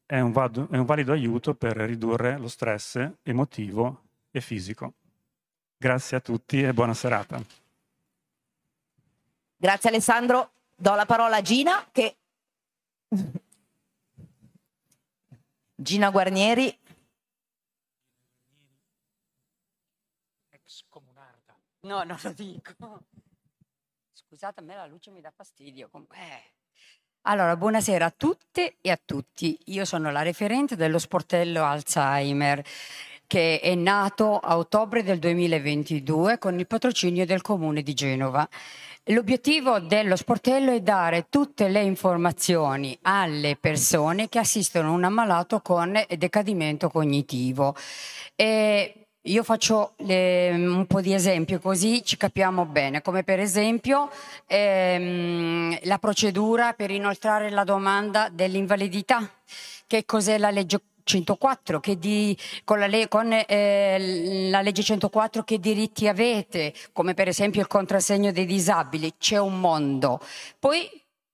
[0.05, 4.93] è un, vado, è un valido aiuto per ridurre lo stress emotivo e fisico.
[5.77, 7.39] Grazie a tutti e buona serata.
[9.55, 10.51] Grazie Alessandro.
[10.75, 12.15] Do la parola a Gina che...
[15.75, 16.77] Gina Guarnieri.
[20.49, 21.59] Ex comunarda.
[21.81, 22.73] No, non lo dico.
[24.11, 25.89] Scusate, a me la luce mi dà fastidio.
[26.13, 26.53] eh.
[27.23, 29.57] Allora, buonasera a tutte e a tutti.
[29.65, 32.63] Io sono la referente dello sportello Alzheimer
[33.27, 38.47] che è nato a ottobre del 2022 con il patrocinio del comune di Genova.
[39.05, 46.03] L'obiettivo dello sportello è dare tutte le informazioni alle persone che assistono un ammalato con
[46.17, 47.75] decadimento cognitivo.
[48.35, 54.09] E io faccio le- un po' di esempi così ci capiamo bene, come per esempio
[54.47, 59.29] ehm, la procedura per inoltrare la domanda dell'invalidità.
[59.87, 61.79] Che cos'è la legge 104?
[61.79, 66.73] Che di- con la, le- con, eh, la legge 104 che diritti avete?
[66.93, 69.13] Come per esempio il contrassegno dei disabili.
[69.17, 70.19] C'è un mondo.
[70.59, 70.87] Poi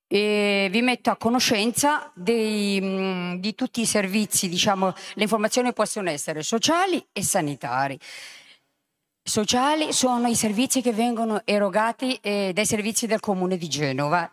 [0.08, 6.44] e vi metto a conoscenza dei, di tutti i servizi, diciamo, le informazioni possono essere
[6.44, 8.00] sociali e sanitari.
[9.24, 14.30] Sociali sono i servizi che vengono erogati eh, dai servizi del comune di Genova.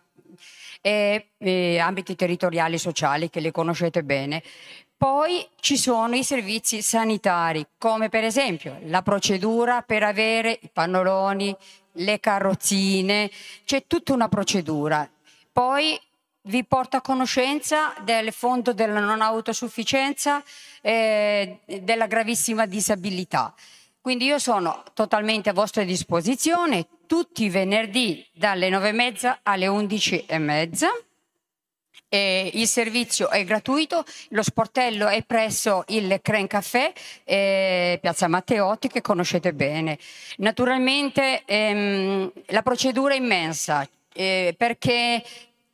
[0.85, 4.43] e eh, ambiti territoriali e sociali che le conoscete bene.
[4.97, 11.55] Poi ci sono i servizi sanitari, come per esempio la procedura per avere i pannoloni,
[11.93, 13.31] le carrozzine,
[13.65, 15.09] c'è tutta una procedura.
[15.53, 15.99] Poi
[16.45, 20.43] vi porto a conoscenza del fondo della non autosufficienza
[20.81, 23.53] e della gravissima disabilità.
[24.01, 30.85] Quindi io sono totalmente a vostra disposizione tutti i venerdì dalle 9.30 alle 11.30.
[32.09, 36.93] E il servizio è gratuito, lo sportello è presso il Cren Café,
[37.23, 39.97] eh, Piazza Matteotti, che conoscete bene.
[40.37, 45.23] Naturalmente ehm, la procedura è immensa eh, perché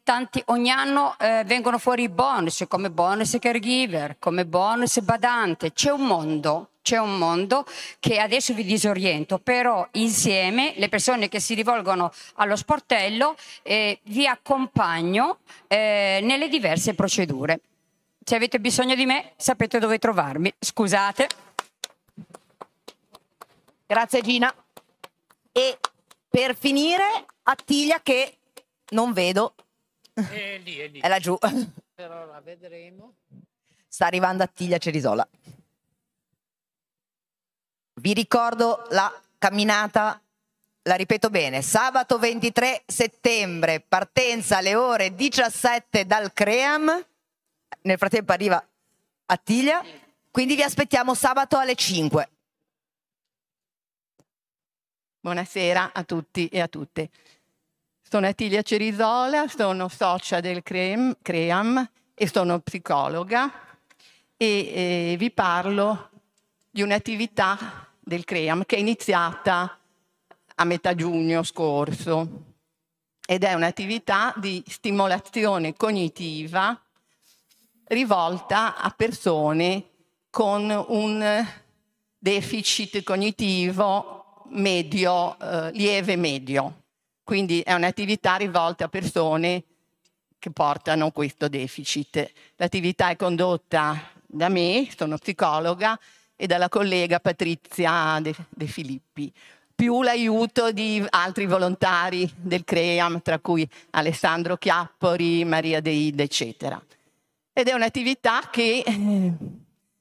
[0.04, 5.72] tanti, ogni anno eh, vengono fuori bonus come bonus caregiver, come bonus badante.
[5.72, 7.64] C'è un mondo, c'è un mondo
[8.00, 14.26] che adesso vi disoriento, però insieme le persone che si rivolgono allo sportello eh, vi
[14.26, 17.60] accompagno eh, nelle diverse procedure.
[18.24, 20.52] Se avete bisogno di me sapete dove trovarmi.
[20.58, 21.28] Scusate.
[23.86, 24.54] Grazie Gina.
[25.52, 25.78] E
[26.30, 28.38] per finire, Attiglia che
[28.92, 29.56] non vedo.
[30.14, 31.00] È lì, è lì.
[31.00, 31.36] È laggiù.
[31.96, 33.16] Però la vedremo.
[33.88, 35.28] Sta arrivando Attiglia Cerisola.
[37.96, 40.22] Vi ricordo la camminata,
[40.84, 47.06] la ripeto bene, sabato 23 settembre, partenza alle ore 17 dal Cream.
[47.82, 48.64] Nel frattempo arriva
[49.26, 49.84] Attiglia,
[50.30, 52.30] quindi vi aspettiamo sabato alle 5.
[55.22, 57.10] Buonasera a tutti e a tutte.
[58.12, 63.52] Sono Attilia Cerisola, sono socia del CREAM, CREAM e sono psicologa
[64.36, 66.10] e eh, vi parlo
[66.72, 69.78] di un'attività del CREAM che è iniziata
[70.56, 72.46] a metà giugno scorso
[73.28, 76.82] ed è un'attività di stimolazione cognitiva
[77.84, 79.84] rivolta a persone
[80.32, 81.48] con un
[82.18, 86.74] deficit cognitivo medio, eh, lieve medio.
[87.30, 89.64] Quindi è un'attività rivolta a persone
[90.40, 92.28] che portano questo deficit.
[92.56, 96.00] L'attività è condotta da me, sono psicologa,
[96.36, 99.32] e dalla collega Patrizia De, Filippi,
[99.76, 106.84] più l'aiuto di altri volontari del CREAM, tra cui Alessandro Chiappori, Maria Deide, eccetera.
[107.54, 109.34] Ed è un'attività che, eh,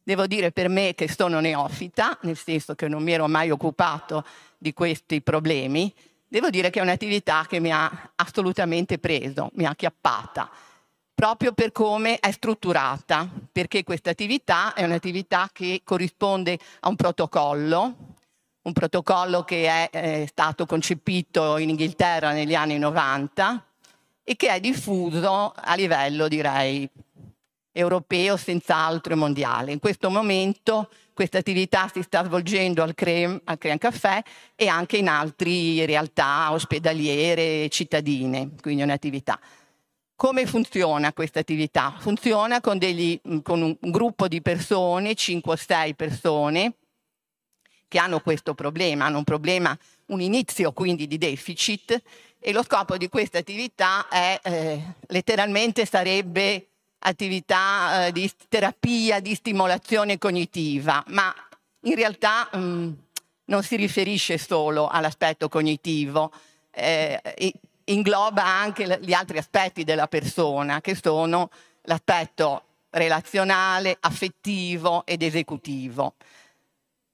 [0.03, 4.25] devo dire per me che sono neofita, nel senso che non mi ero mai occupato
[4.57, 5.93] di questi problemi,
[6.29, 10.51] devo dire che è un'attività che mi ha assolutamente preso, mi ha acchiappata,
[11.15, 17.95] proprio per come è strutturata, perché questa attività è un'attività che corrisponde a un protocollo,
[18.63, 23.65] un protocollo che è, è stato concepito in Inghilterra negli anni 90
[24.23, 26.89] e che è diffuso a livello, direi,
[27.79, 29.73] europeo, senz'altro e mondiale.
[29.73, 34.23] In questo momento questa attività si sta svolgendo al CREM, al CREM Caffè
[34.57, 39.39] e anche in altre realtà ospedaliere cittadine, quindi un'attività.
[40.17, 41.95] Come funziona questa attività?
[41.99, 46.75] Funziona con, degli, con un gruppo di persone, 5 o 6 persone,
[47.87, 52.03] che hanno questo problema, hanno un problema, un inizio quindi di deficit
[52.41, 56.67] e lo scopo di questa attività è eh, letteralmente sarebbe
[57.01, 61.35] attività eh, di terapia, di stimolazione cognitiva, ma
[61.83, 62.97] in realtà mh,
[63.47, 66.33] non si riferisce solo all'aspetto cognitivo,
[66.71, 67.21] eh,
[67.85, 71.51] ingloba anche gli altri aspetti della persona, che sono
[71.83, 76.15] l'aspetto relazionale, affettivo ed esecutivo.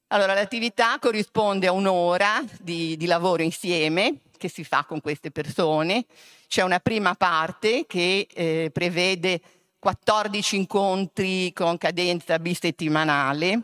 [0.09, 6.05] Allora, l'attività corrisponde a un'ora di, di lavoro insieme che si fa con queste persone.
[6.47, 9.41] C'è una prima parte che eh, prevede
[9.85, 13.61] 14 incontri con cadenza bisettimanale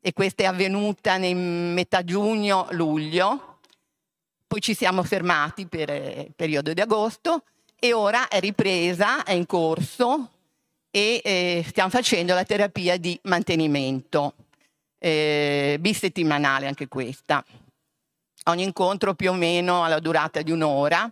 [0.00, 3.58] e questa è avvenuta nel metà giugno-luglio.
[4.44, 7.44] Poi ci siamo fermati per il periodo di agosto
[7.78, 10.30] e ora è ripresa, è in corso
[10.90, 14.34] e eh, stiamo facendo la terapia di mantenimento,
[14.98, 17.44] eh, bisettimanale anche questa.
[18.46, 21.08] Ogni incontro più o meno ha la durata di un'ora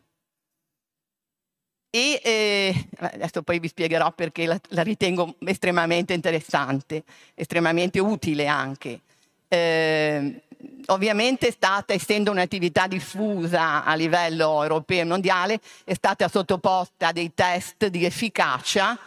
[1.90, 7.02] e eh, adesso poi vi spiegherò perché la, la, ritengo estremamente interessante,
[7.35, 9.01] estremamente utile anche.
[9.48, 10.43] Eh,
[10.86, 17.12] ovviamente è stata, essendo un'attività diffusa a livello europeo e mondiale, è stata sottoposta a
[17.12, 18.98] dei test di efficacia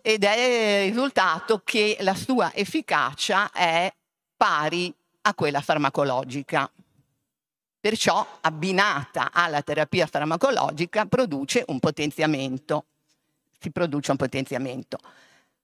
[0.00, 3.92] ed è risultato che la sua efficacia è
[4.36, 4.92] pari
[5.22, 6.70] a quella farmacologica.
[7.82, 12.84] Perciò, abbinata alla terapia farmacologica, produce un potenziamento.
[13.58, 14.98] Si produce un potenziamento.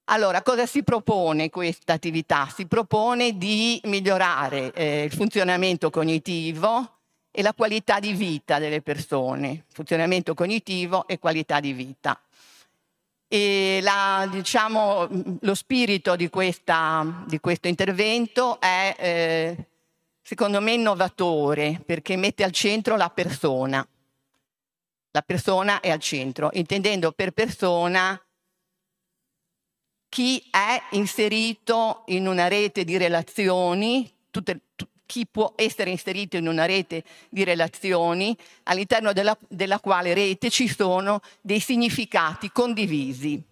[0.07, 2.53] Allora, cosa si propone questa attività?
[2.53, 6.97] Si propone di migliorare eh, il funzionamento cognitivo
[7.31, 12.21] e la qualità di vita delle persone, funzionamento cognitivo e qualità di vita.
[13.29, 15.07] E la, diciamo,
[15.41, 19.67] lo spirito di, questa, di, questo intervento è, eh,
[20.29, 23.87] secondo me, innovatore perché mette al centro la persona.
[25.13, 28.23] La persona è al centro, intendendo per persona
[30.11, 34.61] chi è inserito in una rete di relazioni, tutte,
[35.07, 40.69] chi può essere inserito in una rete di relazioni all'interno della, della quale rete ci
[40.69, 43.43] sono dei significati condivisi,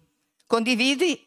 [0.45, 1.25] condivisi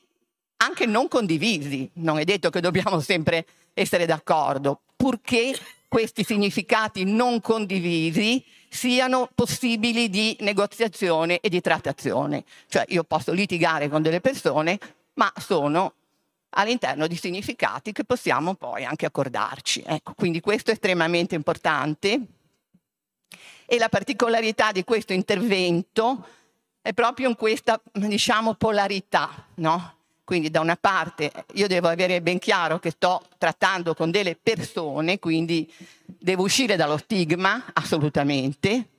[0.58, 3.44] anche non condivisi, non è detto che dobbiamo sempre
[3.74, 5.58] essere d'accordo, purché
[5.88, 12.44] questi significati non condivisi siano possibili di negoziazione e di trattazione.
[12.68, 14.78] Cioè io posso litigare con delle persone,
[15.14, 15.94] ma sono
[16.50, 19.82] all'interno di significati che possiamo poi anche accordarci.
[19.86, 22.20] Ecco, quindi questo è estremamente importante
[23.64, 26.26] e la particolarità di questo intervento
[26.82, 29.94] è proprio in questa, diciamo, polarità, no?
[30.30, 35.18] Quindi da una parte io devo avere ben chiaro che sto trattando con delle persone,
[35.18, 35.68] quindi
[36.06, 38.90] devo uscire dallo stigma, assolutamente,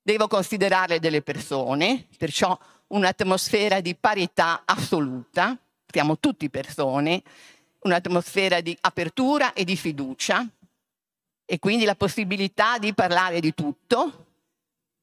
[0.00, 2.56] devo considerare delle persone, perciò
[2.86, 5.58] un'atmosfera di parità assoluta,
[5.90, 7.20] siamo tutti persone,
[7.80, 10.46] un'atmosfera di apertura e di fiducia.
[11.46, 14.25] E quindi la possibilità di parlare di tutto,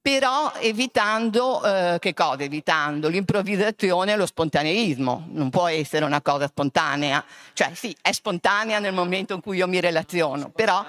[0.04, 2.44] però evitando, eh, che cosa?
[2.44, 5.28] Evitando l'improvvisazione e lo spontaneismo.
[5.30, 7.24] Non può essere una cosa spontanea,
[7.54, 10.86] cioè sì, è spontanea nel momento in cui io mi relaziono, però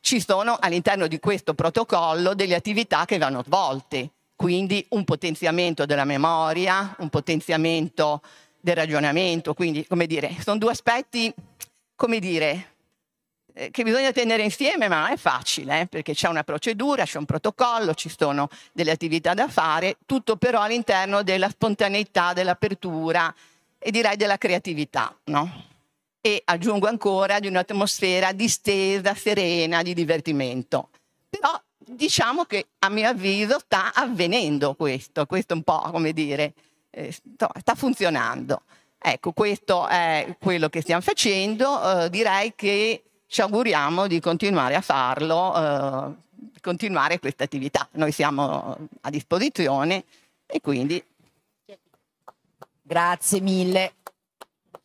[0.00, 6.04] ci sono all'interno di questo protocollo delle attività che vanno svolte, quindi un potenziamento della
[6.04, 8.22] memoria, un potenziamento
[8.58, 11.32] del ragionamento, quindi come dire, sono due aspetti,
[11.94, 12.72] come dire,
[13.70, 17.24] che bisogna tenere insieme, ma non è facile, eh, perché c'è una procedura, c'è un
[17.24, 23.34] protocollo, ci sono delle attività da fare, tutto però all'interno della spontaneità, dell'apertura
[23.78, 25.64] e direi della creatività, no?
[26.20, 30.90] E aggiungo ancora di un'atmosfera distesa, serena, di divertimento.
[31.28, 36.52] Però diciamo che a mio avviso sta avvenendo questo, questo un po' come dire,
[36.90, 38.62] eh, sta funzionando.
[39.00, 42.04] Ecco, questo è quello che stiamo facendo.
[42.04, 47.86] Eh, direi che ci auguriamo di continuare a farlo, eh, continuare questa attività.
[47.92, 50.04] Noi siamo a disposizione
[50.46, 51.04] e quindi.
[52.80, 53.92] Grazie mille.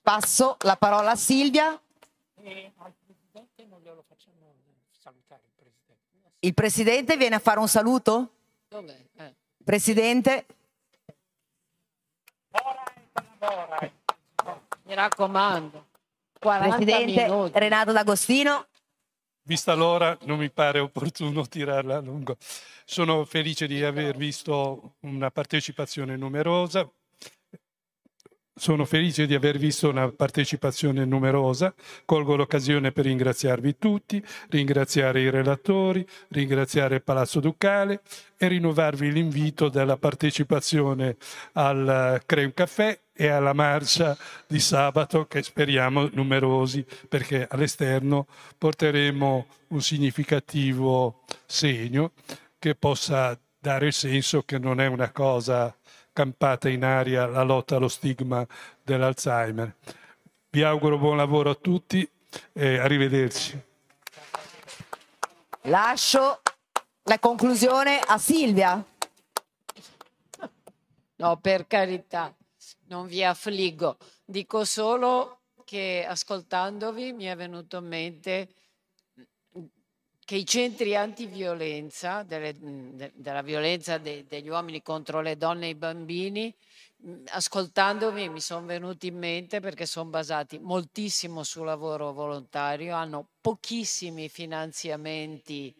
[0.01, 1.79] Passo la parola a Silvia.
[6.39, 8.29] Il presidente viene a fare un saluto?
[8.67, 8.97] Dov'è?
[9.15, 9.33] Eh.
[9.63, 10.45] Presidente?
[14.83, 15.92] Mi raccomando, 40
[16.43, 17.59] Presidente minuti.
[17.59, 18.67] Renato D'Agostino.
[19.45, 22.37] Vista l'ora, non mi pare opportuno tirarla a lungo.
[22.85, 26.89] Sono felice di aver visto una partecipazione numerosa.
[28.55, 31.73] Sono felice di aver visto una partecipazione numerosa.
[32.05, 38.01] Colgo l'occasione per ringraziarvi tutti, ringraziare i relatori, ringraziare Palazzo Ducale
[38.37, 41.17] e rinnovarvi l'invito della partecipazione
[41.53, 44.15] al Creme Café e alla marcia
[44.45, 52.11] di sabato che speriamo numerosi perché all'esterno porteremo un significativo segno
[52.59, 55.75] che possa dare il senso che non è una cosa
[56.13, 58.45] campata in aria la lotta allo stigma
[58.81, 59.75] dell'Alzheimer.
[60.49, 62.07] Vi auguro buon lavoro a tutti
[62.53, 63.61] e arrivederci.
[65.63, 66.41] Lascio
[67.03, 68.85] la conclusione a Silvia.
[71.15, 72.35] No, per carità,
[72.87, 73.97] non vi affliggo.
[74.23, 78.49] Dico solo che ascoltandovi mi è venuto in mente
[80.25, 85.69] che i centri antiviolenza, delle- de- della violenza de- degli uomini contro le donne e
[85.69, 86.53] i bambini,
[86.97, 93.27] mh, ascoltandovi mi sono venuti in mente perché sono basati moltissimo sul lavoro volontario, hanno
[93.41, 95.73] pochissimi finanziamenti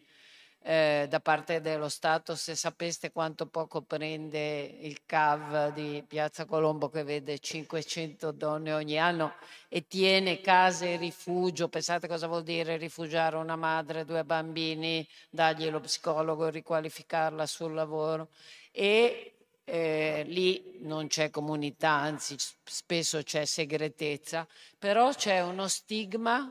[0.66, 6.88] eh, da parte dello Stato, se sapeste quanto poco prende il CAV di Piazza Colombo
[6.88, 9.34] che vede 500 donne ogni anno
[9.68, 15.68] e tiene case e rifugio, pensate cosa vuol dire rifugiare una madre, due bambini, dargli
[15.68, 18.30] lo psicologo, riqualificarla sul lavoro.
[18.70, 19.34] E
[19.64, 26.50] eh, lì non c'è comunità, anzi spesso c'è segretezza, però c'è uno stigma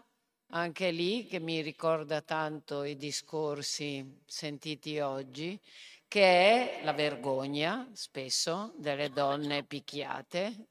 [0.56, 5.60] anche lì che mi ricorda tanto i discorsi sentiti oggi,
[6.08, 10.68] che è la vergogna spesso delle donne picchiate,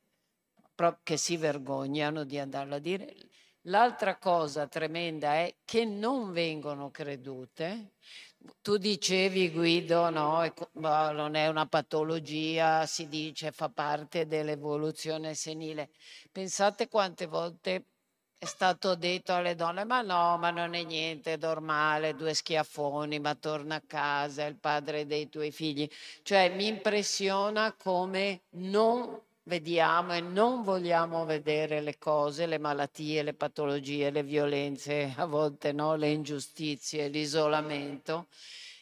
[1.02, 3.14] che si vergognano di andarlo a dire.
[3.66, 7.92] L'altra cosa tremenda è che non vengono credute.
[8.60, 15.90] Tu dicevi Guido, no, non è una patologia, si dice fa parte dell'evoluzione senile.
[16.32, 17.91] Pensate quante volte
[18.43, 23.20] è stato detto alle donne, ma no, ma non è niente, è normale, due schiaffoni,
[23.20, 25.89] ma torna a casa, è il padre dei tuoi figli.
[26.24, 33.35] Cioè mi impressiona come non vediamo e non vogliamo vedere le cose, le malattie, le
[33.35, 38.27] patologie, le violenze, a volte no, le ingiustizie, l'isolamento.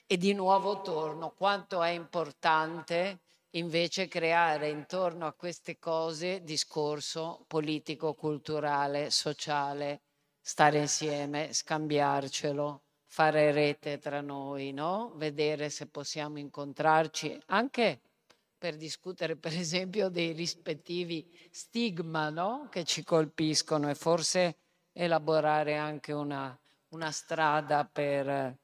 [0.06, 3.18] E di nuovo torno, quanto è importante
[3.52, 10.02] invece creare intorno a queste cose discorso politico, culturale, sociale,
[10.40, 15.12] stare insieme, scambiarcelo, fare rete tra noi, no?
[15.16, 18.00] Vedere se possiamo incontrarci anche
[18.60, 22.68] per discutere per esempio dei rispettivi stigma no?
[22.70, 24.58] che ci colpiscono e forse
[24.92, 26.56] elaborare anche una,
[26.88, 28.54] una strada per,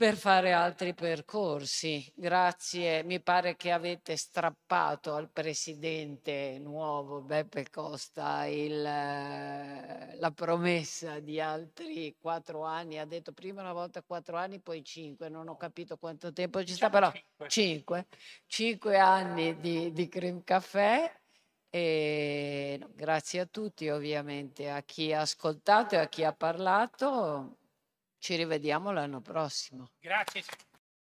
[0.00, 2.10] per fare altri percorsi.
[2.16, 11.18] Grazie, mi pare che avete strappato al presidente nuovo Beppe Costa il, eh, la promessa
[11.18, 12.98] di altri quattro anni.
[12.98, 15.28] Ha detto prima una volta quattro anni, poi cinque.
[15.28, 17.12] Non ho capito quanto tempo ci sta, però
[17.46, 18.06] cinque.
[18.46, 21.20] Cinque anni di, di Cream Café.
[21.68, 27.58] E grazie a tutti, ovviamente, a chi ha ascoltato e a chi ha parlato.
[28.20, 29.92] Ci rivediamo l'anno prossimo.
[29.98, 30.42] Grazie.